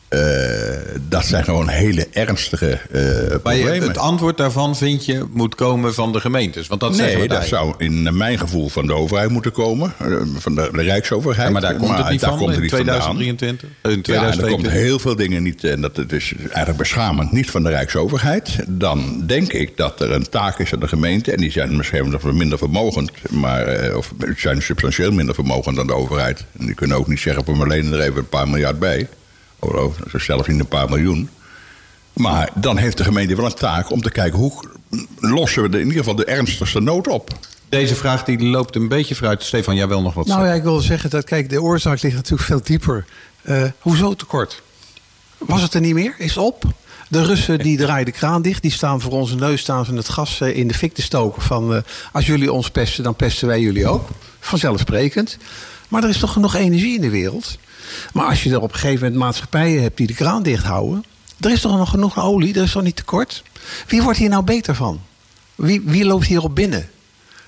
Eh, 0.08 0.20
dat 1.08 1.24
zijn 1.24 1.44
gewoon 1.44 1.68
hele 1.68 2.06
ernstige 2.12 2.70
eh, 2.70 3.00
Maar 3.42 3.56
je- 3.56 3.62
problemen. 3.62 3.88
het 3.88 3.98
antwoord 3.98 4.36
daarvan 4.36 4.76
vind 4.76 5.04
je 5.04 5.24
moet 5.32 5.54
komen 5.54 5.94
van 5.94 6.12
de 6.12 6.20
gemeentes. 6.20 6.66
Want 6.66 6.80
dat 6.80 6.96
we 6.96 7.02
nee, 7.02 7.28
dat 7.28 7.44
zou 7.46 7.74
in 7.78 8.16
mijn 8.16 8.38
gevoel 8.38 8.68
van 8.68 8.86
de 8.86 8.92
overheid 8.94 9.30
moeten 9.30 9.52
komen. 9.52 9.92
eh, 9.98 10.06
Van 10.38 10.54
de, 10.54 10.68
de 10.72 10.82
Rijksoverheid. 10.82 11.46
Ja, 11.46 11.52
maar 11.52 11.60
daar 11.62 11.74
komt 11.76 11.96
het 11.98 12.08
niet 12.10 12.20
daar 12.20 12.28
van 12.30 12.38
komt 12.38 12.50
het 12.50 12.56
in 12.58 12.62
niet 12.64 12.74
vandaan. 12.74 13.00
2023. 13.00 13.68
In 13.68 13.74
Ja, 13.82 13.90
en 13.90 13.96
er 13.96 14.02
2022. 14.02 14.70
komt 14.72 14.82
heel 14.82 14.98
veel 14.98 15.16
dingen 15.16 15.42
niet, 15.42 15.64
en 15.64 15.80
dat 15.80 15.96
het 15.96 16.12
is 16.12 16.32
eigenlijk 16.40 16.76
beschamend, 16.78 17.32
niet 17.32 17.50
van 17.50 17.62
de 17.62 17.68
Rijksoverheid. 17.68 18.56
Dan 18.68 19.22
denk 19.26 19.52
ik 19.52 19.76
dat 19.76 20.00
er 20.00 20.10
een 20.12 20.28
taak 20.28 20.58
is 20.58 20.72
aan 20.72 20.80
de 20.80 20.88
gemeente. 20.88 21.32
En 21.32 21.38
die 21.40 21.50
zijn 21.50 21.76
misschien 21.76 22.10
nog 22.10 22.22
minder 22.32 22.58
vermogend, 22.58 23.10
maar, 23.30 23.94
of 23.96 24.12
zijn 24.36 24.62
substantieel 24.62 25.12
minder 25.12 25.34
vermogend 25.34 25.76
dan 25.76 25.86
de 25.86 25.94
overheid. 25.94 26.44
En 26.58 26.66
die 26.66 26.74
kunnen 26.74 26.96
ook 26.96 27.06
niet 27.08 27.20
zeggen, 27.20 27.58
we 27.58 27.66
lenen 27.66 27.92
er 27.92 28.00
even 28.00 28.16
een 28.18 28.28
paar 28.28 28.48
miljard 28.48 28.78
bij. 28.78 29.08
Of, 29.58 30.00
of 30.14 30.22
zelfs 30.22 30.48
niet 30.48 30.60
een 30.60 30.66
paar 30.66 30.88
miljoen. 30.88 31.30
Maar 32.12 32.50
dan 32.54 32.76
heeft 32.76 32.96
de 32.96 33.04
gemeente 33.04 33.36
wel 33.36 33.44
een 33.44 33.54
taak 33.54 33.90
om 33.90 34.02
te 34.02 34.10
kijken 34.10 34.38
hoe 34.38 34.52
lossen 35.18 35.62
we 35.62 35.68
de, 35.68 35.78
in 35.78 35.86
ieder 35.86 35.98
geval 35.98 36.14
de 36.14 36.24
ernstigste 36.24 36.80
nood 36.80 37.08
op. 37.08 37.30
Deze 37.68 37.94
vraag 37.94 38.24
die 38.24 38.42
loopt 38.42 38.76
een 38.76 38.88
beetje 38.88 39.14
vooruit. 39.14 39.42
Stefan, 39.42 39.76
jij 39.76 39.88
wil 39.88 40.02
nog 40.02 40.14
wat 40.14 40.26
Nou 40.26 40.46
ja, 40.46 40.52
ik 40.52 40.62
wil 40.62 40.80
zeggen 40.80 41.10
dat, 41.10 41.24
kijk, 41.24 41.48
de 41.48 41.62
oorzaak 41.62 42.02
ligt 42.02 42.14
natuurlijk 42.14 42.48
veel 42.48 42.60
dieper. 42.62 43.04
Eh, 43.42 43.62
hoezo 43.80 44.14
tekort? 44.14 44.62
Was 45.38 45.62
het 45.62 45.74
er 45.74 45.80
niet 45.80 45.94
meer? 45.94 46.14
Is 46.18 46.34
het 46.34 46.44
op? 46.44 46.64
De 47.08 47.22
Russen 47.24 47.58
die 47.58 47.76
draaien 47.76 48.04
de 48.04 48.12
kraan 48.12 48.42
dicht. 48.42 48.62
Die 48.62 48.70
staan 48.70 49.00
voor 49.00 49.12
onze 49.12 49.34
neus 49.34 49.60
staan 49.60 49.84
ze 49.84 49.94
het 49.94 50.08
gas 50.08 50.40
eh, 50.40 50.56
in 50.56 50.68
de 50.68 50.74
fik 50.74 50.94
te 50.94 51.02
stoken. 51.02 51.42
Van 51.42 51.74
eh, 51.74 51.82
als 52.12 52.26
jullie 52.26 52.52
ons 52.52 52.70
pesten, 52.70 53.04
dan 53.04 53.14
pesten 53.14 53.48
wij 53.48 53.60
jullie 53.60 53.86
ook. 53.86 54.08
Vanzelfsprekend. 54.40 55.36
Maar 55.88 56.02
er 56.02 56.08
is 56.08 56.18
toch 56.18 56.32
genoeg 56.32 56.54
energie 56.54 56.94
in 56.94 57.00
de 57.00 57.10
wereld. 57.10 57.58
Maar 58.12 58.26
als 58.26 58.42
je 58.42 58.50
er 58.50 58.60
op 58.60 58.72
een 58.72 58.78
gegeven 58.78 59.02
moment 59.02 59.20
maatschappijen 59.20 59.82
hebt 59.82 59.96
die 59.96 60.06
de 60.06 60.14
kraan 60.14 60.42
dicht 60.42 60.64
houden. 60.64 61.04
Er 61.40 61.50
is 61.50 61.60
toch 61.60 61.76
nog 61.76 61.90
genoeg 61.90 62.18
olie? 62.18 62.54
Er 62.54 62.62
is 62.62 62.72
toch 62.72 62.82
niet 62.82 62.96
tekort? 62.96 63.42
Wie 63.86 64.02
wordt 64.02 64.18
hier 64.18 64.28
nou 64.28 64.44
beter 64.44 64.74
van? 64.74 65.00
Wie, 65.54 65.82
wie 65.84 66.04
loopt 66.04 66.26
hierop 66.26 66.54
binnen? 66.54 66.90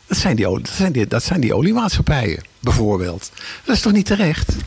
Dat 0.07 0.19
zijn, 0.19 0.37
die, 0.37 0.47
dat, 0.47 0.69
zijn 0.69 0.93
die, 0.93 1.07
dat 1.07 1.23
zijn 1.23 1.41
die 1.41 1.55
oliemaatschappijen, 1.55 2.43
bijvoorbeeld. 2.61 3.31
Dat 3.65 3.77
is 3.77 3.83
toch 3.83 3.93
niet 3.93 4.07
terecht? 4.07 4.47
Dat 4.47 4.59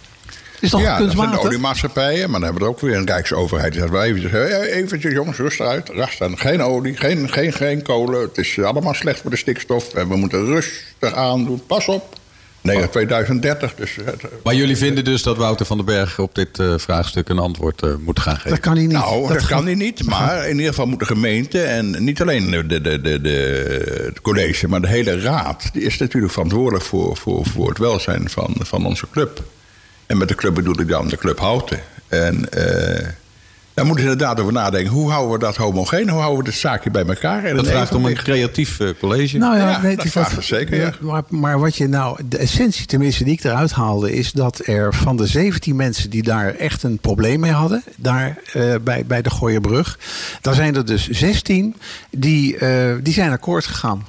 is 0.59 0.69
toch 0.69 0.81
ja, 0.81 0.87
dat 0.87 0.95
zijn 0.95 1.09
kunstmatig? 1.09 1.41
de 1.41 1.47
oliemaatschappijen, 1.47 2.29
maar 2.29 2.39
dan 2.39 2.43
hebben 2.43 2.61
we 2.61 2.67
er 2.67 2.73
ook 2.75 2.79
weer 2.79 2.95
een 2.95 3.05
rijksoverheid. 3.05 3.75
Hey, 3.75 4.61
eventjes 4.61 5.13
jongens, 5.13 5.37
rustig 5.37 5.65
uit. 5.65 5.89
Rust 5.89 6.21
aan. 6.21 6.37
Geen 6.37 6.61
olie, 6.61 6.97
geen, 6.97 7.29
geen, 7.29 7.53
geen 7.53 7.81
kolen. 7.81 8.21
Het 8.21 8.37
is 8.37 8.59
allemaal 8.59 8.93
slecht 8.93 9.21
voor 9.21 9.29
de 9.29 9.37
stikstof. 9.37 9.93
En 9.93 10.09
we 10.09 10.15
moeten 10.15 10.45
rustig 10.45 11.13
aandoen. 11.13 11.65
Pas 11.65 11.87
op. 11.87 12.19
Nee, 12.63 12.89
2030. 12.89 13.75
Dus, 13.75 13.97
eh, 13.97 14.13
Maar 14.43 14.55
jullie 14.55 14.77
vinden 14.77 15.03
dus 15.03 15.23
dat 15.23 15.37
Wouter 15.37 15.65
van 15.65 15.77
den 15.77 15.85
Berg 15.85 16.19
op 16.19 16.35
dit 16.35 16.59
eh, 16.59 16.73
vraagstuk 16.77 17.29
een 17.29 17.39
antwoord 17.39 17.81
eh, 17.81 17.93
moet 17.99 18.19
gaan 18.19 18.35
geven? 18.35 18.49
Dat 18.49 18.59
kan 18.59 18.73
hij 18.75 18.85
niet. 18.85 18.91
nou, 18.91 19.33
dat, 19.33 19.45
kan 19.45 19.65
hij 19.65 19.75
niet. 19.75 20.03
Maar 20.03 20.47
in 20.47 20.55
ieder 20.55 20.69
geval 20.69 20.85
moet 20.85 20.99
de 20.99 21.05
gemeente 21.05 21.61
en 21.61 22.03
niet 22.03 22.21
alleen 22.21 22.51
de, 22.51 22.81
de, 22.81 23.01
de, 23.01 23.21
de, 23.21 24.13
college, 24.21 24.67
maar 24.67 24.81
de 24.81 24.87
hele 24.87 25.19
raad, 25.19 25.69
die 25.73 25.83
is 25.83 25.97
natuurlijk 25.97 26.33
verantwoordelijk 26.33 26.83
voor, 26.83 27.17
voor, 27.17 27.45
voor 27.45 27.69
het 27.69 27.77
welzijn 27.77 28.29
van, 28.29 28.55
van 28.59 28.85
onze 28.85 29.09
club. 29.11 29.43
En 30.05 30.17
met 30.17 30.27
de 30.27 30.35
club 30.35 30.53
bedoel 30.53 30.79
ik 30.79 30.87
dan 30.87 31.07
de 31.07 31.17
club 31.17 31.39
Houten. 31.39 31.79
En 32.07 32.49
eh 32.49 33.07
daar 33.73 33.85
moeten 33.85 34.03
ze 34.05 34.11
inderdaad 34.11 34.39
over 34.39 34.53
nadenken. 34.53 34.91
Hoe 34.91 35.11
houden 35.11 35.31
we 35.31 35.39
dat 35.39 35.55
homogeen? 35.55 36.09
Hoe 36.09 36.19
houden 36.19 36.43
we 36.43 36.49
dit 36.49 36.59
zaakje 36.59 36.91
bij 36.91 37.05
elkaar? 37.05 37.43
En 37.43 37.55
Dat 37.55 37.67
vraagt 37.67 37.95
om 37.95 38.05
een 38.05 38.13
creatief 38.13 38.79
eh, 38.79 38.89
college. 38.99 39.37
Nou 39.37 39.57
ja, 39.57 39.69
Ja, 39.69 39.81
weet 39.81 39.97
dat 39.97 40.07
vraagt 40.07 40.35
het 40.35 40.43
zeker, 40.45 40.79
ja. 40.79 40.93
Maar, 40.99 41.23
maar 41.29 41.59
wat 41.59 41.75
je 41.75 41.87
nou, 41.87 42.19
de 42.25 42.37
essentie 42.37 42.85
tenminste 42.85 43.23
die 43.23 43.33
ik 43.33 43.43
eruit 43.43 43.71
haalde, 43.71 44.13
is 44.13 44.31
dat 44.31 44.61
er 44.65 44.93
van 44.93 45.17
de 45.17 45.27
17 45.27 45.75
mensen 45.75 46.09
die 46.09 46.23
daar 46.23 46.55
echt 46.55 46.83
een 46.83 46.97
probleem 46.97 47.39
mee 47.39 47.51
hadden, 47.51 47.83
daar 47.95 48.37
eh, 48.53 48.75
bij, 48.83 49.05
bij 49.05 49.21
de 49.21 49.29
Gooierbrug, 49.29 49.99
daar 50.41 50.53
zijn 50.55 50.75
er 50.75 50.85
dus 50.85 51.07
16 51.09 51.75
die, 52.11 52.57
eh, 52.57 52.95
die 53.01 53.13
zijn 53.13 53.31
akkoord 53.31 53.65
gegaan. 53.65 54.05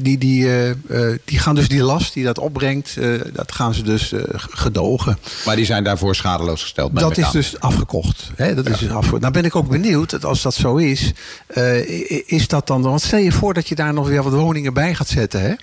Die, 0.00 0.18
die, 0.18 0.46
eh, 0.46 0.70
eh, 0.70 1.18
die 1.24 1.38
gaan 1.38 1.54
dus 1.54 1.68
die 1.68 1.82
last 1.82 2.12
die 2.14 2.24
dat 2.24 2.38
opbrengt, 2.38 2.96
eh, 2.96 3.10
dat 3.32 3.52
gaan 3.52 3.74
ze 3.74 3.82
dus 3.82 4.12
eh, 4.12 4.20
gedogen. 4.36 5.18
Maar 5.46 5.56
die 5.56 5.64
zijn 5.64 5.84
daarvoor 5.84 6.14
schadeloos 6.14 6.62
gesteld. 6.62 6.92
bij 6.92 7.02
Dat 7.02 7.18
is 7.18 7.30
dus 7.30 7.60
afgekocht. 7.60 8.30
Hè? 8.36 8.54
Dat 8.54 8.68
is 8.68 8.78
dus 8.78 8.90
Nou 9.06 9.30
ben 9.32 9.44
ik 9.44 9.56
ook 9.56 9.68
benieuwd, 9.68 10.10
dat 10.10 10.24
als 10.24 10.42
dat 10.42 10.54
zo 10.54 10.76
is, 10.76 11.12
eh, 11.46 12.30
is 12.30 12.48
dat 12.48 12.66
dan... 12.66 12.82
Want 12.82 13.00
stel 13.00 13.18
je 13.18 13.32
voor 13.32 13.54
dat 13.54 13.68
je 13.68 13.74
daar 13.74 13.94
nog 13.94 14.08
weer 14.08 14.22
wat 14.22 14.32
woningen 14.32 14.72
bij 14.74 14.94
gaat 14.94 15.08
zetten. 15.08 15.40
Hè? 15.40 15.54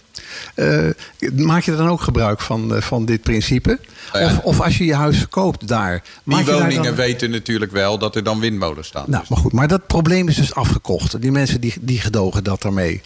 Eh, 0.55 0.91
maak 1.35 1.63
je 1.63 1.75
dan 1.75 1.87
ook 1.87 2.01
gebruik 2.01 2.41
van, 2.41 2.75
eh, 2.75 2.81
van 2.81 3.05
dit 3.05 3.21
principe? 3.21 3.79
Ja. 4.13 4.25
Of, 4.25 4.39
of 4.39 4.61
als 4.61 4.77
je 4.77 4.85
je 4.85 4.95
huis 4.95 5.17
verkoopt 5.17 5.67
daar. 5.67 6.03
Die 6.23 6.43
daar 6.43 6.59
woningen 6.59 6.83
dan- 6.83 6.95
weten 6.95 7.31
natuurlijk 7.31 7.71
wel 7.71 7.97
dat 7.97 8.15
er 8.15 8.23
dan 8.23 8.39
windmolens 8.39 8.87
staan. 8.87 9.05
nou, 9.07 9.23
maar 9.29 9.37
goed, 9.37 9.51
maar 9.51 9.67
dat 9.67 9.87
probleem 9.87 10.27
is 10.27 10.35
dus 10.35 10.53
afgekocht. 10.53 11.21
Die 11.21 11.31
mensen 11.31 11.61
die, 11.61 11.73
die 11.81 11.99
gedogen 11.99 12.43
dat 12.43 12.61
daarmee. 12.61 13.01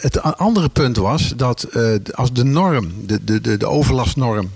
Het 0.00 0.22
andere 0.22 0.68
punt 0.68 0.96
was 0.96 1.32
dat 1.36 1.68
als 2.14 2.32
de 2.32 2.44
norm, 2.44 2.92
de, 3.06 3.24
de, 3.24 3.40
de, 3.40 3.56
de 3.56 3.66
overlastnorm, 3.66 4.50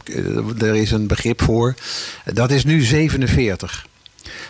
er 0.58 0.76
is 0.76 0.90
een 0.90 1.06
begrip 1.06 1.42
voor, 1.42 1.74
dat 2.24 2.50
is 2.50 2.64
nu 2.64 2.82
47. 2.82 3.86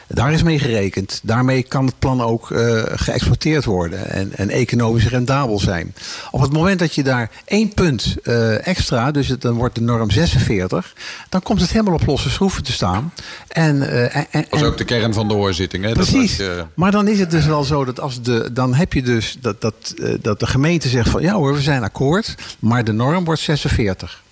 Daar 0.06 0.32
is 0.32 0.42
mee 0.42 0.58
gerekend. 0.58 1.20
Daarmee 1.22 1.62
kan 1.62 1.86
het 1.86 1.98
plan 1.98 2.22
ook 2.22 2.50
eh, 2.50 2.82
geëxploiteerd 2.86 3.64
worden 3.64 4.10
en, 4.10 4.32
en 4.36 4.50
economisch 4.50 5.08
rendabel 5.08 5.58
zijn. 5.58 5.94
Op 6.30 6.40
het 6.40 6.52
moment 6.52 6.78
dat 6.78 6.94
je 6.94 7.02
daar 7.02 7.30
één 7.44 7.74
punt 7.74 8.16
eh, 8.22 8.66
extra, 8.66 9.10
dus 9.10 9.28
het, 9.28 9.40
dan 9.40 9.54
wordt 9.54 9.74
de 9.74 9.80
norm 9.80 10.10
46, 10.10 10.94
dan 11.28 11.42
komt 11.42 11.60
het 11.60 11.70
helemaal 11.70 11.94
op 11.94 12.06
losse 12.06 12.30
schroeven 12.30 12.62
te 12.62 12.72
staan. 12.72 13.12
En, 13.48 13.90
eh, 13.90 14.16
en, 14.16 14.46
Dat 14.50 14.60
is 14.60 14.66
ook 14.66 14.78
de 14.78 14.84
kern 14.84 15.14
van 15.14 15.28
de 15.28 15.34
hoorzitting. 15.34 15.84
Hè? 15.84 15.92
Precies. 15.92 16.42
Maar 16.74 16.90
dan 16.90 17.08
is 17.08 17.18
het 17.18 17.30
dus 17.30 17.46
wel 17.46 17.64
zo 17.64 17.84
dat 17.84 18.00
als 18.00 18.22
de. 18.22 18.52
Dan 18.52 18.74
heb 18.74 18.92
je 18.92 19.02
dus 19.02 19.36
dat, 19.40 19.60
dat, 19.60 19.94
dat 20.20 20.40
de 20.40 20.46
gemeente 20.46 20.88
zegt 20.88 21.08
van 21.08 21.22
ja 21.22 21.32
hoor, 21.32 21.54
we 21.54 21.60
zijn 21.60 21.82
akkoord. 21.82 22.34
Maar 22.58 22.84
de 22.84 22.92
norm 22.92 23.24
wordt 23.24 23.40
46. 23.40 24.22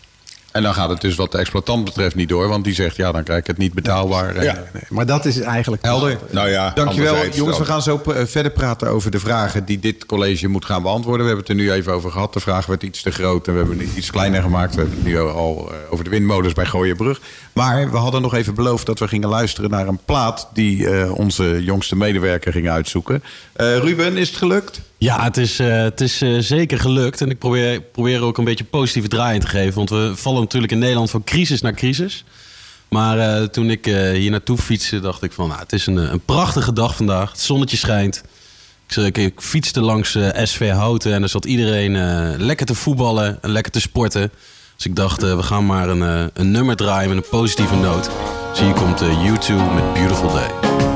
En 0.57 0.63
dan 0.63 0.75
gaat 0.75 0.89
het 0.89 1.01
dus 1.01 1.15
wat 1.15 1.33
de 1.33 1.39
exploitant 1.39 1.85
betreft 1.85 2.15
niet 2.15 2.29
door. 2.29 2.49
Want 2.49 2.65
die 2.65 2.75
zegt, 2.75 2.97
ja, 2.97 3.13
dan 3.13 3.23
krijg 3.23 3.41
ik 3.41 3.47
het 3.47 3.59
niet 3.59 3.73
betaalbaar. 3.73 4.35
En, 4.37 4.45
Ja. 4.45 4.55
eh, 4.57 4.63
Nee, 4.73 4.83
maar 4.89 5.07
dat 5.07 5.25
is 5.25 5.41
eigenlijk. 5.41 5.85
Helder. 5.85 6.19
Nou 6.31 6.49
ja, 6.49 6.71
Dankjewel. 6.75 7.17
Jongens, 7.33 7.59
we 7.59 7.65
gaan 7.65 7.83
zo 7.83 8.03
eh, 8.07 8.25
verder 8.25 8.53
praten 8.53 8.89
over 8.89 9.11
de 9.11 9.19
vragen 9.19 9.65
die 9.65 9.79
dit 9.79 10.07
college 10.07 10.49
moet 10.49 10.65
gaan 10.65 10.83
beantwoorden. 10.83 11.27
We 11.27 11.33
hebben 11.33 11.47
het 11.55 11.59
er 11.61 11.65
nu 11.67 11.73
even 11.73 11.93
over 11.93 12.11
gehad. 12.11 12.33
De 12.33 12.41
vraag 12.41 12.67
werd 12.67 12.83
iets 12.83 13.03
te 13.03 13.11
groot 13.11 13.47
en 13.47 13.53
we 13.53 13.59
hebben 13.59 13.79
het 13.79 13.97
iets 13.97 14.11
kleiner 14.11 14.43
gemaakt. 14.43 14.75
We 14.75 14.81
hebben 14.81 14.99
het 14.99 15.07
nu 15.07 15.21
al 15.21 15.69
eh, 15.71 15.93
over 15.93 16.05
de 16.05 16.11
windmolens 16.11 16.53
bij 16.53 16.67
Gooienbrug. 16.67 17.21
Maar 17.53 17.91
we 17.91 17.97
hadden 17.97 18.23
nog 18.23 18.35
even 18.35 18.55
beloofd 18.55 18.87
dat 18.87 18.99
we 18.99 19.09
gingen 19.09 19.29
luisteren 19.29 19.71
naar 19.71 19.89
een 19.89 20.01
plaat 20.05 20.49
die 20.53 20.89
eh, 20.91 21.15
onze 21.15 21.65
jongste 21.65 21.97
medewerker 21.97 22.53
ging 22.53 22.69
uitzoeken. 22.69 23.23
Eh, 23.53 23.77
Ruben, 23.79 24.17
is 24.17 24.29
het 24.29 24.37
gelukt? 24.39 24.81
Ja, 24.99 25.23
het 25.23 25.37
is, 25.37 25.59
eh, 25.59 25.83
het 25.83 26.01
is 26.01 26.19
zeker 26.39 26.79
gelukt. 26.81 27.21
En 27.21 27.31
ik 27.31 27.39
probeer, 27.39 27.81
probeer 27.81 28.23
ook 28.23 28.39
een 28.39 28.45
beetje 28.45 28.65
positieve 28.65 29.09
draai 29.09 29.35
in 29.35 29.41
te 29.41 29.47
geven. 29.47 29.75
Want 29.75 29.91
we 29.91 30.13
vallen 30.15 30.46
natuurlijk 30.47 30.73
in 30.73 30.79
Nederland 30.79 31.11
van 31.11 31.25
crisis 31.25 31.61
naar 31.61 31.75
crisis. 31.75 32.25
Maar 32.89 33.19
eh, 33.19 33.45
toen 33.45 33.71
ik 33.71 33.87
eh, 33.87 34.11
hier 34.11 34.31
naartoe 34.31 34.59
fietste, 34.59 35.01
dacht 35.01 35.23
ik 35.23 35.33
van... 35.33 35.49
Nou, 35.49 35.61
het 35.61 35.73
is 35.73 35.87
een, 35.87 35.99
eh, 35.99 36.11
een 36.11 36.25
prachtige 36.25 36.73
dag 36.73 36.97
vandaag. 36.97 37.31
Het 37.31 37.41
zonnetje 37.41 37.77
schijnt. 37.77 38.23
Ik, 38.89 38.97
ik, 38.97 39.17
ik 39.17 39.41
fietste 39.41 39.81
langs 39.81 40.19
SV 40.43 40.71
Houten 40.71 41.13
en 41.13 41.23
er 41.23 41.29
zat 41.29 41.45
iedereen 41.45 41.93
lekker 42.37 42.67
te 42.67 42.75
voetballen 42.75 43.43
en 43.43 43.51
lekker 43.51 43.73
te 43.73 43.81
sporten. 43.81 44.31
Dus 44.77 44.87
ik 44.87 44.97
dacht, 44.97 45.23
we 45.23 45.43
gaan 45.43 45.67
maar 45.67 45.89
een, 45.89 46.31
een 46.35 46.51
nummer 46.51 46.77
draaien 46.77 47.09
met 47.09 47.25
een 47.25 47.31
positieve 47.31 47.75
noot. 47.75 48.11
Dus 48.51 48.61
hier 48.61 48.73
komt 48.73 49.03
U2 49.03 49.75
met 49.75 49.93
Beautiful 49.93 50.33
Day. 50.33 50.96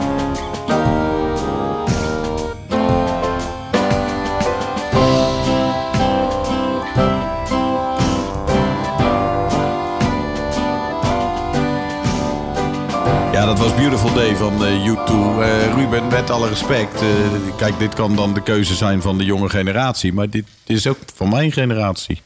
Was 13.60 13.74
Beautiful 13.74 14.12
Day 14.14 14.36
van 14.36 14.64
eh, 14.64 14.86
U2. 14.86 15.10
Eh, 15.42 15.74
Ruben, 15.74 16.08
met 16.08 16.30
alle 16.30 16.48
respect. 16.48 16.94
eh, 17.02 17.08
kijk, 17.56 17.78
dit 17.78 17.94
kan 17.94 18.16
dan 18.16 18.34
de 18.34 18.42
keuze 18.42 18.74
zijn 18.74 19.02
van 19.02 19.18
de 19.18 19.24
jonge 19.24 19.48
generatie. 19.48 20.12
Maar 20.12 20.30
dit 20.30 20.44
is 20.66 20.86
ook 20.86 20.98
van 21.14 21.28
mijn 21.28 21.52
generatie. 21.52 22.20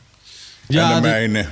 Ja, 0.68 0.88
en 0.96 1.02
de 1.02 1.08
dit- 1.08 1.10
mijne. 1.10 1.46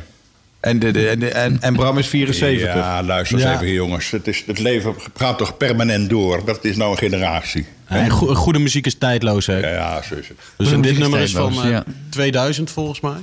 En, 0.61 0.79
de, 0.79 0.91
de- 0.91 1.09
en, 1.09 1.19
de- 1.19 1.29
en, 1.29 1.59
en 1.61 1.75
Bram 1.75 1.99
is 1.99 2.07
74. 2.07 2.75
Ja, 2.75 3.03
luister 3.03 3.37
eens 3.39 3.47
Ja. 3.47 3.55
even 3.55 3.73
jongens. 3.73 4.11
Het, 4.11 4.27
is, 4.29 4.43
het 4.47 4.59
leven 4.59 4.95
gaat 5.17 5.39
toch 5.39 5.57
permanent 5.57 6.11
door. 6.11 6.45
Dat 6.45 6.65
is 6.65 6.77
nou 6.77 6.91
een 6.91 6.97
generatie. 6.99 7.67
En 7.85 8.11
go- 8.11 8.35
goede 8.35 8.59
muziek 8.59 8.87
is 8.87 8.99
tijdloos, 8.99 9.47
hè? 9.47 9.59
Ja, 9.59 9.69
ja 9.69 10.03
zo 10.03 10.15
is 10.15 10.29
het. 10.29 10.37
Dus 10.57 10.69
dit 10.71 10.87
is 10.87 10.99
nummer 10.99 11.21
is 11.21 11.33
van 11.33 11.43
tijdloos, 11.53 11.65
eh, 11.65 11.71
ja. 11.71 11.85
2000 12.11 12.71
volgens 12.71 13.01
mij. 13.01 13.17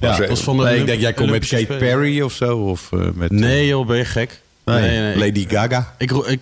Ja, 0.00 0.26
was 0.26 0.40
van 0.40 0.56
de 0.56 0.62
Nee, 0.62 0.78
ik 0.80 0.86
denk, 0.86 1.00
jij 1.00 1.12
komt 1.12 1.30
met 1.30 1.46
Kate. 1.46 1.66
Perry 1.78 2.20
of 2.20 2.32
zo. 2.32 2.58
Of, 2.58 2.90
met, 3.14 3.30
Nee 3.30 3.66
joh, 3.66 3.86
ben 3.86 3.96
je 3.96 4.04
gek? 4.04 4.40
Nee, 4.70 5.16
Lady 5.16 5.48
Gaga. 5.48 5.94
Ik, 5.98 6.10
ik, 6.10 6.40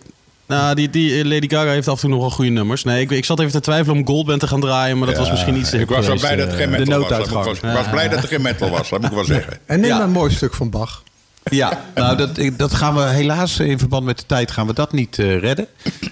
nou, 0.48 0.74
die, 0.74 0.90
die 0.90 1.18
eh, 1.18 1.24
Lady 1.24 1.48
Gaga 1.48 1.70
heeft 1.70 1.88
af 1.88 1.94
en 1.94 2.00
toe 2.00 2.10
nog 2.10 2.20
wel 2.20 2.30
goede 2.30 2.50
nummers. 2.50 2.84
Nee, 2.84 3.00
ik, 3.00 3.10
ik 3.10 3.24
zat 3.24 3.40
even 3.40 3.52
te 3.52 3.60
twijfelen 3.60 3.96
om 3.96 4.06
Goldband 4.06 4.40
te 4.40 4.46
gaan 4.46 4.60
draaien, 4.60 4.98
maar 4.98 5.08
dat 5.08 5.18
was 5.18 5.30
misschien 5.30 5.56
iets 5.56 5.70
te 5.70 5.78
Ik 5.78 5.88
hip 5.88 5.96
was 5.96 6.06
wel 6.06 6.18
blij 6.18 6.36
dat 6.36 6.46
er 6.46 6.52
eh. 6.52 6.58
geen 6.58 6.70
metal 6.70 7.00
was. 7.00 7.58
ik 7.58 7.62
Ik 7.62 7.72
was 7.72 7.90
blij 7.90 8.08
dat 8.08 8.22
er 8.22 8.28
geen 8.28 8.42
metal 8.42 8.70
was, 8.70 8.88
dat 8.88 9.00
moet 9.00 9.10
ik 9.10 9.16
wel 9.16 9.24
zeggen. 9.24 9.58
En 9.66 9.80
neem 9.80 9.90
maar 9.90 10.00
een 10.00 10.10
mooi 10.10 10.32
stuk 10.32 10.54
van 10.54 10.70
Bach. 10.70 11.02
Ja, 11.50 11.84
nou 11.94 12.16
dat, 12.16 12.40
dat 12.56 12.74
gaan 12.74 12.94
we 12.94 13.00
helaas 13.00 13.58
in 13.58 13.78
verband 13.78 14.04
met 14.04 14.18
de 14.18 14.26
tijd 14.26 14.50
gaan 14.50 14.66
we 14.66 14.72
dat 14.72 14.92
niet 14.92 15.18
eh, 15.18 15.38
redden. 15.38 15.66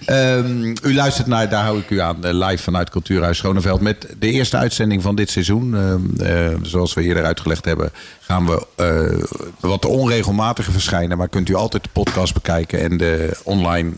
Ehm, 0.05 0.75
u 0.83 0.95
luistert 0.95 1.27
naar, 1.27 1.49
daar 1.49 1.65
hou 1.65 1.79
ik 1.79 1.91
u 1.91 2.01
aan, 2.01 2.25
eh, 2.25 2.33
live 2.33 2.63
vanuit 2.63 2.91
Cultuurhuis 2.91 3.39
Schoneveld... 3.39 3.81
met 3.81 4.07
de 4.19 4.31
eerste 4.31 4.57
uitzending 4.57 5.03
van 5.03 5.15
dit 5.15 5.31
seizoen. 5.31 5.75
Ehm, 5.77 6.21
eh, 6.21 6.55
zoals 6.63 6.95
we 6.95 7.03
eerder 7.03 7.25
uitgelegd 7.25 7.65
hebben, 7.65 7.91
gaan 8.21 8.47
we 8.47 8.67
wat 9.61 9.85
onregelmatiger 9.85 10.73
verschijnen. 10.73 11.19
Maar 11.19 11.29
kunt 11.29 11.49
u 11.49 11.55
altijd 11.55 11.83
de 11.83 11.89
podcast 11.93 12.35
bekijken 12.35 12.81
en 12.81 12.97
de 12.97 13.37
online 13.45 13.93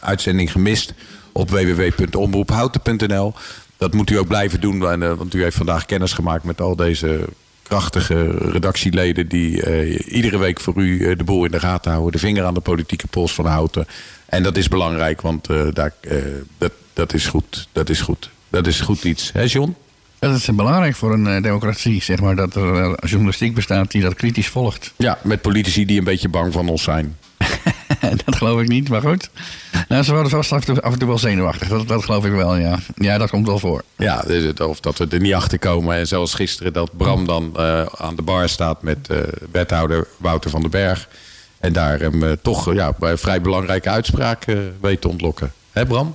uitzending 0.00 0.52
gemist... 0.52 0.94
op 1.32 1.50
www.omroephouten.nl. 1.50 3.34
Dat 3.76 3.94
moet 3.94 4.10
u 4.10 4.18
ook 4.18 4.26
blijven 4.26 4.60
doen, 4.60 4.78
want 5.16 5.34
u 5.34 5.42
heeft 5.42 5.56
vandaag 5.56 5.86
kennis 5.86 6.12
gemaakt 6.12 6.44
met 6.44 6.60
al 6.60 6.76
deze 6.76 7.24
krachtige 7.68 8.30
redactieleden 8.30 9.28
die 9.28 9.66
uh, 9.66 10.14
iedere 10.14 10.38
week 10.38 10.60
voor 10.60 10.76
u 10.76 10.98
uh, 10.98 11.18
de 11.18 11.24
boel 11.24 11.44
in 11.44 11.50
de 11.50 11.60
gaten 11.60 11.90
houden. 11.90 12.12
De 12.12 12.18
vinger 12.18 12.44
aan 12.44 12.54
de 12.54 12.60
politieke 12.60 13.06
pols 13.06 13.34
van 13.34 13.46
houten. 13.46 13.86
En 14.26 14.42
dat 14.42 14.56
is 14.56 14.68
belangrijk, 14.68 15.20
want 15.20 15.50
uh, 15.50 15.66
daar, 15.72 15.94
dat, 16.58 16.72
dat 16.92 17.14
is 17.14 17.26
goed. 17.26 17.68
Dat 17.72 17.88
is 17.88 18.00
goed. 18.00 18.30
Dat 18.48 18.66
is 18.66 18.80
goed 18.80 19.04
iets. 19.04 19.30
Hè, 19.32 19.42
John? 19.42 19.76
Dat 20.18 20.36
is 20.36 20.54
belangrijk 20.54 20.96
voor 20.96 21.12
een 21.12 21.42
democratie, 21.42 22.02
zeg 22.02 22.20
maar, 22.20 22.36
dat 22.36 22.54
er 22.54 23.06
journalistiek 23.06 23.54
bestaat 23.54 23.90
die 23.90 24.02
dat 24.02 24.14
kritisch 24.14 24.48
volgt. 24.48 24.92
Ja, 24.96 25.18
met 25.22 25.40
politici 25.40 25.84
die 25.84 25.98
een 25.98 26.04
beetje 26.04 26.28
bang 26.28 26.52
van 26.52 26.68
ons 26.68 26.82
zijn. 26.82 27.16
dat 28.24 28.36
geloof 28.36 28.60
ik 28.60 28.68
niet, 28.68 28.88
maar 28.88 29.00
goed. 29.00 29.30
Nou, 29.88 30.02
ze 30.02 30.12
worden 30.12 30.30
vast 30.30 30.52
af 30.52 30.66
en 30.66 30.98
toe 30.98 31.08
wel 31.08 31.18
zenuwachtig. 31.18 31.68
Dat, 31.68 31.88
dat 31.88 32.04
geloof 32.04 32.24
ik 32.24 32.32
wel, 32.32 32.56
ja. 32.56 32.78
Ja, 32.94 33.18
dat 33.18 33.30
komt 33.30 33.46
wel 33.46 33.58
voor. 33.58 33.82
Ja, 33.96 34.24
of 34.62 34.80
dat 34.80 34.98
we 34.98 35.06
er 35.08 35.20
niet 35.20 35.34
achter 35.34 35.58
komen. 35.58 35.96
En 35.96 36.06
zoals 36.06 36.34
gisteren 36.34 36.72
dat 36.72 36.96
Bram 36.96 37.26
dan 37.26 37.52
uh, 37.56 37.82
aan 37.96 38.16
de 38.16 38.22
bar 38.22 38.48
staat 38.48 38.82
met 38.82 39.08
uh, 39.10 39.18
wethouder 39.50 40.06
Wouter 40.16 40.50
van 40.50 40.60
den 40.60 40.70
Berg. 40.70 41.08
En 41.58 41.72
daar 41.72 42.00
hem 42.00 42.22
uh, 42.22 42.32
toch 42.42 42.74
ja, 42.74 42.94
vrij 42.98 43.40
belangrijke 43.40 43.88
uitspraken 43.88 44.76
weet 44.80 45.00
te 45.00 45.08
ontlokken. 45.08 45.52
Hè 45.72 45.86
Bram? 45.86 46.14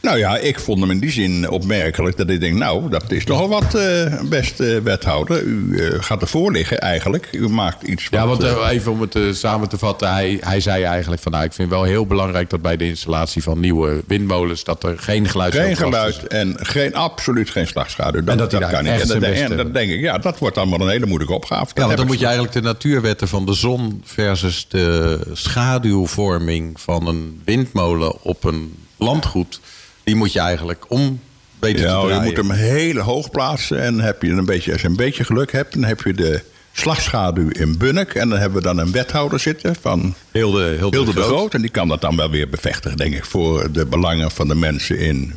Nou 0.00 0.18
ja, 0.18 0.38
ik 0.38 0.58
vond 0.58 0.80
hem 0.80 0.90
in 0.90 0.98
die 0.98 1.10
zin 1.10 1.50
opmerkelijk 1.50 2.16
dat 2.16 2.30
ik 2.30 2.40
denk, 2.40 2.56
nou, 2.56 2.88
dat 2.90 3.10
is 3.10 3.24
toch 3.24 3.40
al 3.40 3.48
wat, 3.48 3.74
uh, 3.74 4.20
beste 4.22 4.80
wethouder. 4.82 5.42
U 5.42 5.66
uh, 5.70 6.02
gaat 6.02 6.20
ervoor 6.20 6.52
liggen 6.52 6.78
eigenlijk. 6.78 7.28
U 7.32 7.48
maakt 7.48 7.82
iets 7.82 8.06
Ja, 8.10 8.26
want 8.26 8.44
uh, 8.44 8.68
even 8.70 8.92
om 8.92 9.00
het 9.00 9.36
samen 9.36 9.68
te 9.68 9.78
vatten. 9.78 10.12
Hij, 10.12 10.38
hij 10.40 10.60
zei 10.60 10.82
eigenlijk 10.82 11.22
van, 11.22 11.32
nou, 11.32 11.44
ik 11.44 11.52
vind 11.52 11.70
wel 11.70 11.82
heel 11.82 12.06
belangrijk 12.06 12.50
dat 12.50 12.62
bij 12.62 12.76
de 12.76 12.86
installatie 12.86 13.42
van 13.42 13.60
nieuwe 13.60 14.02
windmolens, 14.06 14.64
dat 14.64 14.84
er 14.84 14.98
geen 14.98 15.28
geluid 15.28 15.54
Geen 15.54 15.76
geluid 15.76 16.26
en 16.26 16.56
geen, 16.60 16.94
absoluut 16.94 17.50
geen 17.50 17.66
slagschaduw. 17.66 18.20
Dat, 18.20 18.28
en 18.28 18.36
dat, 18.36 18.50
dat 18.50 18.70
kan 18.70 18.84
niet. 18.84 19.00
En, 19.00 19.20
dat, 19.20 19.22
en 19.22 19.56
dan 19.56 19.72
denk 19.72 19.90
ik, 19.90 20.00
ja, 20.00 20.18
dat 20.18 20.38
wordt 20.38 20.58
allemaal 20.58 20.80
een 20.80 20.88
hele 20.88 21.06
moeilijke 21.06 21.34
opgave. 21.34 21.70
Ja, 21.74 21.84
want 21.84 21.96
dan 21.96 22.06
moet 22.06 22.18
je 22.18 22.24
eigenlijk 22.24 22.54
de 22.54 22.62
natuurwetten 22.62 23.28
van 23.28 23.46
de 23.46 23.54
zon 23.54 24.02
versus 24.04 24.66
de 24.68 25.20
schaduwvorming 25.32 26.80
van 26.80 27.06
een 27.06 27.42
windmolen 27.44 28.22
op 28.22 28.44
een 28.44 28.74
landgoed 28.96 29.60
die 30.04 30.14
moet 30.14 30.32
je 30.32 30.40
eigenlijk 30.40 30.84
om 30.88 31.20
weten 31.60 31.80
ja, 31.80 32.00
te 32.00 32.06
draaien. 32.06 32.22
Je 32.22 32.28
moet 32.28 32.36
hem 32.36 32.50
heel 32.50 32.98
hoog 32.98 33.30
plaatsen. 33.30 33.82
En 33.82 34.00
heb 34.00 34.22
je 34.22 34.30
een 34.30 34.44
beetje, 34.44 34.72
als 34.72 34.80
je 34.80 34.88
een 34.88 34.96
beetje 34.96 35.24
geluk 35.24 35.52
hebt, 35.52 35.74
dan 35.74 35.84
heb 35.84 36.00
je 36.00 36.14
de 36.14 36.42
slagschaduw 36.72 37.48
in 37.48 37.78
Bunnik. 37.78 38.14
En 38.14 38.28
dan 38.28 38.38
hebben 38.38 38.58
we 38.58 38.64
dan 38.64 38.78
een 38.78 38.92
wethouder 38.92 39.40
zitten 39.40 39.76
van 39.80 40.14
Hilde, 40.32 40.64
Hilde, 40.64 40.96
Hilde 40.96 41.14
de, 41.14 41.22
Groot. 41.22 41.54
En 41.54 41.60
die 41.60 41.70
kan 41.70 41.88
dat 41.88 42.00
dan 42.00 42.16
wel 42.16 42.30
weer 42.30 42.48
bevestigen, 42.48 42.96
denk 42.96 43.14
ik, 43.14 43.24
voor 43.24 43.72
de 43.72 43.86
belangen 43.86 44.30
van 44.30 44.48
de 44.48 44.54
mensen 44.54 44.98
in 44.98 45.34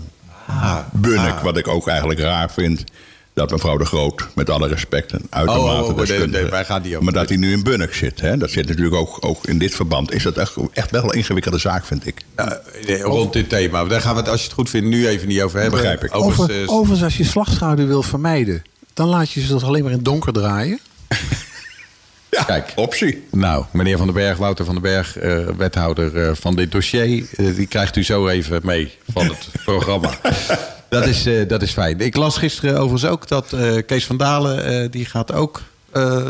ah, 0.47 0.77
Bunnik. 0.91 1.35
Ah. 1.35 1.43
Wat 1.43 1.57
ik 1.57 1.67
ook 1.67 1.87
eigenlijk 1.87 2.19
raar 2.19 2.51
vind 2.51 2.83
dat 3.33 3.51
mevrouw 3.51 3.77
de 3.77 3.85
Groot, 3.85 4.27
met 4.35 4.49
alle 4.49 4.67
respect, 4.67 5.11
een 5.11 5.27
uitermate 5.29 5.81
oh, 5.81 5.83
oh, 5.83 5.89
oh 5.89 5.97
deskundige... 5.97 6.49
wij 6.49 6.65
gaan 6.65 6.81
die 6.81 6.95
ook 6.95 7.03
maar 7.03 7.13
dat 7.13 7.29
hij 7.29 7.37
nu 7.37 7.51
in 7.51 7.63
Bunnik 7.63 7.93
zit. 7.93 8.21
Hè? 8.21 8.37
Dat 8.37 8.51
zit 8.51 8.67
natuurlijk 8.67 8.95
ook, 8.95 9.17
ook 9.19 9.45
in 9.45 9.57
dit 9.57 9.75
verband. 9.75 10.13
Is 10.13 10.23
dat 10.23 10.37
echt, 10.37 10.55
echt 10.71 10.91
wel 10.91 11.03
een 11.03 11.17
ingewikkelde 11.17 11.57
zaak, 11.57 11.85
vind 11.85 12.07
ik. 12.07 12.21
Ja, 12.35 12.61
rond 13.01 13.33
dit 13.33 13.49
thema. 13.49 13.85
Daar 13.85 14.01
gaan 14.01 14.13
we 14.13 14.19
het, 14.19 14.29
als 14.29 14.39
je 14.39 14.45
het 14.45 14.55
goed 14.55 14.69
vindt, 14.69 14.87
nu 14.87 15.07
even 15.07 15.27
niet 15.27 15.41
over 15.41 15.59
hebben. 15.59 15.79
Begrijp 15.79 16.03
ik. 16.03 16.15
Over, 16.15 16.61
eh, 16.61 16.69
overigens, 16.69 17.03
als 17.03 17.17
je 17.17 17.23
slagschaduw 17.23 17.87
wil 17.87 18.03
vermijden... 18.03 18.61
dan 18.93 19.07
laat 19.07 19.31
je 19.31 19.41
ze 19.41 19.47
toch 19.47 19.63
alleen 19.63 19.81
maar 19.81 19.91
in 19.91 19.97
het 19.97 20.05
donker 20.05 20.33
draaien? 20.33 20.79
Ja, 22.37 22.43
Kijk. 22.43 22.71
optie. 22.75 23.23
Nou, 23.31 23.65
meneer 23.71 23.97
Van 23.97 24.05
den 24.05 24.15
Berg, 24.15 24.37
Wouter 24.37 24.65
van 24.65 24.73
den 24.73 24.83
Berg, 24.83 25.23
uh, 25.23 25.47
wethouder 25.57 26.15
uh, 26.15 26.31
van 26.33 26.55
dit 26.55 26.71
dossier... 26.71 27.07
Uh, 27.07 27.55
die 27.55 27.67
krijgt 27.67 27.95
u 27.95 28.03
zo 28.03 28.27
even 28.27 28.61
mee 28.63 28.97
van 29.11 29.25
het 29.25 29.47
programma. 29.65 30.09
Dat 30.93 31.07
is, 31.07 31.27
uh, 31.27 31.47
dat 31.47 31.61
is 31.61 31.71
fijn. 31.71 31.99
Ik 31.99 32.15
las 32.15 32.37
gisteren 32.37 32.75
overigens 32.75 33.05
ook 33.05 33.27
dat 33.27 33.51
uh, 33.53 33.81
Kees 33.85 34.05
van 34.05 34.17
Dalen... 34.17 34.71
Uh, 34.71 34.91
die 34.91 35.05
gaat 35.05 35.33
ook 35.33 35.61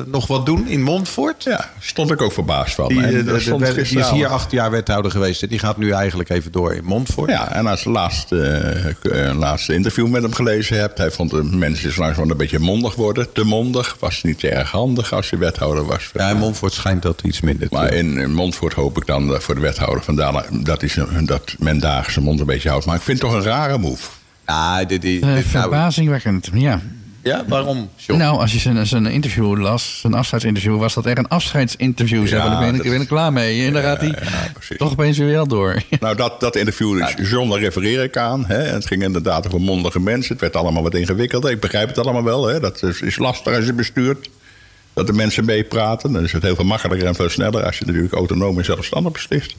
nog 0.06 0.28
wat 0.28 0.46
doen 0.46 0.68
in 0.68 0.82
Montfort. 0.82 1.44
Ja, 1.44 1.70
stond 1.80 2.12
ik 2.12 2.22
ook 2.22 2.32
verbaasd 2.32 2.76
van. 2.76 2.88
Die, 2.88 3.04
en, 3.04 3.12
de, 3.12 3.24
de, 3.24 3.58
de, 3.58 3.74
die 3.74 4.00
is 4.00 4.10
hier 4.10 4.28
acht 4.28 4.52
jaar 4.52 4.72
wethouder 4.72 5.12
geweest. 5.12 5.44
En 5.44 5.50
die 5.50 5.60
gaat 5.60 5.78
nu 5.78 5.92
eigenlijk 5.92 6.30
even 6.30 6.52
door 6.52 6.74
in 6.74 6.84
Montfort. 6.84 7.30
Ja, 7.30 7.52
en 7.52 7.68
als 7.68 7.84
laatste, 7.84 8.96
laatste 9.36 9.74
interview 9.74 10.08
met 10.08 10.22
hem 10.22 10.34
gelezen 10.34 10.78
hebt... 10.78 10.98
hij 10.98 11.12
vond 11.12 11.30
de 11.30 11.44
mensen 11.44 11.94
langzaam 11.96 12.30
een 12.30 12.38
beetje 12.38 12.60
mondig 12.60 12.96
worden. 12.96 13.32
Te 13.34 13.44
mondig. 13.44 13.96
Was 14.00 14.24
niet 14.24 14.44
erg 14.44 14.72
handig 14.72 15.14
als 15.14 15.30
je 15.30 15.38
wethouder 15.38 15.86
was. 15.86 16.10
Ja, 16.14 16.30
in 16.30 16.38
Montfort 16.38 16.74
schijnt 16.74 17.02
dat 17.02 17.22
iets 17.24 17.42
minder 17.42 17.70
te 17.70 17.76
Maar 17.76 17.94
in, 17.94 18.18
in 18.18 18.34
Montfort 18.34 18.74
hoop 18.74 18.98
ik 18.98 19.06
dan 19.06 19.42
voor 19.42 19.56
de 19.56 19.62
wethouder 19.62 20.04
van 20.04 20.16
Dalen... 20.16 20.64
Dat, 20.64 20.84
is, 20.84 20.98
dat 21.26 21.56
men 21.60 21.80
daar 21.80 22.08
zijn 22.10 22.26
mond 22.26 22.40
een 22.40 22.46
beetje 22.46 22.70
houdt. 22.70 22.86
Maar 22.86 22.96
ik 22.96 23.02
vind 23.02 23.22
het 23.22 23.30
toch 23.30 23.38
een 23.38 23.46
rare 23.46 23.78
move. 23.78 24.08
Ah, 24.46 24.78
dit, 24.78 25.02
dit, 25.02 25.22
dit, 25.22 25.46
verbazingwekkend, 25.46 26.50
ja. 26.54 26.82
Ja, 27.24 27.44
waarom? 27.48 27.90
John? 27.96 28.20
Nou, 28.20 28.40
als 28.40 28.52
je 28.52 28.60
zijn, 28.60 28.88
zijn 28.88 29.06
interview 29.06 29.58
las, 29.58 30.00
zijn 30.00 30.14
afscheidsinterview, 30.14 30.80
was 30.80 30.94
dat 30.94 31.06
echt 31.06 31.18
een 31.18 31.28
afscheidsinterview. 31.28 32.28
Ja, 32.28 32.50
daar 32.50 32.60
ben, 32.60 32.76
ik, 32.76 32.84
ben 32.84 33.02
ik 33.02 33.08
klaar 33.08 33.34
mee. 33.34 33.66
En 33.66 33.74
dan 33.74 33.82
gaat 33.82 34.02
hij 34.02 34.16
toch 34.78 34.92
opeens 34.92 35.18
weer 35.18 35.28
wel 35.28 35.48
door. 35.48 35.82
Nou, 36.00 36.16
dat, 36.16 36.40
dat 36.40 36.56
interview, 36.56 37.02
is, 37.02 37.30
John, 37.30 37.50
daar 37.50 37.60
refereer 37.60 38.04
ik 38.04 38.18
aan. 38.18 38.46
Hè. 38.46 38.58
Het 38.58 38.86
ging 38.86 39.04
inderdaad 39.04 39.48
over 39.48 39.62
mondige 39.62 40.00
mensen. 40.00 40.32
Het 40.32 40.42
werd 40.42 40.56
allemaal 40.56 40.84
wat 40.84 40.96
ingewikkelder. 40.96 41.52
Ik 41.52 41.60
begrijp 41.60 41.88
het 41.88 41.98
allemaal 41.98 42.24
wel. 42.24 42.48
Hè. 42.48 42.60
Dat 42.60 42.84
is, 42.84 43.02
is 43.02 43.18
lastig 43.18 43.56
als 43.56 43.66
je 43.66 43.74
bestuurt. 43.74 44.30
Dat 44.94 45.08
de 45.08 45.14
mensen 45.14 45.46
meepraten. 45.46 46.14
Dan 46.14 46.24
is 46.24 46.32
het 46.32 46.44
heel 46.44 46.56
veel 46.56 46.66
makkelijker 46.66 47.08
en 47.08 47.16
veel 47.16 47.30
sneller 47.30 47.66
als 47.66 47.78
je 47.78 47.86
natuurlijk 47.86 48.14
autonoom 48.14 48.58
en 48.58 48.66
zelfstandig 48.66 49.12
beslist. 49.12 49.56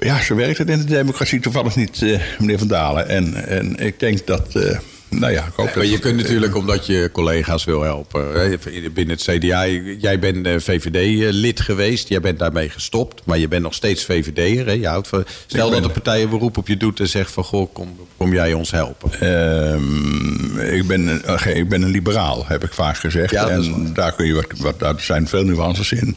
Ja, 0.00 0.20
zo 0.20 0.34
werkt 0.34 0.58
het 0.58 0.68
in 0.68 0.78
de 0.78 0.84
democratie 0.84 1.40
toevallig 1.40 1.76
niet, 1.76 2.00
uh, 2.00 2.20
meneer 2.38 2.58
Van 2.58 2.68
Dalen. 2.68 3.08
En, 3.08 3.46
en 3.48 3.76
ik 3.76 4.00
denk 4.00 4.26
dat. 4.26 4.54
Uh, 4.54 4.78
nou 5.08 5.32
ja, 5.32 5.46
ik 5.46 5.52
hoop 5.56 5.74
maar 5.74 5.84
je 5.84 5.98
kunt 5.98 6.16
natuurlijk, 6.16 6.56
omdat 6.56 6.86
je 6.86 7.10
collega's 7.12 7.64
wil 7.64 7.82
helpen. 7.82 8.58
Binnen 8.94 9.16
het 9.16 9.22
CDA, 9.22 9.66
jij 9.98 10.18
bent 10.18 10.46
eh, 10.46 10.54
VVD-lid 10.58 11.60
geweest. 11.60 12.08
Jij 12.08 12.20
bent 12.20 12.38
daarmee 12.38 12.68
gestopt. 12.68 13.22
Maar 13.24 13.38
je 13.38 13.48
bent 13.48 13.62
nog 13.62 13.74
steeds 13.74 14.04
VVD'er. 14.04 14.78
Je 14.78 14.86
houdt 14.86 15.08
van, 15.08 15.24
stel 15.46 15.70
dat 15.70 15.82
de 15.82 15.88
partij 15.88 16.22
een 16.22 16.28
beroep 16.28 16.56
op 16.56 16.68
je 16.68 16.76
doet 16.76 17.00
en 17.00 17.08
zegt 17.08 17.30
van... 17.30 17.44
Goh, 17.44 17.72
kom, 17.72 17.96
kom 18.16 18.32
jij 18.32 18.52
ons 18.52 18.70
helpen? 18.70 19.10
Uh, 19.22 20.74
ik, 20.76 20.86
ben, 20.86 21.22
ik 21.54 21.68
ben 21.68 21.82
een 21.82 21.90
liberaal, 21.90 22.46
heb 22.46 22.64
ik 22.64 22.72
vaak 22.72 22.96
gezegd. 22.96 23.30
Ja, 23.30 23.48
en 23.48 23.90
daar, 23.94 24.14
kun 24.14 24.26
je 24.26 24.34
wat, 24.34 24.46
wat, 24.56 24.78
daar 24.78 25.00
zijn 25.00 25.28
veel 25.28 25.44
nuances 25.44 25.92
in. 25.92 26.16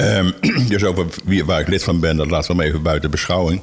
Um, 0.00 0.32
dus 0.68 0.84
over 0.84 1.06
wie, 1.24 1.44
waar 1.44 1.60
ik 1.60 1.68
lid 1.68 1.84
van 1.84 2.00
ben, 2.00 2.16
dat 2.16 2.30
laat 2.30 2.46
we 2.46 2.62
even 2.62 2.82
buiten 2.82 3.10
beschouwing. 3.10 3.62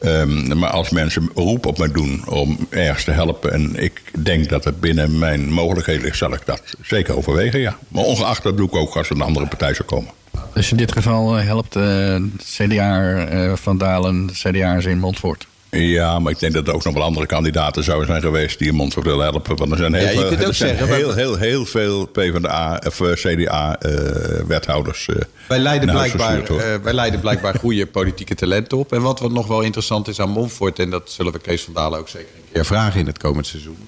Um, 0.00 0.58
maar 0.58 0.70
als 0.70 0.90
mensen 0.90 1.30
roep 1.34 1.66
op 1.66 1.78
me 1.78 1.90
doen 1.90 2.28
om 2.28 2.58
ergens 2.70 3.04
te 3.04 3.10
helpen... 3.10 3.52
en 3.52 3.76
ik 3.76 4.02
denk 4.18 4.48
dat 4.48 4.64
het 4.64 4.80
binnen 4.80 5.18
mijn 5.18 5.52
mogelijkheden 5.52 6.02
ligt... 6.02 6.16
zal 6.16 6.32
ik 6.32 6.42
dat 6.44 6.62
zeker 6.82 7.16
overwegen, 7.16 7.60
ja. 7.60 7.78
Maar 7.88 8.04
ongeacht 8.04 8.42
dat 8.42 8.56
doe 8.56 8.66
ik 8.66 8.74
ook 8.74 8.96
als 8.96 9.10
een 9.10 9.20
andere 9.20 9.46
partij 9.46 9.74
zou 9.74 9.88
komen. 9.88 10.10
Dus 10.54 10.70
in 10.70 10.76
dit 10.76 10.92
geval 10.92 11.38
eh, 11.38 11.44
helpt 11.44 11.76
uh, 11.76 12.16
CDA 12.42 13.28
uh, 13.32 13.52
Van 13.56 13.78
Dalen, 13.78 14.30
CDA's 14.32 14.84
in 14.84 14.98
Montfort? 14.98 15.46
Ja, 15.74 16.18
maar 16.18 16.32
ik 16.32 16.38
denk 16.38 16.52
dat 16.52 16.68
er 16.68 16.74
ook 16.74 16.84
nog 16.84 16.94
wel 16.94 17.02
andere 17.02 17.26
kandidaten 17.26 17.84
zouden 17.84 18.06
zijn 18.06 18.22
geweest 18.22 18.58
die 18.58 18.72
Montfort 18.72 19.06
willen 19.06 19.24
helpen. 19.24 19.56
Want 19.56 19.70
er 19.70 19.76
zijn 19.76 19.94
heel, 19.94 20.30
ja, 20.30 20.36
veel, 20.36 20.52
zeggen, 20.52 20.86
heel, 20.86 21.14
heel, 21.14 21.36
heel, 21.36 21.66
veel 21.66 22.06
PvdA 22.06 22.80
of 22.86 23.00
eh, 23.00 23.12
CDA-wethouders. 23.12 25.06
Uh, 25.06 25.16
uh, 25.16 25.22
wij, 25.48 25.58
leiden 25.58 25.90
blijkbaar, 25.90 26.50
uh, 26.50 26.58
wij 26.82 26.92
leiden 26.92 27.20
blijkbaar 27.20 27.54
goede 27.58 27.86
politieke 27.86 28.34
talenten 28.34 28.78
op. 28.78 28.92
En 28.92 29.02
wat, 29.02 29.20
wat 29.20 29.32
nog 29.32 29.46
wel 29.46 29.60
interessant 29.60 30.08
is 30.08 30.20
aan 30.20 30.30
Montfort, 30.30 30.78
en 30.78 30.90
dat 30.90 31.10
zullen 31.10 31.32
we 31.32 31.38
Kees 31.38 31.62
van 31.62 31.74
Dalen 31.74 31.98
ook 31.98 32.08
zeker 32.08 32.28
een 32.36 32.52
keer 32.52 32.64
vragen 32.64 33.00
in 33.00 33.06
het 33.06 33.18
komend 33.18 33.46
seizoen. 33.46 33.78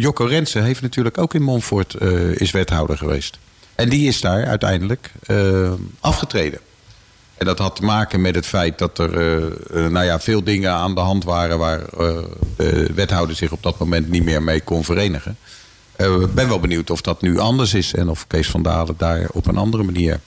Jocko 0.00 0.24
Rensen 0.24 0.62
heeft 0.62 0.82
natuurlijk 0.82 1.18
ook 1.18 1.34
in 1.34 1.42
Montfort 1.42 2.00
is 2.34 2.50
wethouder 2.50 2.96
geweest. 2.96 3.38
En 3.74 3.88
die 3.88 4.08
is 4.08 4.20
daar 4.20 4.46
uiteindelijk 4.46 5.12
afgetreden. 6.00 6.58
En 7.38 7.46
dat 7.46 7.58
had 7.58 7.76
te 7.76 7.84
maken 7.84 8.20
met 8.20 8.34
het 8.34 8.46
feit 8.46 8.78
dat 8.78 8.98
er 8.98 9.40
uh, 9.72 9.86
nou 9.86 10.04
ja, 10.04 10.20
veel 10.20 10.44
dingen 10.44 10.72
aan 10.72 10.94
de 10.94 11.00
hand 11.00 11.24
waren 11.24 11.58
waar 11.58 11.80
uh, 11.80 12.18
de 12.56 12.90
wethouder 12.94 13.36
zich 13.36 13.52
op 13.52 13.62
dat 13.62 13.78
moment 13.78 14.08
niet 14.08 14.24
meer 14.24 14.42
mee 14.42 14.60
kon 14.60 14.84
verenigen. 14.84 15.36
Ik 15.96 16.34
ben 16.34 16.48
wel 16.48 16.60
benieuwd 16.60 16.90
of 16.90 17.00
dat 17.00 17.22
nu 17.22 17.38
anders 17.38 17.74
is 17.74 17.94
en 17.94 18.08
of 18.08 18.26
Kees 18.26 18.50
van 18.50 18.62
Dalen 18.62 18.94
daar 18.98 19.26
op 19.32 19.46
een 19.46 19.56
andere 19.56 19.82
manier 19.82 20.20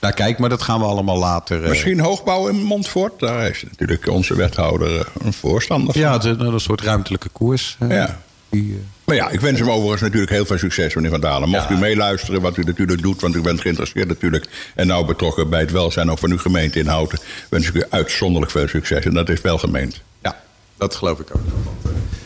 naar 0.00 0.12
kijkt. 0.12 0.38
Maar 0.38 0.48
dat 0.48 0.62
gaan 0.62 0.80
we 0.80 0.86
allemaal 0.86 1.18
later. 1.18 1.68
Misschien 1.68 2.00
hoogbouw 2.00 2.48
in 2.48 2.62
Montfort. 2.62 3.18
Daar 3.18 3.48
is 3.48 3.62
natuurlijk 3.62 4.08
onze 4.08 4.36
wethouder 4.36 5.08
een 5.22 5.32
voorstander 5.32 5.92
van. 5.92 6.02
Ja, 6.02 6.12
het 6.12 6.24
is 6.24 6.36
een 6.38 6.60
soort 6.60 6.80
ruimtelijke 6.80 7.28
koers. 7.28 7.76
ja. 7.88 8.20
Die, 8.48 8.80
Maar 9.12 9.20
ja, 9.20 9.30
ik 9.30 9.40
wens 9.40 9.58
hem 9.58 9.70
overigens 9.70 10.00
natuurlijk 10.00 10.30
heel 10.30 10.44
veel 10.44 10.58
succes, 10.58 10.94
meneer 10.94 11.10
Van 11.10 11.20
Dalen. 11.20 11.48
Mocht 11.48 11.70
u 11.70 11.76
meeluisteren, 11.76 12.40
wat 12.40 12.56
u 12.56 12.62
natuurlijk 12.62 13.02
doet, 13.02 13.20
want 13.20 13.34
u 13.34 13.40
bent 13.40 13.60
geïnteresseerd 13.60 14.08
natuurlijk... 14.08 14.46
en 14.74 14.86
nauw 14.86 15.04
betrokken 15.04 15.50
bij 15.50 15.60
het 15.60 15.70
welzijn 15.70 16.10
ook 16.10 16.18
van 16.18 16.30
uw 16.30 16.38
gemeente 16.38 16.78
in 16.78 16.86
Houten... 16.86 17.18
wens 17.48 17.68
ik 17.68 17.74
u 17.74 17.84
uitzonderlijk 17.88 18.52
veel 18.52 18.68
succes. 18.68 19.04
En 19.04 19.14
dat 19.14 19.28
is 19.28 19.40
wel 19.40 19.58
gemeend. 19.58 20.00
Ja, 20.22 20.42
dat 20.76 20.94
geloof 20.94 21.18
ik 21.20 21.26
ook. 21.32 21.42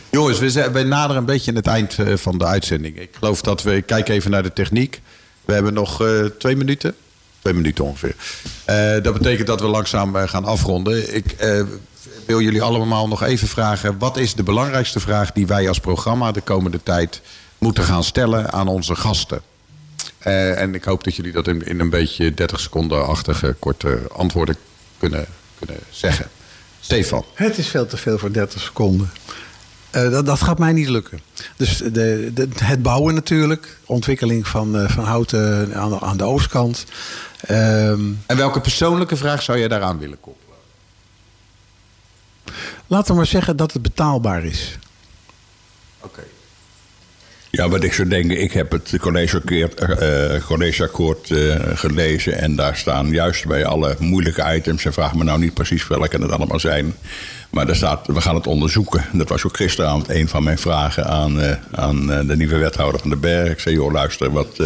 Jongens, 0.09 0.39
we, 0.39 0.49
zijn, 0.49 0.71
we 0.71 0.83
naderen 0.83 1.17
een 1.17 1.25
beetje 1.25 1.53
het 1.53 1.67
eind 1.67 1.99
eh, 1.99 2.13
van 2.15 2.37
de 2.37 2.45
uitzending. 2.45 2.99
Ik 2.99 3.09
geloof 3.19 3.41
dat 3.41 3.63
we... 3.63 3.75
Ik 3.75 3.85
kijk 3.85 4.09
even 4.09 4.31
naar 4.31 4.43
de 4.43 4.53
techniek. 4.53 5.01
We 5.45 5.53
hebben 5.53 5.73
nog 5.73 6.01
uh, 6.01 6.25
twee 6.25 6.55
minuten. 6.55 6.95
Minuten 7.53 7.83
ongeveer. 7.83 8.15
Uh, 8.69 9.03
dat 9.03 9.13
betekent 9.13 9.47
dat 9.47 9.61
we 9.61 9.67
langzaam 9.67 10.15
gaan 10.15 10.45
afronden. 10.45 11.15
Ik 11.15 11.35
wil 12.25 12.41
jullie 12.41 12.61
allemaal 12.61 13.07
nog 13.07 13.23
even 13.23 13.47
vragen... 13.47 13.97
wat 13.97 14.17
is 14.17 14.33
de 14.33 14.43
belangrijkste 14.43 14.99
vraag 14.99 15.31
die 15.31 15.47
wij 15.47 15.67
als 15.67 15.79
programma 15.79 16.31
de 16.31 16.41
komende 16.41 16.83
tijd 16.83 17.21
moeten 17.57 17.83
gaan 17.83 18.03
stellen 18.03 18.51
aan 18.51 18.67
onze 18.67 18.95
gasten? 18.95 19.41
En 20.17 20.75
ik 20.75 20.83
hoop 20.83 21.03
dat 21.03 21.15
jullie 21.15 21.31
dat 21.31 21.47
in, 21.47 21.65
in 21.65 21.79
een 21.79 21.89
beetje 21.89 22.33
30 22.33 22.59
seconden-achtige 22.59 23.55
korte 23.59 23.99
antwoorden 24.11 24.55
kunnen, 24.97 25.25
kunnen 25.59 25.77
zeggen. 25.89 26.29
Stefan. 26.79 27.25
Het 27.33 27.57
is 27.57 27.67
veel 27.67 27.85
te 27.85 27.97
veel 27.97 28.17
voor 28.17 28.31
30 28.31 28.61
seconden. 28.61 29.11
Uh, 29.97 30.11
dat, 30.11 30.25
dat, 30.25 30.41
gaat 30.41 30.59
mij 30.59 30.71
niet 30.71 30.87
lukken. 30.87 31.19
Dus 31.55 31.77
de, 31.77 32.31
de, 32.33 32.47
het 32.55 32.81
bouwen 32.81 33.13
natuurlijk. 33.13 33.77
Ontwikkeling 33.85 34.47
van, 34.47 34.81
uh, 34.81 34.89
van 34.89 35.03
houten 35.03 35.75
aan 35.75 35.89
de, 35.89 35.99
aan 35.99 36.17
de 36.17 36.23
oostkant. 36.23 36.85
Um, 37.49 38.19
en 38.25 38.37
welke 38.37 38.61
persoonlijke 38.61 39.15
vraag 39.15 39.41
zou 39.41 39.57
je 39.57 39.67
daaraan 39.67 39.97
willen 39.97 40.19
koppelen? 40.19 40.55
Laten 42.87 43.11
we 43.11 43.17
maar 43.17 43.25
zeggen 43.25 43.57
dat 43.57 43.73
het 43.73 43.81
betaalbaar 43.81 44.43
is. 44.43 44.77
Oké. 46.01 46.19
Okay. 46.19 46.36
Ja, 47.57 47.69
wat 47.69 47.83
ik 47.83 47.93
zou 47.93 48.07
denken, 48.07 48.41
ik 48.41 48.51
heb 48.51 48.71
het 48.71 48.93
collegeakkoord, 48.99 49.85
collegeakkoord 50.45 51.29
uh, 51.29 51.55
gelezen 51.73 52.37
en 52.37 52.55
daar 52.55 52.75
staan 52.75 53.09
juist 53.09 53.47
bij 53.47 53.65
alle 53.65 53.95
moeilijke 53.99 54.55
items, 54.55 54.85
en 54.85 54.93
vraag 54.93 55.15
me 55.15 55.23
nou 55.23 55.39
niet 55.39 55.53
precies 55.53 55.87
welke 55.87 56.21
het 56.21 56.31
allemaal 56.31 56.59
zijn, 56.59 56.93
maar 57.49 57.65
daar 57.65 57.75
staat, 57.75 58.07
we 58.07 58.21
gaan 58.21 58.35
het 58.35 58.47
onderzoeken. 58.47 59.05
Dat 59.13 59.29
was 59.29 59.45
ook 59.45 59.57
gisteravond 59.57 60.09
een 60.09 60.27
van 60.27 60.43
mijn 60.43 60.57
vragen 60.57 61.05
aan, 61.05 61.39
uh, 61.39 61.51
aan 61.71 62.27
de 62.27 62.37
nieuwe 62.37 62.57
wethouder 62.57 62.99
van 62.99 63.09
de 63.09 63.15
Berg. 63.15 63.51
Ik 63.51 63.59
zei, 63.59 63.75
joh, 63.75 63.91
luister, 63.91 64.31
wat, 64.31 64.61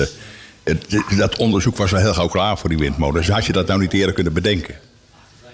dat 1.18 1.38
onderzoek 1.38 1.78
was 1.78 1.92
wel 1.92 2.02
heel 2.02 2.14
gauw 2.14 2.28
klaar 2.28 2.58
voor 2.58 2.70
die 2.70 2.78
windmolens. 2.78 3.30
Had 3.30 3.46
je 3.46 3.54
dat 3.54 3.68
nou 3.68 3.80
niet 3.80 3.94
eerder 3.94 4.14
kunnen 4.14 4.34
bedenken? 4.34 4.76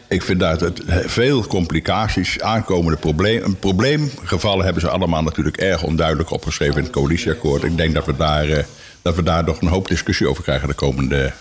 Ik 0.09 0.21
vind 0.21 0.39
dat 0.39 0.59
het 0.59 0.81
veel 0.87 1.47
complicaties, 1.47 2.39
aankomende 2.39 2.97
probleem, 2.97 3.57
probleemgevallen 3.59 4.63
hebben 4.65 4.81
ze 4.81 4.89
allemaal 4.89 5.23
natuurlijk 5.23 5.57
erg 5.57 5.83
onduidelijk 5.83 6.31
opgeschreven 6.31 6.77
in 6.77 6.83
het 6.83 6.91
coalitieakkoord. 6.91 7.63
Ik 7.63 7.77
denk 7.77 7.93
dat 7.93 8.05
we 8.05 8.15
daar, 8.15 8.47
uh, 8.47 8.57
dat 9.01 9.15
we 9.15 9.23
daar 9.23 9.43
nog 9.43 9.61
een 9.61 9.67
hoop 9.67 9.87
discussie 9.87 10.29
over 10.29 10.43
krijgen 10.43 10.67
de 10.67 10.73
komende, 10.73 11.33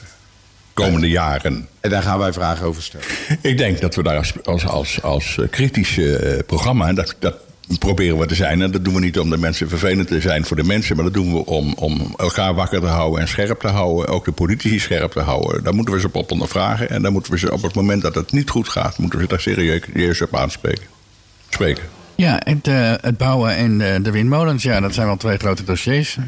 komende 0.73 1.09
jaren. 1.09 1.69
En 1.81 1.91
daar 1.91 2.03
gaan 2.03 2.19
wij 2.19 2.33
vragen 2.33 2.67
over 2.67 2.83
stellen. 2.83 3.07
Ik 3.41 3.59
denk 3.59 3.81
dat 3.81 3.95
we 3.95 4.03
daar 4.03 4.17
als, 4.17 4.33
als, 4.45 4.67
als, 4.67 5.03
als 5.03 5.39
kritisch 5.51 5.97
uh, 5.97 6.39
programma, 6.47 6.89
en 6.89 6.95
dat, 6.95 7.15
dat 7.19 7.35
proberen 7.79 8.19
we 8.19 8.27
te 8.27 8.35
zijn. 8.35 8.63
En 8.63 8.71
dat 8.71 8.85
doen 8.85 8.95
we 8.95 9.01
niet 9.01 9.19
om 9.19 9.31
de 9.31 9.39
mensen 9.39 9.69
vervelend 9.69 10.09
te 10.09 10.21
zijn 10.21 10.45
voor 10.45 10.57
de 10.57 10.65
mensen, 10.65 10.97
maar 10.97 11.05
dat 11.05 11.15
doen 11.15 11.33
we 11.33 11.47
om, 11.47 11.75
om 11.75 12.15
elkaar 12.17 12.55
wakker 12.55 12.81
te 12.81 12.87
houden 12.87 13.21
en 13.21 13.29
scherp 13.29 13.61
te 13.61 13.69
houden. 13.69 14.09
Ook 14.09 14.25
de 14.25 14.33
politici 14.33 14.79
scherp 14.79 15.13
te 15.13 15.21
houden. 15.21 15.65
Daar 15.65 15.75
moeten 15.75 15.95
we 15.95 16.01
ze 16.01 16.09
op 16.13 16.31
ondervragen. 16.31 16.91
En 16.91 17.03
dan 17.03 17.13
moeten 17.13 17.33
we 17.33 17.39
ze 17.39 17.53
op 17.53 17.63
het 17.63 17.75
moment 17.75 18.03
dat 18.03 18.15
het 18.15 18.33
niet 18.33 18.51
goed 18.51 18.69
gaat, 18.69 18.99
moeten 18.99 19.19
we 19.19 19.25
ze 19.25 19.31
daar 19.31 19.41
serieus 19.41 20.23
op 20.23 20.37
aanspreken. 20.37 20.87
Spreken. 21.49 21.85
Ja, 22.15 22.41
het, 22.45 22.67
het 23.03 23.17
bouwen 23.17 23.57
en 23.57 23.79
de, 23.79 23.99
de 24.03 24.11
windmolens, 24.11 24.63
ja, 24.63 24.81
dat 24.81 24.95
zijn 24.95 25.07
wel 25.07 25.17
twee 25.17 25.37
grote 25.37 25.65
dossiers. 25.65 26.19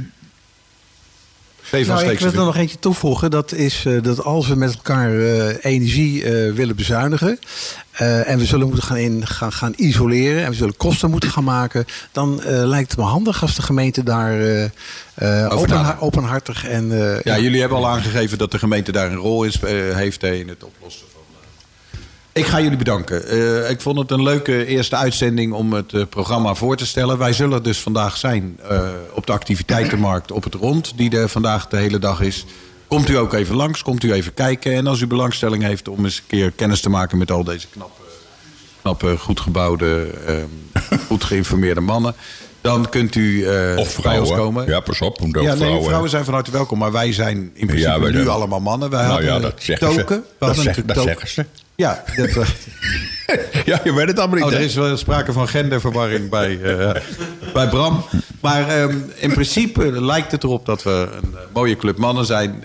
Nou, 1.70 2.10
ik 2.10 2.18
wil 2.18 2.30
er 2.30 2.36
nog 2.36 2.56
eentje 2.56 2.78
toevoegen. 2.78 3.30
Dat 3.30 3.52
is 3.52 3.84
uh, 3.84 4.02
dat 4.02 4.24
als 4.24 4.48
we 4.48 4.54
met 4.54 4.74
elkaar 4.74 5.12
uh, 5.12 5.64
energie 5.64 6.22
uh, 6.22 6.54
willen 6.54 6.76
bezuinigen. 6.76 7.38
en 7.92 8.38
we 8.38 8.44
zullen 8.44 8.66
moeten 8.66 8.84
gaan, 8.84 8.96
in, 8.96 9.26
gaan, 9.26 9.52
gaan 9.52 9.72
isoleren. 9.76 10.44
En 10.44 10.50
we 10.50 10.56
zullen 10.56 10.76
kosten 10.76 11.10
moeten 11.10 11.30
gaan 11.30 11.44
maken. 11.44 11.84
Dan 12.12 12.40
lijkt 12.44 12.90
het 12.90 12.98
me 12.98 13.04
handig 13.04 13.42
als 13.42 13.54
de 13.54 13.62
gemeente 13.62 14.02
daar 14.02 14.70
open, 15.48 16.00
openhartig 16.00 16.66
en. 16.66 16.88
ja, 16.88 17.20
ja, 17.22 17.38
jullie 17.38 17.60
hebben 17.60 17.78
al 17.78 17.88
aangegeven 17.88 18.38
dat 18.38 18.50
de 18.50 18.58
gemeente 18.58 18.92
daar 18.92 19.10
een 19.10 19.16
rol 19.16 19.44
is, 19.44 19.60
heeft 19.92 20.22
in 20.22 20.48
het 20.48 20.64
oplossen 20.64 21.06
van. 21.12 21.17
Ik 22.38 22.46
ga 22.46 22.60
jullie 22.60 22.78
bedanken. 22.78 23.34
Uh, 23.34 23.70
ik 23.70 23.80
vond 23.80 23.98
het 23.98 24.10
een 24.10 24.22
leuke 24.22 24.66
eerste 24.66 24.96
uitzending 24.96 25.52
om 25.52 25.72
het 25.72 25.92
uh, 25.92 26.02
programma 26.08 26.54
voor 26.54 26.76
te 26.76 26.86
stellen. 26.86 27.18
Wij 27.18 27.32
zullen 27.32 27.62
dus 27.62 27.80
vandaag 27.80 28.16
zijn 28.16 28.60
uh, 28.70 28.88
op 29.12 29.26
de 29.26 29.32
activiteitenmarkt 29.32 30.32
op 30.32 30.44
het 30.44 30.54
rond, 30.54 30.92
die 30.96 31.10
er 31.10 31.28
vandaag 31.28 31.68
de 31.68 31.76
hele 31.76 31.98
dag 31.98 32.20
is. 32.20 32.44
Komt 32.86 33.08
u 33.08 33.16
ook 33.16 33.32
even 33.32 33.56
langs, 33.56 33.82
komt 33.82 34.04
u 34.04 34.12
even 34.12 34.34
kijken. 34.34 34.72
En 34.72 34.86
als 34.86 35.00
u 35.00 35.06
belangstelling 35.06 35.62
heeft 35.62 35.88
om 35.88 36.04
eens 36.04 36.16
een 36.16 36.22
keer 36.26 36.50
kennis 36.50 36.80
te 36.80 36.88
maken 36.88 37.18
met 37.18 37.30
al 37.30 37.44
deze 37.44 37.66
knappe, 37.68 38.02
knappe 38.82 39.18
goed 39.18 39.40
gebouwde, 39.40 40.10
goed 41.08 41.24
geïnformeerde 41.24 41.80
mannen. 41.80 42.14
Dan 42.60 42.88
kunt 42.88 43.14
u 43.14 43.20
uh, 43.20 43.78
of 43.78 43.90
vrouwen. 43.90 44.36
komen. 44.36 44.66
Ja, 44.66 44.80
pas 44.80 45.00
op. 45.00 45.20
Ook 45.22 45.34
ja, 45.34 45.56
vrouwen. 45.56 45.78
nee, 45.78 45.82
vrouwen 45.82 46.10
zijn 46.10 46.24
van 46.24 46.34
harte 46.34 46.50
welkom. 46.50 46.78
Maar 46.78 46.92
wij 46.92 47.12
zijn 47.12 47.36
in 47.36 47.66
principe 47.66 47.90
ja, 47.90 48.00
wij 48.00 48.10
nu 48.10 48.16
zijn... 48.16 48.28
allemaal 48.28 48.60
mannen. 48.60 48.90
Wij 48.90 49.06
nou 49.06 49.24
ja, 49.24 49.38
dat 49.38 49.54
zeggen 49.58 49.88
token. 49.88 50.24
ze. 50.38 50.46
Dat, 50.46 50.56
zeg, 50.56 50.84
dat 50.84 51.02
zeggen 51.02 51.28
ze. 51.28 51.44
Ja, 51.74 52.04
dat, 52.16 52.28
uh... 52.28 52.46
ja, 53.64 53.80
je 53.84 53.94
weet 53.94 54.06
het 54.06 54.18
allemaal 54.18 54.36
niet. 54.36 54.46
Oh, 54.46 54.52
er 54.52 54.60
is 54.60 54.74
wel 54.74 54.96
sprake 54.96 55.32
van 55.32 55.48
genderverwarring 55.48 56.30
bij, 56.30 56.56
uh, 56.56 56.90
bij 57.52 57.68
Bram. 57.68 58.04
Maar 58.40 58.80
um, 58.80 59.12
in 59.14 59.32
principe 59.32 60.02
lijkt 60.02 60.32
het 60.32 60.44
erop 60.44 60.66
dat 60.66 60.82
we 60.82 61.08
een 61.22 61.34
mooie 61.52 61.76
club 61.76 61.96
mannen 61.96 62.26
zijn... 62.26 62.64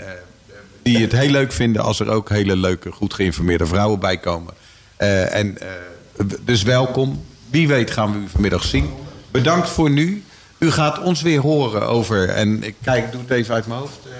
die 0.81 0.97
het 0.97 1.11
heel 1.11 1.29
leuk 1.29 1.51
vinden 1.51 1.81
als 1.81 1.99
er 1.99 2.09
ook 2.09 2.29
hele 2.29 2.55
leuke, 2.55 2.91
goed 2.91 3.13
geïnformeerde 3.13 3.65
vrouwen 3.65 3.99
bij 3.99 4.17
komen. 4.17 4.53
en, 4.97 5.57
dus 6.41 6.63
welkom. 6.63 7.25
Wie 7.49 7.67
weet 7.67 7.91
gaan 7.91 8.11
we 8.11 8.17
u 8.17 8.27
vanmiddag 8.27 8.63
zien. 8.63 9.03
Bedankt 9.34 9.69
voor 9.69 9.89
nu. 9.89 10.23
U 10.57 10.71
gaat 10.71 11.01
ons 11.01 11.21
weer 11.21 11.39
horen 11.39 11.88
over, 11.88 12.29
en 12.29 12.63
ik 12.63 12.75
kijk, 12.84 13.11
doe 13.11 13.21
het 13.21 13.29
even 13.29 13.55
uit 13.55 13.67
mijn 13.67 13.79
hoofd. 13.79 13.99
Uh, 14.07 14.13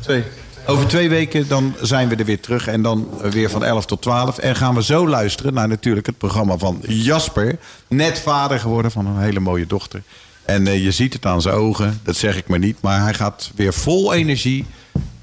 twee. 0.00 0.24
Over 0.66 0.86
twee 0.86 1.08
weken 1.08 1.48
dan 1.48 1.74
zijn 1.80 2.08
we 2.08 2.16
er 2.16 2.24
weer 2.24 2.40
terug. 2.40 2.66
En 2.66 2.82
dan 2.82 3.08
weer 3.30 3.50
van 3.50 3.64
11 3.64 3.86
tot 3.86 4.02
12. 4.02 4.38
En 4.38 4.56
gaan 4.56 4.74
we 4.74 4.82
zo 4.82 5.08
luisteren 5.08 5.54
naar 5.54 5.68
natuurlijk 5.68 6.06
het 6.06 6.18
programma 6.18 6.56
van 6.56 6.82
Jasper. 6.86 7.58
Net 7.88 8.18
vader 8.18 8.60
geworden 8.60 8.90
van 8.90 9.06
een 9.06 9.18
hele 9.18 9.40
mooie 9.40 9.66
dochter. 9.66 10.02
En 10.44 10.66
uh, 10.66 10.84
je 10.84 10.90
ziet 10.90 11.12
het 11.12 11.26
aan 11.26 11.42
zijn 11.42 11.54
ogen, 11.54 12.00
dat 12.02 12.16
zeg 12.16 12.36
ik 12.36 12.48
maar 12.48 12.58
niet. 12.58 12.76
Maar 12.80 13.02
hij 13.02 13.14
gaat 13.14 13.50
weer 13.54 13.72
vol 13.72 14.14
energie 14.14 14.66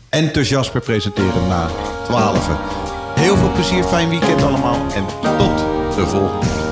enthousiasper 0.10 0.82
presenteren 0.82 1.48
na 1.48 1.70
12. 2.06 2.50
Heel 3.16 3.38
veel 3.38 3.52
plezier, 3.52 3.84
fijn 3.84 4.10
weekend 4.10 4.42
allemaal. 4.42 4.86
En 4.94 5.06
tot 5.38 5.58
de 5.96 6.08
volgende 6.08 6.67